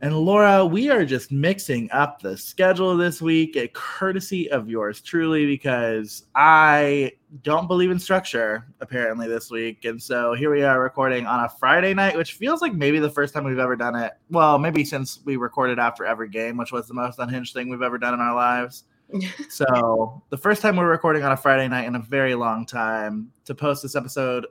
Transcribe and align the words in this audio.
And 0.00 0.16
Laura, 0.16 0.64
we 0.64 0.90
are 0.90 1.04
just 1.04 1.32
mixing 1.32 1.90
up 1.90 2.22
the 2.22 2.36
schedule 2.36 2.96
this 2.96 3.20
week, 3.20 3.56
a 3.56 3.66
courtesy 3.68 4.48
of 4.48 4.68
yours 4.68 5.00
truly, 5.00 5.44
because 5.44 6.26
I 6.36 7.12
don't 7.42 7.66
believe 7.66 7.90
in 7.90 7.98
structure 7.98 8.68
apparently 8.80 9.26
this 9.26 9.50
week. 9.50 9.84
And 9.84 10.00
so 10.00 10.34
here 10.34 10.54
we 10.54 10.62
are 10.62 10.80
recording 10.80 11.26
on 11.26 11.44
a 11.44 11.48
Friday 11.48 11.94
night, 11.94 12.16
which 12.16 12.34
feels 12.34 12.62
like 12.62 12.74
maybe 12.74 13.00
the 13.00 13.10
first 13.10 13.34
time 13.34 13.42
we've 13.42 13.58
ever 13.58 13.74
done 13.74 13.96
it. 13.96 14.12
Well, 14.30 14.56
maybe 14.60 14.84
since 14.84 15.18
we 15.24 15.36
recorded 15.36 15.80
after 15.80 16.04
every 16.04 16.28
game, 16.28 16.56
which 16.56 16.70
was 16.70 16.86
the 16.86 16.94
most 16.94 17.18
unhinged 17.18 17.52
thing 17.52 17.68
we've 17.68 17.82
ever 17.82 17.98
done 17.98 18.14
in 18.14 18.20
our 18.20 18.36
lives. 18.36 18.84
so 19.48 20.22
the 20.30 20.38
first 20.38 20.62
time 20.62 20.76
we're 20.76 20.88
recording 20.88 21.24
on 21.24 21.32
a 21.32 21.36
Friday 21.36 21.66
night 21.66 21.86
in 21.86 21.96
a 21.96 22.00
very 22.02 22.36
long 22.36 22.66
time 22.66 23.32
to 23.46 23.54
post 23.54 23.82
this 23.82 23.96
episode 23.96 24.46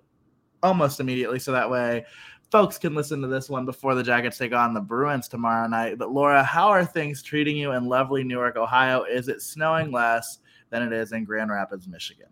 almost 0.61 1.00
immediately. 1.00 1.39
So 1.39 1.53
that 1.53 1.70
way 1.70 2.05
folks 2.52 2.78
can 2.78 2.96
listen 2.96 3.22
to 3.22 3.28
this 3.28 3.50
one 3.50 3.66
before 3.66 3.96
the 3.96 4.04
Jackets 4.04 4.38
take 4.38 4.54
on 4.54 4.74
the 4.74 4.80
Bruins 4.80 5.28
tomorrow 5.28 5.68
night. 5.68 5.98
But 5.98 6.12
Laura, 6.12 6.44
how 6.44 6.70
are 6.70 6.86
things 6.86 7.22
treating 7.22 7.58
you 7.58 7.73
in 7.73 7.86
lovely 7.86 8.23
Newark, 8.23 8.56
Ohio? 8.56 9.04
Is 9.04 9.28
it 9.28 9.42
snowing 9.42 9.92
less 9.92 10.39
than 10.70 10.81
it 10.81 10.94
is 10.94 11.12
in 11.12 11.23
Grand 11.23 11.52
Rapids, 11.52 11.88
Michigan? 11.88 12.28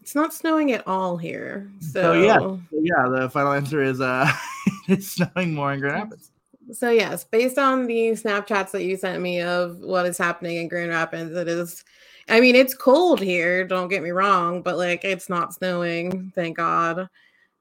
It's 0.00 0.16
not 0.16 0.34
snowing 0.34 0.72
at 0.72 0.86
all 0.86 1.16
here. 1.16 1.70
So, 1.80 2.02
so 2.02 2.12
yeah, 2.14 2.56
yeah. 2.72 3.08
The 3.08 3.30
final 3.30 3.52
answer 3.52 3.82
is 3.82 4.00
uh, 4.00 4.30
it's 4.88 5.06
snowing 5.06 5.54
more 5.54 5.72
in 5.72 5.80
Grand 5.80 5.94
Rapids. 5.94 6.32
So 6.72 6.90
yes, 6.90 7.24
based 7.24 7.58
on 7.58 7.86
the 7.86 8.10
Snapchats 8.10 8.72
that 8.72 8.82
you 8.82 8.96
sent 8.96 9.22
me 9.22 9.40
of 9.40 9.78
what 9.78 10.06
is 10.06 10.18
happening 10.18 10.56
in 10.56 10.68
Grand 10.68 10.90
Rapids, 10.90 11.36
it 11.36 11.46
is. 11.46 11.84
I 12.28 12.40
mean, 12.40 12.56
it's 12.56 12.74
cold 12.74 13.20
here. 13.20 13.64
Don't 13.64 13.88
get 13.88 14.02
me 14.02 14.10
wrong, 14.10 14.62
but 14.62 14.76
like 14.76 15.04
it's 15.04 15.28
not 15.28 15.54
snowing. 15.54 16.32
Thank 16.34 16.56
God. 16.56 17.08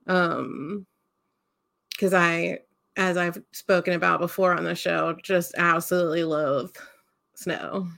Um, 0.07 0.85
because 2.01 2.15
I, 2.15 2.57
as 2.97 3.15
I've 3.15 3.37
spoken 3.51 3.93
about 3.93 4.19
before 4.19 4.55
on 4.55 4.63
the 4.63 4.73
show, 4.73 5.15
just 5.21 5.53
absolutely 5.55 6.23
loathe 6.23 6.75
snow. 7.35 7.89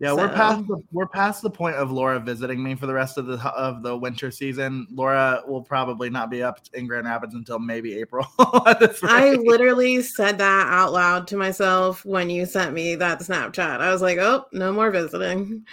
Yeah, 0.00 0.10
so. 0.10 0.16
we're 0.16 0.28
past 0.28 0.66
the, 0.66 0.82
we're 0.92 1.06
past 1.06 1.42
the 1.42 1.50
point 1.50 1.76
of 1.76 1.92
Laura 1.92 2.18
visiting 2.18 2.62
me 2.62 2.74
for 2.74 2.86
the 2.86 2.94
rest 2.94 3.18
of 3.18 3.26
the 3.26 3.36
of 3.50 3.82
the 3.82 3.94
winter 3.94 4.30
season. 4.30 4.86
Laura 4.90 5.42
will 5.46 5.60
probably 5.60 6.08
not 6.08 6.30
be 6.30 6.42
up 6.42 6.58
in 6.72 6.86
Grand 6.86 7.04
Rapids 7.04 7.34
until 7.34 7.58
maybe 7.58 7.98
April. 7.98 8.26
I 8.38 9.38
literally 9.44 10.00
said 10.00 10.38
that 10.38 10.68
out 10.68 10.94
loud 10.94 11.26
to 11.28 11.36
myself 11.36 12.02
when 12.06 12.30
you 12.30 12.46
sent 12.46 12.72
me 12.72 12.94
that 12.94 13.20
Snapchat. 13.20 13.82
I 13.82 13.92
was 13.92 14.00
like, 14.00 14.16
"Oh, 14.16 14.46
no 14.52 14.72
more 14.72 14.90
visiting." 14.90 15.66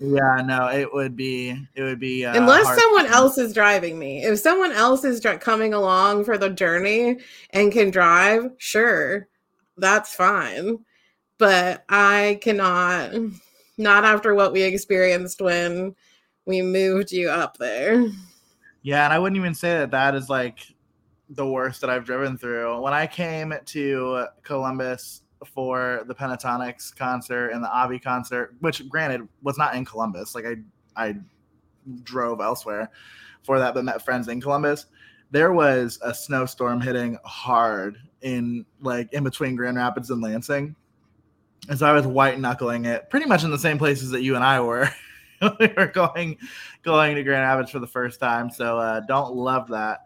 Yeah, 0.00 0.40
no, 0.42 0.68
it 0.68 0.90
would 0.90 1.14
be 1.14 1.50
it 1.74 1.82
would 1.82 2.00
be 2.00 2.24
uh, 2.24 2.38
unless 2.38 2.80
someone 2.80 3.06
else 3.08 3.36
is 3.36 3.52
driving 3.52 3.98
me. 3.98 4.24
If 4.24 4.38
someone 4.38 4.72
else 4.72 5.04
is 5.04 5.20
dr- 5.20 5.40
coming 5.40 5.74
along 5.74 6.24
for 6.24 6.38
the 6.38 6.48
journey 6.48 7.18
and 7.50 7.70
can 7.70 7.90
drive, 7.90 8.50
sure, 8.56 9.28
that's 9.76 10.14
fine. 10.14 10.78
But 11.36 11.84
I 11.90 12.38
cannot 12.40 13.12
not 13.78 14.04
after 14.04 14.34
what 14.34 14.52
we 14.52 14.62
experienced 14.62 15.40
when 15.40 15.94
we 16.46 16.62
moved 16.62 17.12
you 17.12 17.30
up 17.30 17.56
there. 17.58 18.06
Yeah, 18.82 19.04
and 19.04 19.12
I 19.12 19.18
wouldn't 19.18 19.38
even 19.38 19.54
say 19.54 19.78
that 19.78 19.90
that 19.92 20.14
is 20.14 20.28
like 20.28 20.58
the 21.30 21.46
worst 21.46 21.80
that 21.80 21.90
I've 21.90 22.04
driven 22.04 22.36
through. 22.36 22.80
When 22.80 22.92
I 22.92 23.06
came 23.06 23.54
to 23.64 24.26
Columbus 24.42 25.22
for 25.46 26.04
the 26.06 26.14
Pentatonix 26.14 26.94
concert 26.94 27.50
and 27.50 27.64
the 27.64 27.70
Avi 27.70 27.98
concert, 27.98 28.54
which 28.60 28.88
granted 28.88 29.26
was 29.42 29.58
not 29.58 29.74
in 29.74 29.84
Columbus, 29.84 30.34
like 30.34 30.44
I 30.44 30.56
I 30.96 31.16
drove 32.02 32.40
elsewhere 32.40 32.90
for 33.42 33.58
that, 33.58 33.74
but 33.74 33.84
met 33.84 34.04
friends 34.04 34.28
in 34.28 34.40
Columbus. 34.40 34.86
There 35.30 35.52
was 35.52 35.98
a 36.02 36.14
snowstorm 36.14 36.80
hitting 36.80 37.18
hard 37.24 37.98
in 38.22 38.64
like 38.80 39.12
in 39.12 39.24
between 39.24 39.56
Grand 39.56 39.76
Rapids 39.76 40.10
and 40.10 40.22
Lansing 40.22 40.76
and 41.68 41.78
so 41.78 41.86
I 41.86 41.92
was 41.92 42.06
white 42.06 42.38
knuckling 42.38 42.84
it 42.84 43.08
pretty 43.10 43.26
much 43.26 43.44
in 43.44 43.50
the 43.50 43.58
same 43.58 43.78
places 43.78 44.10
that 44.10 44.22
you 44.22 44.34
and 44.34 44.44
I 44.44 44.60
were. 44.60 44.90
we 45.60 45.72
were 45.76 45.86
going 45.86 46.38
going 46.82 47.14
to 47.16 47.22
Grand 47.22 47.42
Rapids 47.42 47.70
for 47.70 47.78
the 47.78 47.86
first 47.86 48.20
time. 48.20 48.50
So 48.50 48.78
uh, 48.78 49.00
don't 49.00 49.34
love 49.34 49.68
that 49.68 50.00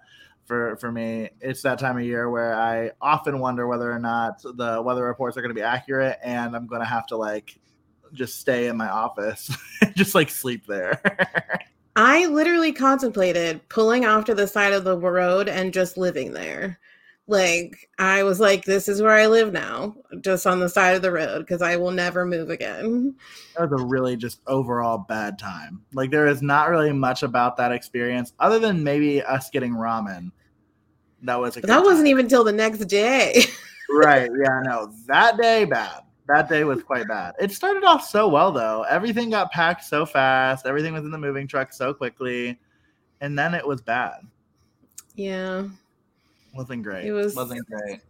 for 0.47 0.77
for 0.77 0.91
me. 0.91 1.31
It's 1.41 1.63
that 1.63 1.79
time 1.79 1.99
of 1.99 2.05
year 2.05 2.31
where 2.31 2.55
I 2.55 2.93
often 3.01 3.39
wonder 3.39 3.67
whether 3.67 3.91
or 3.91 3.99
not 3.99 4.43
the 4.43 4.83
weather 4.85 5.05
reports 5.05 5.37
are 5.37 5.43
going 5.43 5.55
to 5.55 5.61
be 5.61 5.63
accurate, 5.63 6.19
and 6.23 6.57
I'm 6.57 6.67
going 6.67 6.81
to 6.81 6.87
have 6.87 7.07
to 7.09 7.17
like 7.17 7.59
just 8.13 8.41
stay 8.41 8.69
in 8.69 8.77
my 8.77 8.89
office, 8.89 9.55
just 9.95 10.15
like 10.15 10.31
sleep 10.31 10.67
there. 10.67 11.01
I 11.97 12.27
literally 12.27 12.73
contemplated 12.73 13.69
pulling 13.69 14.07
off 14.07 14.25
to 14.27 14.35
the 14.35 14.47
side 14.47 14.73
of 14.73 14.85
the 14.85 14.97
road 14.97 15.49
and 15.49 15.75
just 15.75 15.97
living 15.97 16.33
there 16.33 16.79
like 17.29 17.91
I 17.99 18.23
was 18.23 18.41
like, 18.41 18.65
this 18.65 18.89
is 18.89 19.03
where 19.03 19.13
I 19.13 19.27
live 19.27 19.53
now, 19.53 19.95
just 20.23 20.47
on 20.47 20.61
the 20.61 20.69
side 20.69 20.97
of 20.97 21.03
the 21.03 21.13
road 21.13 21.41
because 21.41 21.61
I 21.61 21.77
will 21.77 21.91
never 21.91 22.25
move 22.25 22.49
again. 22.49 23.15
That 23.57 23.71
was 23.71 23.81
a 23.81 23.85
really 23.85 24.17
just 24.17 24.41
overall 24.47 24.99
bad 24.99 25.39
time. 25.39 25.83
Like 25.93 26.11
there 26.11 26.27
is 26.27 26.41
not 26.41 26.71
really 26.71 26.93
much 26.93 27.23
about 27.23 27.59
that 27.59 27.71
experience 27.71 28.33
other 28.41 28.59
than 28.59 28.83
maybe 28.83 29.23
us 29.23 29.51
getting 29.51 29.75
ramen. 29.75 30.33
That 31.23 31.39
was 31.39 31.57
that 31.57 31.83
wasn't 31.83 32.09
even 32.09 32.25
until 32.25 32.45
the 32.45 32.53
next 32.53 32.87
day. 32.87 33.45
right. 33.91 34.31
Yeah. 34.43 34.63
No, 34.65 34.91
that 35.07 35.37
day 35.37 35.67
bad. 35.67 36.05
That 36.29 36.49
day 36.49 36.65
was 36.65 36.83
quite 36.83 37.09
bad. 37.09 37.35
It 37.39 37.53
started 37.53 37.85
off 37.85 38.07
so 38.07 38.27
well 38.29 38.53
though. 38.53 38.87
Everything 38.89 39.31
got 39.31 39.53
packed 39.53 39.85
so 39.85 40.07
fast. 40.07 40.67
Everything 40.67 40.95
was 40.95 41.05
in 41.05 41.11
the 41.11 41.19
moving 41.19 41.47
truck 41.47 41.75
so 41.75 41.93
quickly, 41.93 42.59
and 43.21 43.39
then 43.39 43.53
it 43.55 43.67
was 43.67 43.83
bad. 43.83 44.21
Yeah 45.15 45.65
wasn't 46.55 46.83
great. 46.83 47.07
It 47.07 47.13
was 47.13 47.35
wasn't 47.35 47.67
great. 47.67 48.01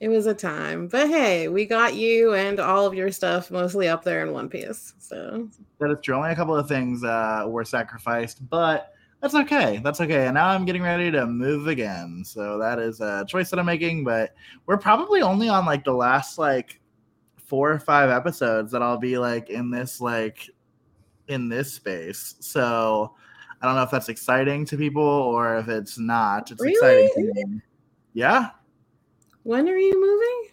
It 0.00 0.08
was 0.08 0.26
a 0.26 0.34
time, 0.34 0.88
but 0.88 1.08
hey, 1.08 1.46
we 1.48 1.64
got 1.64 1.94
you 1.94 2.34
and 2.34 2.58
all 2.58 2.86
of 2.86 2.94
your 2.94 3.12
stuff 3.12 3.52
mostly 3.52 3.86
up 3.86 4.02
there 4.02 4.26
in 4.26 4.32
one 4.32 4.48
piece. 4.48 4.94
So 4.98 5.48
that 5.78 5.90
is 5.90 5.98
true. 6.02 6.16
Only 6.16 6.32
a 6.32 6.34
couple 6.34 6.56
of 6.56 6.66
things 6.66 7.04
uh, 7.04 7.44
were 7.46 7.64
sacrificed, 7.64 8.48
but 8.50 8.94
that's 9.20 9.36
okay. 9.36 9.80
That's 9.84 10.00
okay. 10.00 10.26
And 10.26 10.34
now 10.34 10.48
I'm 10.48 10.64
getting 10.64 10.82
ready 10.82 11.12
to 11.12 11.24
move 11.24 11.68
again. 11.68 12.24
So 12.24 12.58
that 12.58 12.80
is 12.80 13.00
a 13.00 13.24
choice 13.28 13.50
that 13.50 13.60
I'm 13.60 13.66
making. 13.66 14.02
But 14.02 14.34
we're 14.66 14.76
probably 14.76 15.22
only 15.22 15.48
on 15.48 15.64
like 15.64 15.84
the 15.84 15.92
last 15.92 16.38
like 16.38 16.80
four 17.36 17.70
or 17.70 17.78
five 17.78 18.10
episodes 18.10 18.72
that 18.72 18.82
I'll 18.82 18.98
be 18.98 19.18
like 19.18 19.50
in 19.50 19.70
this 19.70 20.00
like 20.00 20.50
in 21.28 21.48
this 21.48 21.72
space. 21.72 22.34
So 22.40 23.14
I 23.62 23.66
don't 23.66 23.76
know 23.76 23.82
if 23.82 23.90
that's 23.92 24.08
exciting 24.08 24.64
to 24.66 24.76
people 24.76 25.02
or 25.02 25.56
if 25.58 25.68
it's 25.68 25.96
not. 25.96 26.50
It's 26.50 26.60
really? 26.60 27.04
exciting 27.06 27.32
to 27.32 27.44
me. 27.46 27.60
Yeah. 28.12 28.50
When 29.44 29.68
are 29.68 29.76
you 29.76 30.00
moving? 30.00 30.52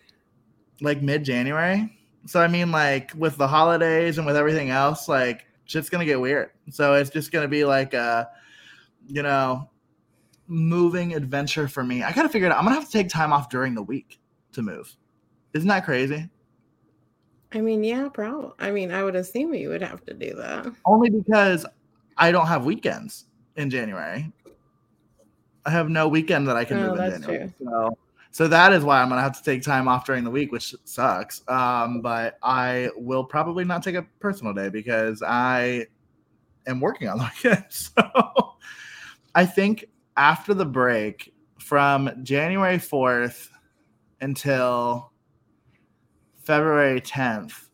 Like 0.81 1.01
mid 1.01 1.23
January. 1.23 1.91
So 2.27 2.39
I 2.39 2.47
mean, 2.47 2.71
like 2.71 3.11
with 3.15 3.35
the 3.37 3.47
holidays 3.47 4.19
and 4.19 4.27
with 4.27 4.37
everything 4.37 4.69
else, 4.69 5.07
like 5.07 5.45
shit's 5.65 5.89
gonna 5.89 6.05
get 6.05 6.21
weird. 6.21 6.51
So 6.69 6.93
it's 6.93 7.09
just 7.09 7.31
gonna 7.31 7.47
be 7.47 7.65
like 7.65 7.95
a, 7.95 8.29
you 9.07 9.23
know, 9.23 9.69
moving 10.47 11.15
adventure 11.15 11.67
for 11.67 11.83
me. 11.83 12.03
I 12.03 12.11
gotta 12.11 12.29
figure 12.29 12.47
it 12.47 12.51
out. 12.51 12.59
I'm 12.59 12.63
gonna 12.63 12.75
have 12.75 12.85
to 12.85 12.91
take 12.91 13.09
time 13.09 13.33
off 13.33 13.49
during 13.49 13.73
the 13.73 13.83
week 13.83 14.19
to 14.51 14.61
move. 14.61 14.95
Isn't 15.53 15.67
that 15.67 15.83
crazy? 15.83 16.29
I 17.53 17.61
mean, 17.61 17.83
yeah, 17.83 18.07
probably. 18.09 18.51
I 18.59 18.69
mean, 18.69 18.91
I 18.91 19.03
would 19.03 19.15
assume 19.15 19.55
you 19.55 19.69
would 19.69 19.81
have 19.81 20.05
to 20.05 20.13
do 20.13 20.35
that. 20.35 20.71
Only 20.85 21.09
because 21.09 21.65
I 22.19 22.31
don't 22.31 22.47
have 22.47 22.65
weekends 22.65 23.25
in 23.55 23.69
January. 23.69 24.31
I 25.65 25.69
have 25.71 25.89
no 25.89 26.07
weekend 26.07 26.47
that 26.49 26.57
I 26.57 26.65
can 26.65 26.77
oh, 26.77 26.89
move 26.89 26.99
in 26.99 27.21
January. 27.21 27.53
True. 27.57 27.67
So, 27.67 27.97
so 28.31 28.47
that 28.47 28.73
is 28.73 28.83
why 28.83 29.01
I'm 29.01 29.09
gonna 29.09 29.21
have 29.21 29.37
to 29.37 29.43
take 29.43 29.63
time 29.63 29.87
off 29.87 30.05
during 30.05 30.23
the 30.23 30.29
week, 30.29 30.51
which 30.51 30.75
sucks. 30.83 31.41
Um, 31.47 32.01
but 32.01 32.37
I 32.43 32.89
will 32.95 33.23
probably 33.23 33.63
not 33.63 33.81
take 33.81 33.95
a 33.95 34.03
personal 34.19 34.53
day 34.53 34.69
because 34.69 35.23
I 35.23 35.87
am 36.67 36.79
working 36.79 37.07
on 37.07 37.17
the 37.17 37.31
weekend. 37.43 37.65
So 37.69 38.55
I 39.35 39.45
think 39.45 39.85
after 40.17 40.53
the 40.53 40.65
break 40.65 41.33
from 41.59 42.11
January 42.23 42.77
4th 42.77 43.49
until 44.21 45.11
February 46.43 46.99
10th, 46.99 47.67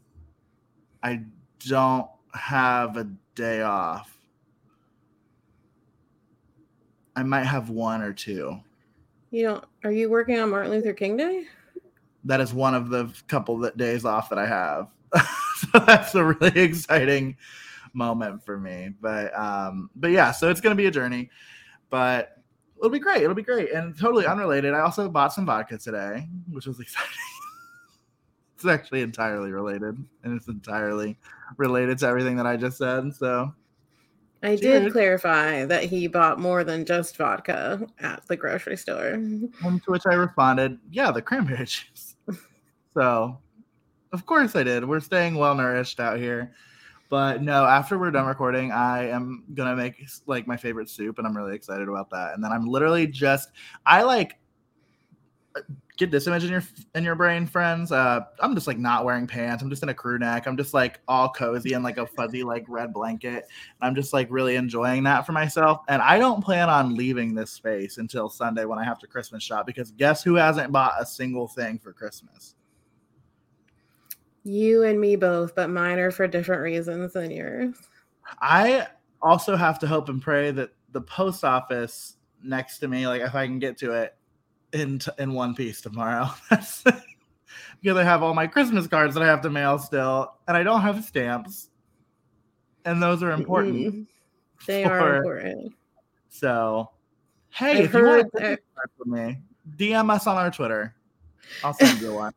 I 1.02 1.24
don't 1.60 2.08
have 2.34 2.98
a 2.98 3.10
day 3.36 3.62
off. 3.62 4.15
I 7.16 7.24
might 7.24 7.46
have 7.46 7.70
one 7.70 8.02
or 8.02 8.14
two. 8.14 8.60
You 9.32 9.44
know, 9.44 9.62
are 9.84 9.92
you 9.92 10.10
working 10.10 10.40
on 10.40 10.50
Martin 10.50 10.72
Luther 10.72 10.94
King 10.94 11.18
Day? 11.18 11.46
That 12.24 12.42
is 12.42 12.54
one 12.54 12.74
of 12.74 12.90
the 12.90 13.14
couple 13.28 13.58
that 13.60 13.78
days 13.78 14.06
off 14.06 14.30
that 14.30 14.40
I 14.40 14.48
have. 14.48 14.90
so 15.58 15.80
that's 15.80 16.16
a 16.16 16.24
really 16.24 16.60
exciting 16.62 17.38
moment 17.94 18.44
for 18.44 18.60
me. 18.60 18.94
But 19.02 19.38
um, 19.38 19.90
but 19.96 20.12
yeah, 20.12 20.32
so 20.32 20.50
it's 20.50 20.62
gonna 20.62 20.76
be 20.76 20.88
a 20.88 20.92
journey, 20.92 21.30
but 21.90 22.38
it'll 22.78 22.90
be 22.90 23.00
great. 23.00 23.24
It'll 23.24 23.36
be 23.36 23.44
great 23.44 23.72
and 23.72 23.98
totally 23.98 24.26
unrelated. 24.26 24.74
I 24.74 24.80
also 24.80 25.10
bought 25.10 25.34
some 25.34 25.46
vodka 25.46 25.78
today, 25.78 26.28
which 26.52 26.66
was 26.66 26.80
exciting. 26.82 27.12
it's 28.56 28.66
actually 28.66 29.02
entirely 29.02 29.52
related, 29.52 29.98
and 30.24 30.36
it's 30.36 30.48
entirely 30.48 31.18
related 31.58 31.98
to 32.00 32.08
everything 32.08 32.36
that 32.38 32.48
I 32.48 32.58
just 32.58 32.78
said. 32.78 33.14
So 33.16 33.54
I 34.46 34.56
did 34.56 34.92
clarify 34.92 35.66
that 35.66 35.86
he 35.86 36.08
bought 36.08 36.40
more 36.40 36.64
than 36.64 36.86
just 36.86 37.18
vodka 37.18 37.88
at 38.00 38.26
the 38.28 38.38
grocery 38.38 38.78
store. 38.78 39.18
To 39.62 39.92
which 39.92 40.04
I 40.06 40.14
responded, 40.14 40.78
"Yeah, 40.92 41.12
the 41.12 41.22
cranberry 41.22 41.58
juice." 41.66 42.16
so, 42.94 43.40
of 44.12 44.26
course 44.26 44.56
I 44.56 44.64
did. 44.64 44.88
We're 44.88 45.00
staying 45.00 45.36
well 45.36 45.56
nourished 45.56 46.00
out 46.00 46.20
here. 46.20 46.54
But 47.10 47.42
no, 47.42 47.66
after 47.66 47.98
we're 47.98 48.12
done 48.12 48.28
recording, 48.28 48.72
I 48.72 49.10
am 49.10 49.44
gonna 49.54 49.76
make 49.76 50.08
like 50.28 50.48
my 50.48 50.58
favorite 50.58 50.90
soup, 50.90 51.18
and 51.18 51.26
I'm 51.26 51.36
really 51.36 51.56
excited 51.56 51.90
about 51.90 52.10
that. 52.12 52.36
And 52.36 52.44
then 52.44 52.52
I'm 52.52 52.68
literally 52.68 53.08
just 53.08 53.50
I 53.86 54.04
like 54.04 54.38
get 55.98 56.12
this 56.12 56.28
image 56.28 56.44
in 56.44 56.52
your 56.52 56.64
in 56.94 57.04
your 57.04 57.16
brain, 57.16 57.46
friends. 57.48 57.92
Uh, 57.92 58.22
I'm 58.40 58.54
just 58.56 58.68
like 58.68 58.78
not 58.78 59.06
wearing 59.06 59.28
pants. 59.28 59.64
I'm 59.64 59.70
just 59.70 59.84
in 59.84 59.90
a 59.90 59.94
crew 59.94 60.20
neck. 60.20 60.48
I'm 60.48 60.58
just 60.58 60.74
like 60.74 61.00
all 61.08 61.30
cozy 61.30 61.74
and 61.74 61.84
like 61.84 61.98
a 61.98 62.06
fuzzy 62.06 62.44
like 62.44 62.66
red 62.68 62.94
blanket. 62.94 63.48
I'm 63.82 63.96
just 63.96 64.14
like 64.14 64.28
really 64.30 64.56
enjoying 64.56 65.04
that 65.04 65.26
for 65.26 65.32
myself. 65.32 65.82
And 65.88 66.02
I 66.02 66.18
don't 66.18 66.44
plan 66.44 66.70
on 66.70 66.96
leaving 66.96 67.34
this 67.34 67.52
space 67.52 67.98
until 67.98 68.30
Sunday 68.30 68.66
when 68.66 68.80
I 68.80 68.84
have 68.84 69.00
to 69.00 69.08
Christmas 69.08 69.44
shop 69.44 69.66
because 69.66 69.92
guess 69.92 70.24
who 70.24 70.36
hasn't 70.36 70.72
bought 70.72 70.94
a 71.00 71.06
single 71.06 71.48
thing 71.48 71.80
for 71.80 71.94
Christmas? 71.94 72.56
You 74.44 74.84
and 74.84 75.00
me 75.00 75.16
both, 75.16 75.56
but 75.56 75.70
mine 75.70 75.98
are 75.98 76.12
for 76.12 76.28
different 76.28 76.62
reasons 76.62 77.14
than 77.14 77.32
yours. 77.32 77.76
I 78.42 78.88
also 79.22 79.56
have 79.56 79.80
to 79.80 79.88
hope 79.88 80.10
and 80.10 80.22
pray 80.22 80.52
that 80.52 80.72
the 80.92 81.02
post 81.02 81.44
office 81.44 82.18
next 82.44 82.80
to 82.80 82.88
me, 82.88 83.08
like 83.08 83.22
if 83.22 83.34
I 83.34 83.48
can 83.48 83.60
get 83.60 83.78
to 83.80 83.92
it, 83.92 84.16
in 84.76 85.00
in 85.18 85.34
one 85.34 85.56
piece 85.56 85.82
tomorrow. 85.82 86.30
because 86.50 87.98
I 87.98 88.04
have 88.04 88.22
all 88.22 88.34
my 88.34 88.48
Christmas 88.48 88.88
cards 88.88 89.16
that 89.16 89.24
I 89.24 89.28
have 89.28 89.42
to 89.42 89.50
mail 89.50 89.80
still, 89.80 90.34
and 90.48 90.56
I 90.56 90.64
don't 90.64 90.82
have 90.82 91.04
stamps, 91.04 91.70
and 92.84 93.02
those 93.02 93.24
are 93.24 93.32
important. 93.32 93.76
Mm-hmm. 93.76 94.02
They 94.68 94.84
for, 94.84 94.92
are 94.92 95.16
important. 95.18 95.74
So, 96.30 96.92
hey, 97.50 97.80
I've 97.80 97.86
if 97.86 97.94
you 97.94 98.06
want 98.06 98.32
to 98.38 98.60
with 99.00 99.08
me, 99.08 99.40
DM 99.78 100.14
us 100.14 100.28
on 100.28 100.38
our 100.38 100.52
Twitter. 100.52 100.94
I'll 101.64 101.74
send 101.74 102.02
you 102.02 102.14
one. 102.14 102.34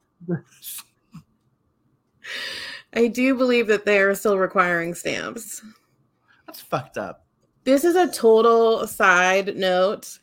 I 2.93 3.07
do 3.09 3.35
believe 3.35 3.67
that 3.69 3.85
they 3.85 4.01
are 4.01 4.15
still 4.15 4.39
requiring 4.39 4.95
stamps. 4.95 5.63
That's 6.47 6.61
fucked 6.61 6.99
up. 6.99 7.25
This 7.65 7.85
is 7.85 7.97
a 7.97 8.11
total 8.11 8.87
side 8.87 9.57
note 9.57 10.19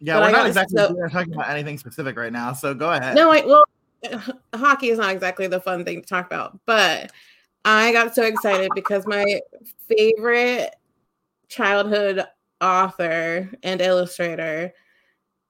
yeah, 0.00 0.18
but 0.18 0.32
we're 0.32 0.38
not 0.38 0.46
exactly 0.46 0.76
so, 0.76 1.08
talking 1.08 1.34
about 1.34 1.50
anything 1.50 1.78
specific 1.78 2.16
right 2.16 2.32
now. 2.32 2.52
So 2.52 2.74
go 2.74 2.92
ahead. 2.92 3.14
No, 3.14 3.30
I, 3.30 3.44
well, 3.44 3.64
hockey 4.54 4.88
is 4.88 4.98
not 4.98 5.10
exactly 5.10 5.46
the 5.46 5.60
fun 5.60 5.84
thing 5.84 6.00
to 6.00 6.06
talk 6.06 6.26
about, 6.26 6.58
but 6.66 7.12
I 7.64 7.92
got 7.92 8.14
so 8.14 8.24
excited 8.24 8.70
because 8.74 9.06
my 9.06 9.40
favorite 9.88 10.74
childhood 11.48 12.24
author 12.60 13.50
and 13.62 13.80
illustrator 13.80 14.72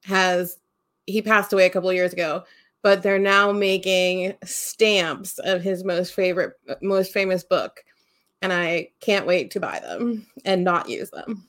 has 0.04 0.58
he 1.06 1.20
passed 1.20 1.52
away 1.52 1.66
a 1.66 1.70
couple 1.70 1.92
years 1.92 2.12
ago 2.12 2.44
but 2.82 3.02
they're 3.02 3.18
now 3.18 3.52
making 3.52 4.32
stamps 4.44 5.38
of 5.40 5.60
his 5.60 5.84
most 5.84 6.14
favorite 6.14 6.52
most 6.80 7.12
famous 7.12 7.44
book 7.44 7.84
and 8.42 8.52
i 8.52 8.88
can't 9.00 9.26
wait 9.26 9.50
to 9.50 9.60
buy 9.60 9.80
them 9.80 10.26
and 10.44 10.64
not 10.64 10.88
use 10.88 11.10
them 11.10 11.44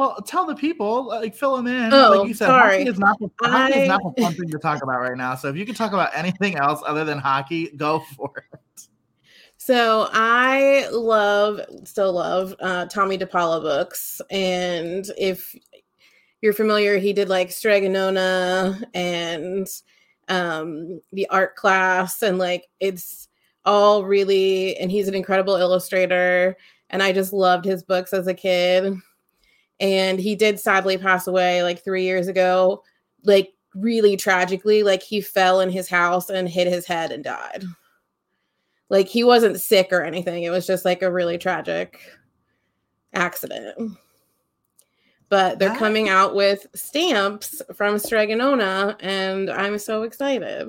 well, 0.00 0.16
tell 0.22 0.46
the 0.46 0.54
people, 0.54 1.08
like 1.08 1.34
fill 1.34 1.54
them 1.58 1.66
in. 1.66 1.92
Oh, 1.92 2.20
like 2.20 2.28
you 2.28 2.32
said, 2.32 2.46
sorry. 2.46 2.78
hockey 2.78 2.88
is 2.88 2.98
not 2.98 3.18
the, 3.18 3.28
I... 3.44 3.68
is 3.68 3.86
not 3.86 4.00
the 4.02 4.22
fun 4.22 4.32
thing 4.32 4.48
to 4.48 4.58
talk 4.58 4.82
about 4.82 4.98
right 4.98 5.14
now. 5.14 5.34
So 5.34 5.48
if 5.48 5.56
you 5.56 5.66
can 5.66 5.74
talk 5.74 5.92
about 5.92 6.08
anything 6.14 6.56
else 6.56 6.80
other 6.86 7.04
than 7.04 7.18
hockey, 7.18 7.68
go 7.76 8.02
for 8.16 8.32
it. 8.50 8.88
So 9.58 10.08
I 10.10 10.88
love, 10.90 11.60
still 11.84 12.14
love 12.14 12.54
uh, 12.60 12.86
Tomie 12.86 13.20
dePaola 13.20 13.60
books, 13.60 14.22
and 14.30 15.04
if 15.18 15.54
you're 16.40 16.54
familiar, 16.54 16.96
he 16.96 17.12
did 17.12 17.28
like 17.28 17.50
Strega 17.50 17.90
Nona 17.90 18.80
and 18.94 19.68
um, 20.28 21.02
the 21.12 21.28
art 21.28 21.56
class, 21.56 22.22
and 22.22 22.38
like 22.38 22.68
it's 22.80 23.28
all 23.66 24.06
really. 24.06 24.78
And 24.78 24.90
he's 24.90 25.08
an 25.08 25.14
incredible 25.14 25.56
illustrator, 25.56 26.56
and 26.88 27.02
I 27.02 27.12
just 27.12 27.34
loved 27.34 27.66
his 27.66 27.82
books 27.82 28.14
as 28.14 28.28
a 28.28 28.34
kid 28.34 28.94
and 29.80 30.20
he 30.20 30.36
did 30.36 30.60
sadly 30.60 30.98
pass 30.98 31.26
away 31.26 31.62
like 31.62 31.82
three 31.82 32.04
years 32.04 32.28
ago 32.28 32.82
like 33.24 33.52
really 33.74 34.16
tragically 34.16 34.82
like 34.82 35.02
he 35.02 35.20
fell 35.20 35.60
in 35.60 35.70
his 35.70 35.88
house 35.88 36.30
and 36.30 36.48
hit 36.48 36.66
his 36.66 36.86
head 36.86 37.10
and 37.10 37.24
died 37.24 37.64
like 38.88 39.08
he 39.08 39.24
wasn't 39.24 39.60
sick 39.60 39.88
or 39.92 40.02
anything 40.02 40.42
it 40.42 40.50
was 40.50 40.66
just 40.66 40.84
like 40.84 41.02
a 41.02 41.10
really 41.10 41.38
tragic 41.38 42.00
accident 43.14 43.96
but 45.30 45.60
they're 45.60 45.76
coming 45.76 46.08
out 46.08 46.34
with 46.34 46.66
stamps 46.74 47.62
from 47.74 48.00
Strega 48.00 48.34
Nona 48.34 48.96
and 48.98 49.48
I'm 49.48 49.78
so 49.78 50.02
excited. 50.02 50.68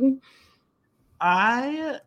I 1.19 1.99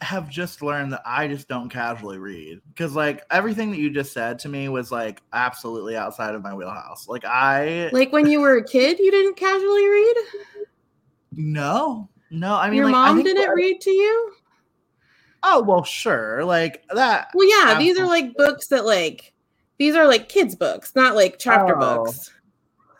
have 0.00 0.30
just 0.30 0.62
learned 0.62 0.92
that 0.92 1.02
I 1.04 1.28
just 1.28 1.46
don't 1.46 1.68
casually 1.68 2.18
read 2.18 2.60
because 2.68 2.94
like 2.94 3.22
everything 3.30 3.70
that 3.70 3.78
you 3.78 3.90
just 3.90 4.12
said 4.12 4.38
to 4.40 4.48
me 4.48 4.68
was 4.68 4.90
like 4.90 5.22
absolutely 5.32 5.96
outside 5.96 6.34
of 6.34 6.42
my 6.42 6.54
wheelhouse. 6.54 7.06
Like 7.06 7.24
I 7.24 7.90
like 7.92 8.12
when 8.12 8.26
you 8.26 8.40
were 8.40 8.56
a 8.56 8.64
kid, 8.64 8.98
you 8.98 9.10
didn't 9.10 9.36
casually 9.36 9.88
read. 9.88 10.16
No, 11.32 12.08
no. 12.30 12.54
I 12.54 12.68
mean, 12.68 12.78
your 12.78 12.86
like, 12.86 12.92
mom 12.92 13.22
didn't 13.22 13.50
read 13.50 13.80
to 13.82 13.90
you. 13.90 14.32
Oh 15.42 15.62
well, 15.62 15.84
sure, 15.84 16.44
like 16.44 16.84
that. 16.94 17.28
Well, 17.34 17.48
yeah, 17.48 17.78
these 17.78 17.98
are 17.98 18.06
like 18.06 18.34
books 18.36 18.68
that 18.68 18.86
like 18.86 19.34
these 19.78 19.94
are 19.94 20.06
like 20.06 20.28
kids' 20.28 20.54
books, 20.54 20.94
not 20.94 21.14
like 21.14 21.38
chapter 21.38 21.76
oh. 21.76 22.04
books. 22.04 22.32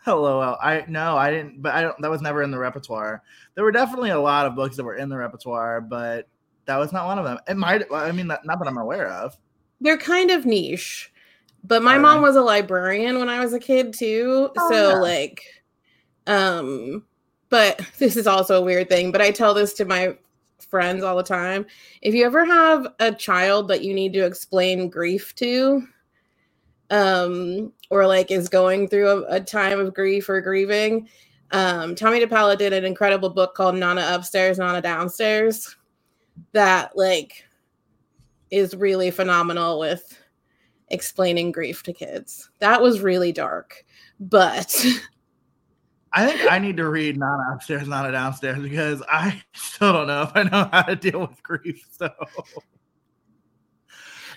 Hello, 0.03 0.39
uh, 0.39 0.57
I 0.61 0.83
no, 0.87 1.15
I 1.15 1.29
didn't, 1.29 1.61
but 1.61 1.73
I 1.73 1.81
don't. 1.81 1.99
That 2.01 2.09
was 2.09 2.21
never 2.21 2.41
in 2.41 2.51
the 2.51 2.57
repertoire. 2.57 3.21
There 3.53 3.63
were 3.63 3.71
definitely 3.71 4.09
a 4.11 4.19
lot 4.19 4.47
of 4.47 4.55
books 4.55 4.75
that 4.77 4.83
were 4.83 4.95
in 4.95 5.09
the 5.09 5.17
repertoire, 5.17 5.81
but 5.81 6.27
that 6.65 6.77
was 6.77 6.93
not 6.93 7.05
one 7.05 7.19
of 7.19 7.25
them. 7.25 7.37
It 7.47 7.57
might. 7.57 7.83
I 7.91 8.11
mean, 8.11 8.27
not, 8.27 8.43
that 8.45 8.67
I'm 8.67 8.77
aware 8.77 9.07
of. 9.07 9.37
They're 9.79 9.97
kind 9.97 10.31
of 10.31 10.45
niche, 10.45 11.11
but 11.63 11.81
my 11.81 11.97
mom 11.97 12.21
was 12.21 12.35
a 12.35 12.41
librarian 12.41 13.19
when 13.19 13.29
I 13.29 13.39
was 13.39 13.53
a 13.53 13.59
kid 13.59 13.93
too. 13.93 14.49
Oh, 14.57 14.69
so 14.71 14.89
yeah. 14.89 14.95
like, 14.95 15.43
um, 16.27 17.03
but 17.49 17.81
this 17.97 18.15
is 18.15 18.27
also 18.27 18.59
a 18.59 18.65
weird 18.65 18.89
thing. 18.89 19.11
But 19.11 19.21
I 19.21 19.31
tell 19.31 19.53
this 19.53 19.73
to 19.73 19.85
my 19.85 20.17
friends 20.59 21.03
all 21.03 21.17
the 21.17 21.23
time. 21.23 21.65
If 22.01 22.13
you 22.13 22.25
ever 22.25 22.45
have 22.45 22.87
a 22.99 23.11
child 23.11 23.67
that 23.69 23.83
you 23.83 23.93
need 23.93 24.13
to 24.13 24.25
explain 24.25 24.89
grief 24.89 25.35
to, 25.35 25.87
um, 26.91 27.73
or 27.89 28.05
like 28.05 28.31
is 28.31 28.49
going 28.49 28.87
through 28.87 29.09
a, 29.09 29.35
a 29.35 29.39
time 29.39 29.79
of 29.79 29.93
grief 29.93 30.29
or 30.29 30.41
grieving, 30.41 31.09
um, 31.51 31.95
Tomie 31.95 32.23
dePaola 32.23 32.57
did 32.57 32.71
an 32.71 32.85
incredible 32.85 33.29
book 33.29 33.55
called 33.55 33.75
Nana 33.75 34.07
Upstairs, 34.11 34.57
Nana 34.57 34.81
Downstairs 34.81 35.75
that 36.53 36.97
like 36.97 37.45
is 38.49 38.75
really 38.75 39.11
phenomenal 39.11 39.79
with 39.79 40.17
explaining 40.89 41.51
grief 41.51 41.83
to 41.83 41.93
kids. 41.93 42.49
That 42.59 42.81
was 42.81 43.01
really 43.01 43.31
dark, 43.31 43.85
but 44.19 44.85
I 46.13 46.25
think 46.25 46.51
I 46.51 46.59
need 46.59 46.77
to 46.77 46.89
read 46.89 47.17
Nana 47.17 47.53
Upstairs, 47.53 47.87
Nana 47.87 48.11
Downstairs 48.11 48.61
because 48.61 49.01
I 49.07 49.41
still 49.53 49.93
don't 49.93 50.07
know 50.07 50.23
if 50.23 50.31
I 50.35 50.43
know 50.43 50.69
how 50.71 50.81
to 50.83 50.95
deal 50.95 51.21
with 51.21 51.41
grief. 51.41 51.87
So 51.91 52.09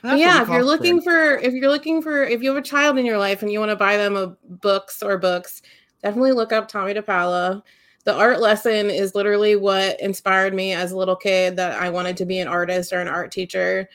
yeah, 0.04 0.42
if 0.42 0.48
you're 0.48 0.64
looking 0.64 1.00
for 1.00 1.38
if 1.38 1.54
you're 1.54 1.70
looking 1.70 2.02
for 2.02 2.22
if 2.22 2.42
you 2.42 2.50
have 2.50 2.62
a 2.62 2.66
child 2.66 2.98
in 2.98 3.06
your 3.06 3.18
life 3.18 3.42
and 3.42 3.50
you 3.50 3.58
want 3.58 3.70
to 3.70 3.76
buy 3.76 3.96
them 3.96 4.16
a 4.16 4.36
books 4.44 5.02
or 5.02 5.18
books, 5.18 5.62
definitely 6.02 6.32
look 6.32 6.52
up 6.52 6.70
Tomie 6.70 6.96
dePaola 6.96 7.62
the 8.04 8.14
art 8.14 8.40
lesson 8.40 8.90
is 8.90 9.14
literally 9.14 9.56
what 9.56 9.98
inspired 10.00 10.54
me 10.54 10.72
as 10.72 10.92
a 10.92 10.96
little 10.96 11.16
kid 11.16 11.56
that 11.56 11.80
I 11.80 11.90
wanted 11.90 12.16
to 12.18 12.26
be 12.26 12.38
an 12.38 12.48
artist 12.48 12.92
or 12.92 13.00
an 13.00 13.08
art 13.08 13.32
teacher. 13.32 13.88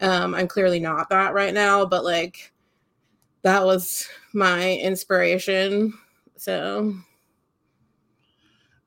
Um, 0.00 0.34
I'm 0.34 0.48
clearly 0.48 0.80
not 0.80 1.08
that 1.10 1.32
right 1.32 1.54
now, 1.54 1.86
but 1.86 2.04
like 2.04 2.52
that 3.42 3.64
was 3.64 4.08
my 4.32 4.76
inspiration. 4.78 5.96
So, 6.36 6.94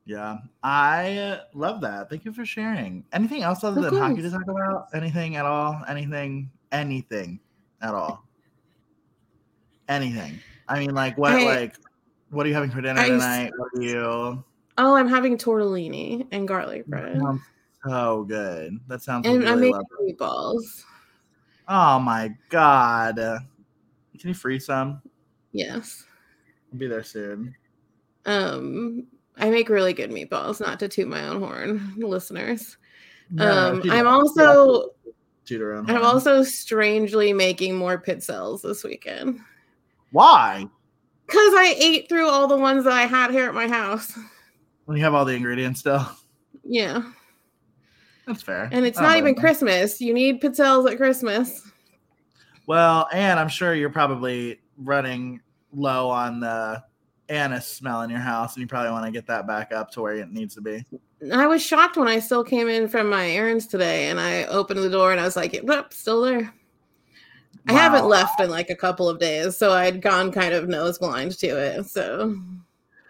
yeah, 0.04 0.38
I 0.62 1.40
love 1.54 1.80
that. 1.80 2.10
Thank 2.10 2.26
you 2.26 2.32
for 2.32 2.44
sharing. 2.44 3.04
Anything 3.14 3.42
else 3.42 3.64
other 3.64 3.80
than 3.80 3.96
hockey 3.96 4.20
to 4.20 4.30
talk 4.30 4.46
about? 4.46 4.88
Anything 4.94 5.36
at 5.36 5.46
all? 5.46 5.82
Anything? 5.88 6.50
Anything 6.70 7.40
at 7.80 7.94
all? 7.94 8.24
Anything? 9.88 10.38
I 10.68 10.80
mean, 10.80 10.94
like 10.94 11.16
what? 11.16 11.32
I, 11.32 11.44
like, 11.44 11.76
what 12.28 12.44
are 12.44 12.48
you 12.50 12.54
having 12.54 12.70
for 12.70 12.82
dinner 12.82 13.00
I, 13.00 13.08
tonight? 13.08 13.52
What 13.56 13.70
are 13.74 13.82
you? 13.82 14.44
Oh, 14.78 14.94
I'm 14.94 15.08
having 15.08 15.38
tortellini 15.38 16.26
and 16.32 16.46
garlic 16.46 16.86
bread. 16.86 17.18
Sounds 17.20 17.42
so 17.86 18.24
good. 18.24 18.78
That 18.88 19.02
sounds 19.02 19.26
and 19.26 19.48
I'm 19.48 19.60
making 19.60 19.72
lovely. 19.74 20.12
meatballs. 20.12 20.84
Oh 21.68 21.98
my 21.98 22.34
god. 22.48 23.16
Can 23.16 24.28
you 24.28 24.34
free 24.34 24.58
some? 24.58 25.02
Yes. 25.52 26.04
I'll 26.72 26.78
be 26.78 26.86
there 26.86 27.02
soon. 27.02 27.54
Um, 28.24 29.06
I 29.36 29.50
make 29.50 29.68
really 29.68 29.92
good 29.92 30.10
meatballs. 30.10 30.60
Not 30.60 30.78
to 30.80 30.88
toot 30.88 31.08
my 31.08 31.28
own 31.28 31.40
horn, 31.40 31.94
listeners. 31.96 32.76
No, 33.30 33.72
Um, 33.72 33.82
I'm 33.90 34.06
also 34.06 34.90
Toot 35.46 35.60
her 35.60 35.74
own 35.74 35.88
I'm 35.88 36.04
also 36.04 36.42
strangely 36.42 37.32
making 37.32 37.76
more 37.76 38.00
pizzelles 38.00 38.62
this 38.62 38.82
weekend 38.84 39.40
Why? 40.10 40.68
because 41.26 41.54
I 41.54 41.74
ate 41.78 42.08
through 42.08 42.28
all 42.28 42.46
the 42.46 42.56
ones 42.56 42.84
that 42.84 42.92
I 42.92 43.06
had 43.06 43.30
here 43.32 43.48
at 43.48 43.54
my 43.54 43.66
house. 43.68 44.16
When 44.86 44.96
you 44.96 45.04
have 45.04 45.14
all 45.14 45.24
the 45.24 45.34
ingredients 45.34 45.80
still. 45.80 46.06
Yeah, 46.68 47.02
That's 48.26 48.42
fair. 48.42 48.68
and 48.72 48.84
it's 48.84 48.98
don't 48.98 49.16
even 49.16 49.34
you. 49.34 49.40
Christmas. 49.40 50.00
You 50.00 50.12
need 50.12 50.42
pizzelles 50.42 50.90
at 50.90 50.96
Christmas. 50.96 51.62
Well, 52.66 53.06
and 53.12 53.38
I'm 53.38 53.48
sure 53.48 53.72
you're 53.72 53.88
probably 53.88 54.58
running 54.76 55.40
low 55.72 56.10
on 56.10 56.40
the 56.40 56.82
anise 57.28 57.68
smell 57.68 58.02
in 58.02 58.10
your 58.10 58.18
house, 58.18 58.56
and 58.56 58.62
you 58.62 58.66
probably 58.66 58.90
want 58.90 59.04
to 59.04 59.12
get 59.12 59.28
that 59.28 59.46
back 59.46 59.70
up 59.72 59.92
to 59.92 60.02
where 60.02 60.14
it 60.16 60.32
needs 60.32 60.56
to 60.56 60.60
be. 60.60 60.84
I 61.32 61.46
was 61.46 61.62
shocked 61.62 61.96
when 61.96 62.08
I 62.08 62.18
still 62.18 62.42
came 62.42 62.66
in 62.68 62.88
from 62.88 63.08
my 63.08 63.30
errands 63.30 63.68
today, 63.68 64.08
and 64.08 64.18
I 64.18 64.44
opened 64.46 64.80
the 64.82 64.90
door 64.90 65.12
and 65.12 65.20
I 65.20 65.24
was 65.24 65.36
like, 65.36 65.52
"Yep, 65.52 65.92
still 65.92 66.22
there." 66.22 66.52
I 67.68 67.72
haven't 67.74 68.06
left 68.06 68.40
in 68.40 68.50
like 68.50 68.70
a 68.70 68.76
couple 68.76 69.08
of 69.08 69.20
days, 69.20 69.56
so 69.56 69.72
I'd 69.72 70.02
gone 70.02 70.32
kind 70.32 70.52
of 70.52 70.68
nose 70.68 70.98
blind 70.98 71.38
to 71.38 71.46
it. 71.46 71.86
So 71.86 72.36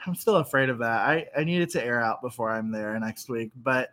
I'm 0.07 0.15
still 0.15 0.37
afraid 0.37 0.69
of 0.69 0.79
that. 0.79 1.01
I, 1.01 1.27
I 1.37 1.45
need 1.45 1.63
it 1.63 1.71
to 1.71 1.85
air 1.85 2.01
out 2.01 2.23
before 2.23 2.51
I'm 2.51 2.71
there 2.71 2.99
next 2.99 3.29
week. 3.29 3.51
But 3.63 3.91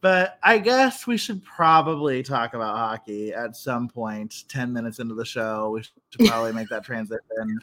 but 0.00 0.38
I 0.42 0.58
guess 0.58 1.06
we 1.06 1.16
should 1.16 1.42
probably 1.44 2.22
talk 2.22 2.54
about 2.54 2.76
hockey 2.76 3.32
at 3.32 3.56
some 3.56 3.88
point. 3.88 4.44
Ten 4.48 4.72
minutes 4.72 4.98
into 4.98 5.14
the 5.14 5.24
show, 5.24 5.70
we 5.70 5.82
should 5.82 6.26
probably 6.28 6.52
make 6.52 6.68
that 6.68 6.84
transition. 6.84 7.60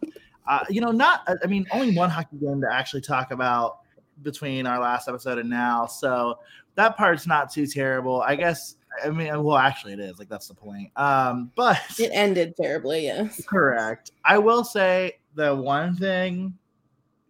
Uh, 0.48 0.65
you 0.69 0.81
know, 0.81 0.91
not 0.91 1.27
I 1.43 1.48
mean, 1.48 1.65
only 1.72 1.95
one 1.95 2.10
hockey 2.10 2.38
game 2.38 2.62
to 2.62 2.67
actually 2.72 3.01
talk 3.01 3.31
about 3.31 3.79
between 4.22 4.67
our 4.67 4.79
last 4.79 5.07
episode 5.07 5.38
and 5.38 5.50
now. 5.50 5.86
So 5.86 6.39
that 6.75 6.98
part's 6.98 7.27
not 7.27 7.51
too 7.51 7.67
terrible. 7.67 8.22
I 8.22 8.36
guess. 8.36 8.75
I 9.03 9.10
mean, 9.10 9.43
well, 9.43 9.57
actually, 9.57 9.93
it 9.93 10.00
is. 10.00 10.19
Like 10.19 10.29
that's 10.29 10.48
the 10.48 10.53
point. 10.53 10.91
Um, 10.95 11.51
but 11.55 11.79
it 11.98 12.12
ended 12.13 12.55
terribly. 12.55 13.05
Yes. 13.05 13.41
Correct. 13.45 14.12
I 14.24 14.38
will 14.38 14.63
say 14.63 15.13
the 15.36 15.55
one 15.55 15.95
thing 15.95 16.55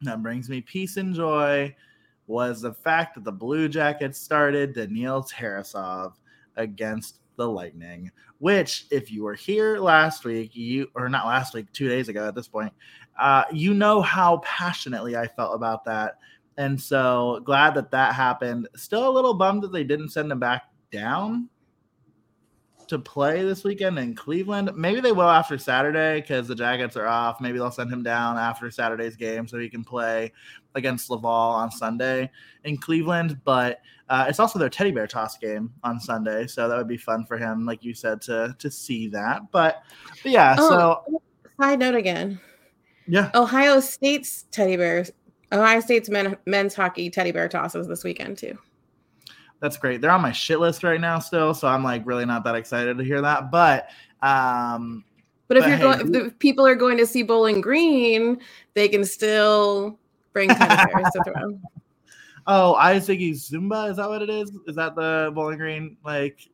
that 0.06 0.24
brings 0.24 0.50
me 0.50 0.62
peace 0.62 0.98
and 0.98 1.14
joy 1.14 1.76
was 2.28 2.62
the 2.62 2.74
fact 2.74 3.16
that 3.16 3.24
the 3.24 3.32
Blue 3.32 3.68
Jackets 3.68 4.20
started 4.20 4.74
Daniil 4.74 5.24
Tarasov 5.24 6.14
against 6.56 7.20
the 7.36 7.48
Lightning, 7.48 8.12
which, 8.40 8.86
if 8.92 9.12
you 9.12 9.24
were 9.24 9.34
here 9.34 9.80
last 9.80 10.24
week, 10.24 10.56
you 10.56 10.88
or 10.96 11.10
not 11.10 11.26
last 11.26 11.54
week, 11.54 11.72
two 11.74 11.90
days 11.90 12.10
ago 12.10 12.28
at 12.28 12.36
this 12.36 12.48
point, 12.48 12.72
uh, 13.20 13.44
you 13.52 13.74
know 13.74 14.02
how 14.02 14.38
passionately 14.38 15.18
I 15.18 15.28
felt 15.28 15.56
about 15.56 15.84
that. 15.86 16.18
And 16.58 16.80
so 16.80 17.42
glad 17.44 17.74
that 17.76 17.92
that 17.92 18.14
happened. 18.14 18.68
Still 18.76 19.10
a 19.10 19.12
little 19.12 19.34
bummed 19.34 19.64
that 19.64 19.72
they 19.72 19.84
didn't 19.84 20.10
send 20.10 20.32
him 20.32 20.40
back 20.40 20.64
down 20.92 21.50
to 22.94 23.00
play 23.00 23.44
this 23.44 23.64
weekend 23.64 24.00
in 24.00 24.16
Cleveland. 24.16 24.72
Maybe 24.76 25.02
they 25.02 25.12
will 25.12 25.30
after 25.30 25.58
Saturday 25.58 26.22
because 26.22 26.48
the 26.48 26.56
Jackets 26.56 26.96
are 26.96 27.06
off. 27.06 27.42
Maybe 27.42 27.58
they'll 27.58 27.72
send 27.72 27.92
him 27.92 28.02
down 28.04 28.38
after 28.38 28.72
Saturday's 28.72 29.16
game 29.16 29.48
so 29.48 29.60
he 29.60 29.70
can 29.70 29.84
play 29.84 30.32
against 30.76 31.10
Laval 31.10 31.30
on 31.30 31.70
Sunday 31.72 32.30
in 32.64 32.78
Cleveland. 32.78 33.40
But 33.44 33.82
uh, 34.10 34.26
it's 34.28 34.40
also 34.40 34.58
their 34.60 34.70
teddy 34.70 34.92
bear 34.92 35.08
toss 35.08 35.38
game 35.38 35.72
on 35.84 36.00
Sunday, 36.00 36.48
so 36.48 36.68
that 36.70 36.78
would 36.78 36.88
be 36.88 36.98
fun 36.98 37.26
for 37.26 37.38
him, 37.38 37.66
like 37.66 37.84
you 37.84 37.94
said, 37.94 38.22
to 38.24 38.56
to 38.60 38.72
see 38.72 39.08
that. 39.10 39.42
But, 39.52 39.84
but 40.24 40.32
yeah, 40.32 40.56
so 40.56 41.02
Oh, 41.08 41.22
side 41.60 41.80
note 41.80 41.96
again. 41.96 42.40
yeah, 43.08 43.30
Ohio 43.36 43.80
State's 43.80 44.44
teddy 44.52 44.78
bears, 44.78 45.12
Ohio 45.52 45.80
State's 45.80 46.10
men, 46.10 46.38
men's 46.46 46.76
hockey 46.76 47.10
teddy 47.10 47.32
bear 47.32 47.48
tosses 47.50 47.88
this 47.88 48.04
weekend 48.04 48.38
too. 48.38 48.58
That's 49.64 49.78
great. 49.78 50.02
They're 50.02 50.12
on 50.12 50.22
my 50.22 50.34
shit 50.34 50.60
list 50.60 50.84
right 50.84 51.00
now 51.00 51.20
still, 51.20 51.54
so 51.54 51.70
I'm 51.70 51.86
like 51.86 52.06
really 52.06 52.26
not 52.26 52.44
that 52.44 52.54
excited 52.54 52.98
to 52.98 53.04
hear 53.04 53.22
that. 53.22 53.50
But 53.50 53.88
um, 54.22 55.06
But 55.48 55.56
if 55.56 55.64
But 55.64 55.70
you're 55.70 55.78
hey, 55.78 55.84
going, 55.84 56.02
if 56.02 56.12
the 56.12 56.36
people 56.38 56.68
are 56.68 56.76
going 56.76 56.98
to 56.98 57.06
see 57.06 57.24
Bowling 57.24 57.62
Green, 57.62 58.42
they 58.74 58.90
can 58.90 59.06
still 59.06 59.98
bring 60.34 60.50
teddy 60.54 60.92
bears 60.92 61.14
to 61.14 61.24
throw. 61.24 61.60
Oh, 62.46 62.76
Isaac 62.76 63.20
Zumba, 63.20 63.90
is 63.90 63.96
that 63.96 64.10
what 64.10 64.22
it 64.22 64.30
is? 64.30 64.52
Is 64.68 64.76
that 64.76 64.96
the 64.96 65.32
Bowling 65.34 65.58
Green 65.58 65.96
like 66.04 66.50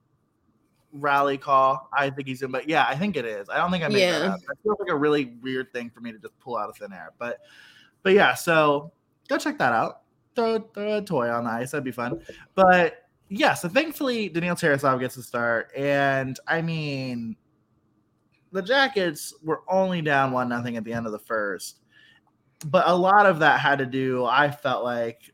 rally 0.94 1.40
call? 1.40 1.90
I 1.92 2.12
think 2.12 2.28
he's 2.28 2.44
Zumba. 2.44 2.64
Yeah, 2.68 2.86
I 2.88 2.96
think 2.96 3.18
it 3.18 3.26
is. 3.26 3.50
I 3.50 3.58
don't 3.58 3.72
think 3.72 3.84
I 3.84 3.88
made 3.88 4.04
that 4.04 4.22
Yeah. 4.22 4.34
up. 4.34 4.40
That 4.48 4.58
feels 4.62 4.78
like 4.80 4.92
a 4.92 4.96
really 4.96 5.34
weird 5.42 5.74
thing 5.74 5.90
for 5.90 6.02
me 6.02 6.12
to 6.12 6.20
just 6.20 6.40
pull 6.40 6.58
out 6.58 6.70
of 6.70 6.78
thin 6.78 6.94
air. 6.94 7.14
But 7.18 7.40
but 8.04 8.14
yeah, 8.14 8.36
so 8.36 8.92
go 9.28 9.40
check 9.40 9.58
that 9.58 9.74
out. 9.74 9.99
Throw, 10.36 10.60
throw 10.60 10.98
a 10.98 11.02
toy 11.02 11.30
on 11.30 11.44
the 11.44 11.50
ice. 11.50 11.72
That'd 11.72 11.84
be 11.84 11.92
fun. 11.92 12.22
But 12.56 13.10
yeah, 13.30 13.54
so 13.54 13.70
thankfully 13.70 14.30
Daniil 14.30 14.56
Tarasov 14.56 15.00
gets 15.00 15.16
to 15.16 15.24
start. 15.24 15.72
And 15.76 16.40
I 16.48 16.62
mean 16.62 17.36
the 18.52 18.62
Jackets 18.62 19.34
were 19.44 19.62
only 19.68 20.02
down 20.02 20.32
one 20.32 20.50
nothing 20.50 20.78
at 20.78 20.84
the 20.84 20.94
end 20.94 21.06
of 21.06 21.12
the 21.12 21.20
first. 21.20 21.82
But 22.66 22.88
a 22.88 22.96
lot 22.96 23.26
of 23.26 23.40
that 23.40 23.60
had 23.60 23.80
to 23.80 23.86
do, 23.86 24.26
I 24.26 24.52
felt 24.52 24.84
like, 24.84 25.32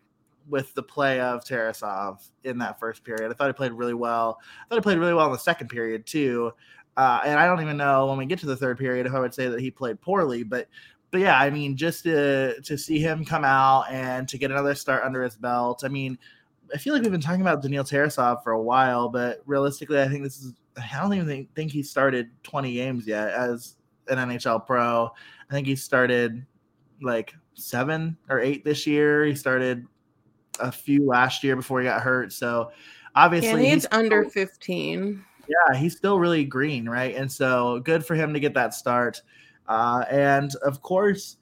with 0.48 0.74
the 0.76 0.84
play 0.84 1.20
of 1.20 1.44
Tarasov 1.44 2.20
in 2.44 2.60
that 2.60 2.80
first 2.80 3.04
period. 3.04 3.32
I 3.32 3.34
thought 3.34 3.48
he 3.48 3.54
played 3.54 3.72
really 3.72 3.96
well. 3.96 4.38
I 4.40 4.68
thought 4.68 4.76
he 4.76 4.82
played 4.82 5.00
really 5.00 5.14
well 5.14 5.26
in 5.26 5.32
the 5.32 5.40
second 5.40 5.70
period 5.70 6.06
too. 6.06 6.52
Uh, 6.98 7.22
and 7.26 7.40
I 7.40 7.46
don't 7.46 7.62
even 7.62 7.78
know 7.78 8.06
when 8.06 8.18
we 8.18 8.26
get 8.26 8.40
to 8.40 8.46
the 8.46 8.56
third 8.56 8.78
period 8.78 9.06
if 9.06 9.14
I 9.14 9.20
would 9.20 9.34
say 9.34 9.48
that 9.48 9.60
he 9.60 9.72
played 9.72 10.00
poorly, 10.00 10.44
but 10.44 10.68
but 11.16 11.22
yeah, 11.22 11.40
I 11.40 11.50
mean, 11.50 11.78
just 11.78 12.04
to 12.04 12.60
to 12.60 12.78
see 12.78 13.00
him 13.00 13.24
come 13.24 13.46
out 13.46 13.86
and 13.90 14.28
to 14.28 14.38
get 14.38 14.52
another 14.52 14.76
start 14.76 15.02
under 15.06 15.24
his 15.24 15.38
belt. 15.38 15.84
I 15.86 15.88
mean, 15.88 16.20
I 16.74 16.78
feel 16.78 16.92
like 16.92 17.04
we've 17.04 17.12
been 17.14 17.22
talking 17.22 17.40
about 17.40 17.62
Daniil 17.62 17.86
Tarasov 17.86 18.44
for 18.44 18.52
a 18.52 18.62
while, 18.62 19.08
but 19.08 19.42
realistically, 19.46 20.02
I 20.02 20.10
think 20.10 20.24
this 20.26 20.40
is 20.42 20.52
I 20.76 21.00
don't 21.00 21.14
even 21.14 21.26
think, 21.26 21.56
think 21.56 21.72
he 21.72 21.84
started 21.84 22.32
20 22.44 22.74
games 22.74 23.08
yet 23.08 23.30
as 23.30 23.78
an 24.10 24.18
NHL 24.18 24.66
pro. 24.66 25.10
I 25.50 25.54
think 25.54 25.68
he 25.68 25.78
started 25.78 26.46
like 27.02 27.34
seven 27.54 28.18
or 28.28 28.42
eight 28.42 28.66
this 28.66 28.86
year. 28.86 29.24
He 29.24 29.36
started 29.36 29.86
a 30.60 30.70
few 30.70 31.06
last 31.06 31.46
year 31.46 31.56
before 31.56 31.80
he 31.80 31.86
got 31.86 32.02
hurt. 32.02 32.34
So 32.34 32.72
obviously, 33.16 33.54
think 33.54 33.74
he's 33.74 33.86
it's 33.86 33.94
under 33.94 34.26
15. 34.26 35.24
yeah, 35.48 35.78
he's 35.78 35.96
still 35.96 36.20
really 36.20 36.44
green, 36.44 36.90
right? 36.90 37.16
And 37.16 37.32
so 37.32 37.80
good 37.86 38.06
for 38.06 38.16
him 38.16 38.34
to 38.34 38.40
get 38.42 38.54
that 38.56 38.74
start. 38.74 39.22
Uh, 39.68 40.06
and 40.10 40.56
of 40.58 40.82
course, 40.82 41.38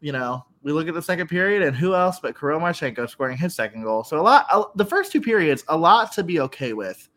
you 0.00 0.12
know, 0.12 0.44
we 0.62 0.72
look 0.72 0.88
at 0.88 0.94
the 0.94 1.02
second 1.02 1.28
period, 1.28 1.62
and 1.62 1.76
who 1.76 1.94
else 1.94 2.18
but 2.20 2.38
Kirill 2.38 2.60
Marchenko 2.60 3.08
scoring 3.08 3.36
his 3.36 3.54
second 3.54 3.84
goal. 3.84 4.02
So 4.02 4.18
a 4.18 4.22
lot, 4.22 4.46
a, 4.52 4.64
the 4.76 4.84
first 4.84 5.12
two 5.12 5.20
periods, 5.20 5.64
a 5.68 5.76
lot 5.76 6.12
to 6.12 6.22
be 6.22 6.40
okay 6.40 6.72
with. 6.72 7.08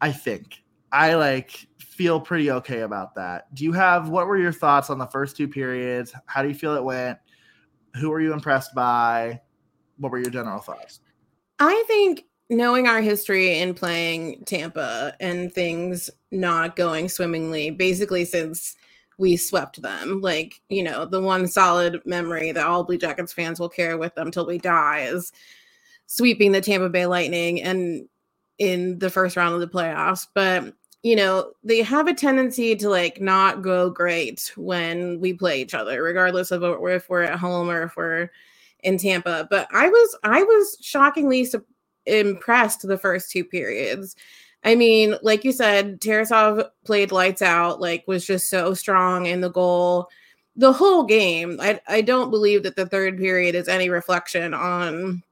I 0.00 0.12
think 0.12 0.62
I 0.92 1.14
like 1.14 1.66
feel 1.78 2.20
pretty 2.20 2.50
okay 2.50 2.80
about 2.80 3.14
that. 3.14 3.54
Do 3.54 3.64
you 3.64 3.72
have 3.72 4.08
what 4.08 4.26
were 4.26 4.38
your 4.38 4.52
thoughts 4.52 4.90
on 4.90 4.98
the 4.98 5.06
first 5.06 5.36
two 5.36 5.48
periods? 5.48 6.14
How 6.26 6.42
do 6.42 6.48
you 6.48 6.54
feel 6.54 6.74
it 6.74 6.84
went? 6.84 7.18
Who 8.00 8.10
were 8.10 8.20
you 8.20 8.32
impressed 8.32 8.74
by? 8.74 9.40
What 9.98 10.10
were 10.10 10.18
your 10.18 10.30
general 10.30 10.60
thoughts? 10.60 11.00
I 11.58 11.84
think 11.86 12.24
knowing 12.50 12.86
our 12.86 13.00
history 13.00 13.58
in 13.58 13.74
playing 13.74 14.44
Tampa 14.44 15.14
and 15.20 15.52
things 15.52 16.10
not 16.30 16.76
going 16.76 17.08
swimmingly, 17.08 17.70
basically 17.70 18.24
since 18.24 18.76
we 19.18 19.36
swept 19.36 19.80
them, 19.82 20.20
like, 20.20 20.60
you 20.68 20.82
know, 20.82 21.04
the 21.04 21.20
one 21.20 21.46
solid 21.46 22.00
memory 22.04 22.52
that 22.52 22.66
all 22.66 22.84
Blue 22.84 22.98
Jackets 22.98 23.32
fans 23.32 23.60
will 23.60 23.68
carry 23.68 23.96
with 23.96 24.14
them 24.14 24.30
till 24.30 24.46
we 24.46 24.58
die 24.58 25.00
is 25.00 25.32
sweeping 26.06 26.52
the 26.52 26.60
Tampa 26.60 26.88
Bay 26.88 27.06
Lightning 27.06 27.62
and 27.62 28.08
in 28.58 28.98
the 28.98 29.10
first 29.10 29.36
round 29.36 29.54
of 29.54 29.60
the 29.60 29.68
playoffs. 29.68 30.26
But 30.34 30.74
you 31.02 31.16
know, 31.16 31.52
they 31.62 31.82
have 31.82 32.08
a 32.08 32.14
tendency 32.14 32.74
to 32.76 32.88
like 32.88 33.20
not 33.20 33.60
go 33.60 33.90
great 33.90 34.50
when 34.56 35.20
we 35.20 35.34
play 35.34 35.60
each 35.60 35.74
other, 35.74 36.02
regardless 36.02 36.50
of 36.50 36.62
if 36.62 37.10
we're 37.10 37.22
at 37.22 37.38
home 37.38 37.68
or 37.68 37.82
if 37.82 37.96
we're 37.96 38.30
in 38.82 38.96
Tampa. 38.96 39.46
But 39.50 39.68
I 39.72 39.88
was 39.88 40.16
I 40.24 40.42
was 40.42 40.78
shockingly 40.80 41.44
su- 41.44 41.64
impressed 42.06 42.88
the 42.88 42.96
first 42.96 43.30
two 43.30 43.44
periods. 43.44 44.16
I 44.64 44.74
mean, 44.74 45.16
like 45.22 45.44
you 45.44 45.52
said, 45.52 46.00
Tarasov 46.00 46.68
played 46.84 47.12
lights 47.12 47.42
out, 47.42 47.80
like 47.80 48.04
was 48.06 48.26
just 48.26 48.48
so 48.48 48.74
strong 48.74 49.26
in 49.26 49.40
the 49.40 49.50
goal 49.50 50.08
the 50.56 50.72
whole 50.72 51.04
game. 51.04 51.58
I 51.60 51.80
I 51.88 52.00
don't 52.00 52.30
believe 52.30 52.62
that 52.62 52.76
the 52.76 52.86
third 52.86 53.18
period 53.18 53.54
is 53.54 53.68
any 53.68 53.90
reflection 53.90 54.54
on 54.54 55.22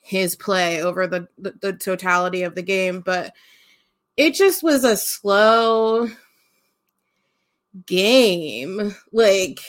his 0.00 0.36
play 0.36 0.82
over 0.82 1.06
the, 1.06 1.26
the, 1.38 1.54
the 1.62 1.72
totality 1.72 2.42
of 2.42 2.54
the 2.54 2.62
game, 2.62 3.00
but 3.00 3.32
it 4.18 4.34
just 4.34 4.62
was 4.62 4.84
a 4.84 4.96
slow 4.96 6.08
game. 7.86 8.94
Like 9.12 9.60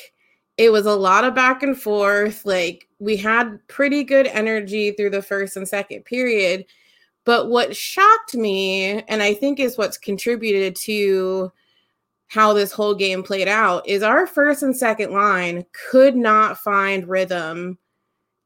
it 0.57 0.71
was 0.71 0.85
a 0.85 0.95
lot 0.95 1.23
of 1.23 1.35
back 1.35 1.63
and 1.63 1.79
forth. 1.79 2.45
Like 2.45 2.87
we 2.99 3.17
had 3.17 3.65
pretty 3.67 4.03
good 4.03 4.27
energy 4.27 4.91
through 4.91 5.11
the 5.11 5.21
first 5.21 5.57
and 5.57 5.67
second 5.67 6.03
period, 6.05 6.65
But 7.25 7.49
what 7.49 7.75
shocked 7.75 8.35
me, 8.35 9.01
and 9.07 9.21
I 9.21 9.33
think 9.33 9.59
is 9.59 9.77
what's 9.77 9.97
contributed 9.97 10.75
to 10.77 11.51
how 12.27 12.53
this 12.53 12.71
whole 12.71 12.95
game 12.95 13.23
played 13.23 13.47
out, 13.47 13.87
is 13.87 14.03
our 14.03 14.27
first 14.27 14.63
and 14.63 14.75
second 14.75 15.11
line 15.11 15.65
could 15.89 16.15
not 16.15 16.59
find 16.59 17.07
rhythm 17.07 17.77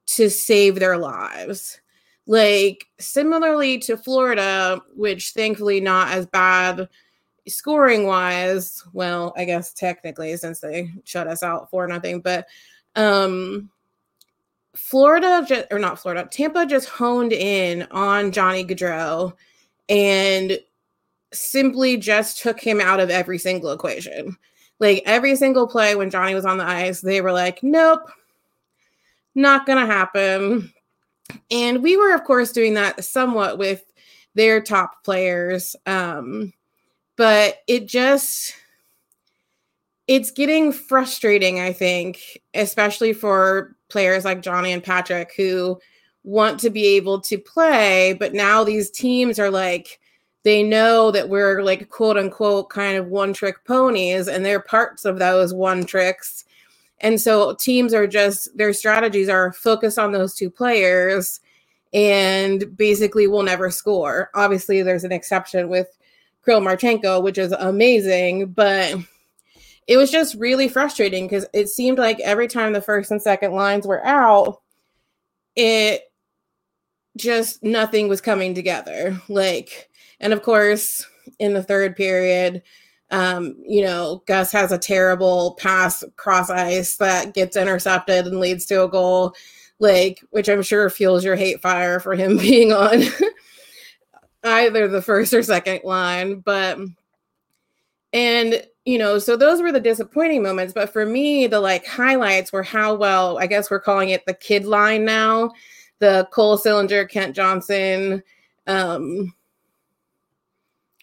to 0.08 0.30
save 0.30 0.80
their 0.80 0.98
lives. 0.98 1.80
Like, 2.26 2.88
similarly 3.00 3.80
to 3.80 3.98
Florida, 3.98 4.82
which 4.96 5.32
thankfully 5.32 5.82
not 5.82 6.10
as 6.10 6.26
bad 6.28 6.88
scoring 7.48 8.06
wise. 8.06 8.84
Well, 8.94 9.34
I 9.36 9.46
guess 9.46 9.74
technically, 9.74 10.36
since 10.38 10.60
they 10.60 10.92
shut 11.04 11.28
us 11.28 11.44
out 11.44 11.70
for 11.70 11.88
nothing, 11.88 12.22
but 12.22 12.48
um 12.96 13.70
Florida 14.76 15.46
just 15.48 15.68
or 15.72 15.80
not 15.80 16.00
Florida, 16.00 16.28
Tampa 16.32 16.66
just 16.66 16.90
honed 16.90 17.34
in 17.34 17.88
on 17.92 18.32
Johnny 18.32 18.64
Gaudreau 18.66 19.34
and 19.88 20.60
simply 21.34 21.98
just 21.98 22.42
took 22.42 22.60
him 22.60 22.80
out 22.80 23.00
of 23.00 23.10
every 23.10 23.38
single 23.38 23.72
equation. 23.72 24.38
Like 24.80 25.04
every 25.06 25.36
single 25.36 25.68
play 25.68 25.96
when 25.96 26.10
Johnny 26.10 26.34
was 26.34 26.46
on 26.46 26.58
the 26.58 26.66
ice, 26.66 27.02
they 27.02 27.22
were 27.22 27.32
like, 27.32 27.62
nope, 27.64 28.10
not 29.36 29.66
gonna 29.66 29.86
happen. 29.86 30.74
And 31.52 31.84
we 31.84 31.98
were, 31.98 32.14
of 32.14 32.24
course, 32.24 32.52
doing 32.52 32.76
that 32.76 33.04
somewhat 33.04 33.58
with 33.58 33.84
their 34.36 34.62
top 34.62 35.04
players. 35.04 35.76
Um, 35.86 36.54
but 37.18 37.58
it 37.68 37.88
just 37.88 38.56
it's 40.08 40.32
getting 40.32 40.72
frustrating, 40.72 41.60
I 41.60 41.72
think, 41.72 42.42
especially 42.56 43.14
for 43.14 43.76
players 43.90 44.26
like 44.26 44.42
Johnny 44.42 44.72
and 44.72 44.84
Patrick 44.84 45.34
who 45.36 45.80
want 46.24 46.60
to 46.60 46.70
be 46.70 46.86
able 46.96 47.22
to 47.22 47.38
play, 47.38 48.16
but 48.20 48.34
now 48.34 48.64
these 48.64 48.90
teams 48.90 49.40
are 49.40 49.52
like, 49.52 50.00
they 50.44 50.64
know 50.64 51.12
that 51.12 51.30
we're 51.30 51.64
like 51.64 51.90
quote 51.90 52.18
unquote 52.18 52.70
kind 52.70 52.98
of 52.98 53.08
one 53.08 53.34
trick 53.34 53.66
ponies, 53.66 54.28
and 54.28 54.46
they're 54.46 54.62
parts 54.62 55.06
of 55.06 55.20
those 55.20 55.54
one 55.54 55.86
tricks. 55.86 56.46
And 57.02 57.20
so 57.20 57.56
teams 57.56 57.94
are 57.94 58.08
just, 58.08 58.56
their 58.58 58.74
strategies 58.74 59.30
are 59.30 59.54
focused 59.54 59.98
on 59.98 60.12
those 60.12 60.36
two 60.36 60.50
players 60.50 61.40
and 61.94 62.76
basically 62.76 63.28
will 63.28 63.44
never 63.44 63.72
score. 63.72 64.30
Obviously, 64.36 64.82
there's 64.82 65.06
an 65.06 65.12
exception 65.12 65.70
with 65.70 65.88
Kirill 66.44 66.62
Marchenko, 66.62 67.24
which 67.24 67.38
is 67.38 67.52
amazing, 67.54 68.48
but 68.48 68.96
it 69.90 69.98
was 69.98 70.12
just 70.12 70.36
really 70.36 70.70
frustrating 70.70 71.26
because 71.26 71.48
it 71.52 71.68
seemed 71.68 71.98
like 71.98 72.20
every 72.20 72.48
time 72.48 72.74
the 72.74 72.82
first 72.82 73.10
and 73.10 73.20
second 73.20 73.54
lines 73.54 73.88
were 73.88 74.06
out, 74.06 74.62
it 75.56 76.04
just 77.18 77.64
nothing 77.64 78.08
was 78.08 78.22
coming 78.22 78.54
together. 78.54 79.20
Like, 79.30 79.90
and 80.20 80.32
of 80.32 80.44
course, 80.44 81.08
in 81.40 81.56
the 81.56 81.64
third 81.64 81.96
period, 81.96 82.62
um, 83.10 83.56
you 83.66 83.82
know, 83.82 84.22
Gus 84.28 84.52
has 84.52 84.72
a 84.72 84.78
terrible 84.78 85.56
pass 85.60 86.04
cross 86.18 86.52
ice 86.52 86.98
that 86.98 87.34
gets 87.34 87.58
intercepted 87.58 88.28
and 88.28 88.40
leads 88.40 88.68
to 88.68 88.84
a 88.84 88.90
goal, 88.90 89.34
like, 89.80 90.24
which 90.30 90.50
I'm 90.50 90.62
sure 90.62 90.88
fuels 90.92 91.26
your 91.26 91.36
hate 91.36 91.64
fire 91.64 92.00
for 92.00 92.14
him 92.14 92.38
being 92.38 92.72
on 92.72 93.06
either 94.44 94.88
the 94.88 95.02
first 95.02 95.34
or 95.34 95.42
second 95.42 95.82
line. 95.84 96.42
But, 96.42 96.78
and 98.14 98.64
you 98.86 98.98
know, 98.98 99.20
so 99.20 99.38
those 99.38 99.62
were 99.62 99.72
the 99.72 99.80
disappointing 99.80 100.42
moments. 100.42 100.74
But 100.74 100.92
for 100.92 101.06
me, 101.06 101.48
the 101.48 101.60
like 101.60 101.86
highlights 101.86 102.52
were 102.52 102.64
how 102.64 102.96
well, 102.96 103.38
I 103.38 103.46
guess 103.46 103.70
we're 103.70 103.80
calling 103.80 104.10
it 104.10 104.26
the 104.26 104.34
kid 104.34 104.66
line 104.66 105.06
now, 105.06 105.52
the 106.00 106.28
Cole 106.32 106.58
Sillinger, 106.58 107.08
Kent 107.08 107.36
Johnson. 107.36 108.24
Um, 108.66 109.34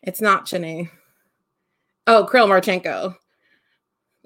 it's 0.02 0.20
not 0.20 0.46
Chene. 0.46 0.90
Oh, 2.06 2.26
Kirill 2.30 2.48
Marchenko 2.48 3.16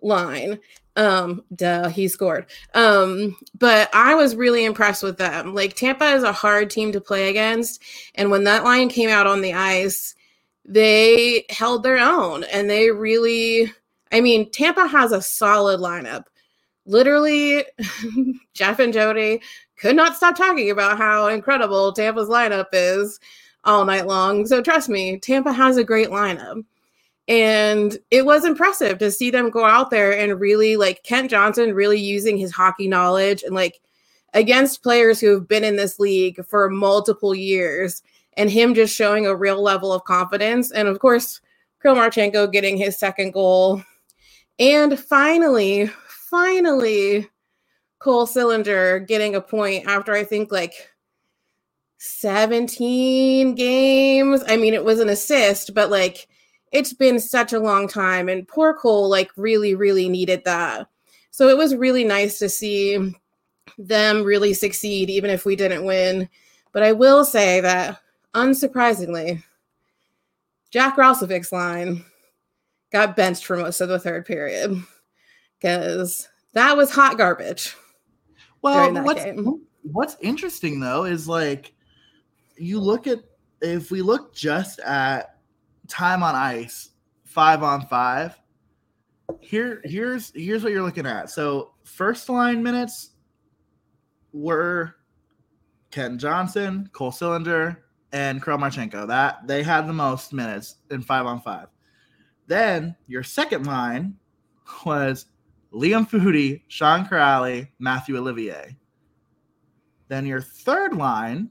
line. 0.02 0.58
Um, 0.96 1.44
duh, 1.54 1.88
he 1.88 2.08
scored. 2.08 2.46
Um, 2.74 3.36
but 3.58 3.88
I 3.94 4.14
was 4.14 4.36
really 4.36 4.64
impressed 4.64 5.02
with 5.02 5.18
them. 5.18 5.54
Like 5.54 5.74
Tampa 5.74 6.12
is 6.12 6.22
a 6.22 6.32
hard 6.32 6.70
team 6.70 6.92
to 6.92 7.00
play 7.00 7.28
against, 7.28 7.82
and 8.14 8.30
when 8.30 8.44
that 8.44 8.64
line 8.64 8.88
came 8.88 9.08
out 9.08 9.26
on 9.26 9.40
the 9.40 9.54
ice, 9.54 10.14
they 10.64 11.44
held 11.50 11.82
their 11.82 11.98
own 11.98 12.44
and 12.44 12.68
they 12.68 12.90
really 12.90 13.72
I 14.12 14.20
mean, 14.20 14.50
Tampa 14.50 14.86
has 14.86 15.12
a 15.12 15.22
solid 15.22 15.80
lineup. 15.80 16.24
Literally, 16.86 17.64
Jeff 18.54 18.78
and 18.78 18.92
Jody 18.92 19.40
could 19.76 19.96
not 19.96 20.16
stop 20.16 20.36
talking 20.36 20.70
about 20.70 20.98
how 20.98 21.28
incredible 21.28 21.92
Tampa's 21.92 22.28
lineup 22.28 22.66
is 22.72 23.20
all 23.64 23.84
night 23.84 24.06
long. 24.06 24.46
So 24.46 24.62
trust 24.62 24.88
me, 24.88 25.18
Tampa 25.18 25.52
has 25.52 25.76
a 25.76 25.84
great 25.84 26.08
lineup. 26.08 26.64
And 27.28 27.96
it 28.10 28.26
was 28.26 28.44
impressive 28.44 28.98
to 28.98 29.10
see 29.10 29.30
them 29.30 29.50
go 29.50 29.64
out 29.64 29.90
there 29.90 30.18
and 30.18 30.40
really 30.40 30.76
like 30.76 31.04
Kent 31.04 31.30
Johnson 31.30 31.74
really 31.74 32.00
using 32.00 32.36
his 32.36 32.50
hockey 32.50 32.88
knowledge 32.88 33.44
and 33.44 33.54
like 33.54 33.80
against 34.34 34.82
players 34.82 35.20
who 35.20 35.34
have 35.34 35.46
been 35.46 35.62
in 35.62 35.76
this 35.76 36.00
league 36.00 36.44
for 36.44 36.68
multiple 36.68 37.34
years 37.34 38.02
and 38.40 38.50
him 38.50 38.72
just 38.74 38.96
showing 38.96 39.26
a 39.26 39.36
real 39.36 39.62
level 39.62 39.92
of 39.92 40.04
confidence. 40.04 40.72
And 40.72 40.88
of 40.88 40.98
course, 40.98 41.42
Kirill 41.82 41.98
Marchenko 41.98 42.50
getting 42.50 42.78
his 42.78 42.98
second 42.98 43.34
goal. 43.34 43.82
And 44.58 44.98
finally, 44.98 45.88
finally, 46.30 47.28
Cole 47.98 48.26
Sillinger 48.26 49.06
getting 49.06 49.34
a 49.34 49.42
point 49.42 49.86
after 49.86 50.14
I 50.14 50.24
think 50.24 50.50
like 50.50 50.72
17 51.98 53.54
games. 53.56 54.42
I 54.48 54.56
mean, 54.56 54.72
it 54.72 54.86
was 54.86 55.00
an 55.00 55.10
assist, 55.10 55.74
but 55.74 55.90
like 55.90 56.26
it's 56.72 56.94
been 56.94 57.20
such 57.20 57.52
a 57.52 57.60
long 57.60 57.88
time. 57.88 58.30
And 58.30 58.48
poor 58.48 58.72
Cole, 58.72 59.10
like, 59.10 59.30
really, 59.36 59.74
really 59.74 60.08
needed 60.08 60.46
that. 60.46 60.88
So 61.30 61.48
it 61.48 61.58
was 61.58 61.76
really 61.76 62.04
nice 62.04 62.38
to 62.38 62.48
see 62.48 63.14
them 63.76 64.22
really 64.22 64.54
succeed, 64.54 65.10
even 65.10 65.28
if 65.28 65.44
we 65.44 65.56
didn't 65.56 65.84
win. 65.84 66.26
But 66.72 66.84
I 66.84 66.92
will 66.92 67.26
say 67.26 67.60
that 67.60 68.00
unsurprisingly, 68.34 69.42
Jack 70.70 70.96
Roslovic's 70.96 71.52
line 71.52 72.04
got 72.92 73.16
benched 73.16 73.44
for 73.44 73.56
most 73.56 73.80
of 73.80 73.88
the 73.88 73.98
third 73.98 74.26
period 74.26 74.82
because 75.58 76.28
that 76.52 76.76
was 76.76 76.90
hot 76.90 77.18
garbage. 77.18 77.76
Well, 78.62 78.92
what's, 79.04 79.24
game. 79.24 79.62
what's 79.82 80.16
interesting 80.20 80.80
though 80.80 81.04
is 81.04 81.28
like 81.28 81.72
you 82.56 82.78
look 82.78 83.06
at 83.06 83.20
if 83.62 83.90
we 83.90 84.02
look 84.02 84.34
just 84.34 84.80
at 84.80 85.38
time 85.88 86.22
on 86.22 86.34
ice, 86.34 86.90
five 87.24 87.62
on 87.62 87.86
five. 87.86 88.38
Here, 89.40 89.80
here's 89.84 90.32
here's 90.34 90.62
what 90.62 90.72
you're 90.72 90.82
looking 90.82 91.06
at. 91.06 91.30
So 91.30 91.72
first 91.84 92.28
line 92.28 92.62
minutes 92.62 93.10
were 94.32 94.96
Kent 95.90 96.20
Johnson, 96.20 96.88
Cole 96.92 97.12
Sillinger, 97.12 97.76
and 98.12 98.42
Kirill 98.42 98.58
Marchenko. 98.58 99.06
That 99.06 99.46
they 99.46 99.62
had 99.62 99.86
the 99.86 99.92
most 99.92 100.32
minutes 100.32 100.76
in 100.90 101.02
five 101.02 101.26
on 101.26 101.40
five. 101.40 101.68
Then 102.46 102.96
your 103.06 103.22
second 103.22 103.66
line 103.66 104.16
was 104.84 105.26
Liam 105.72 106.08
Foudy, 106.08 106.62
Sean 106.68 107.06
Kuraly, 107.06 107.68
Mathieu 107.78 108.16
Olivier. 108.16 108.76
Then 110.08 110.26
your 110.26 110.40
third 110.40 110.94
line 110.94 111.50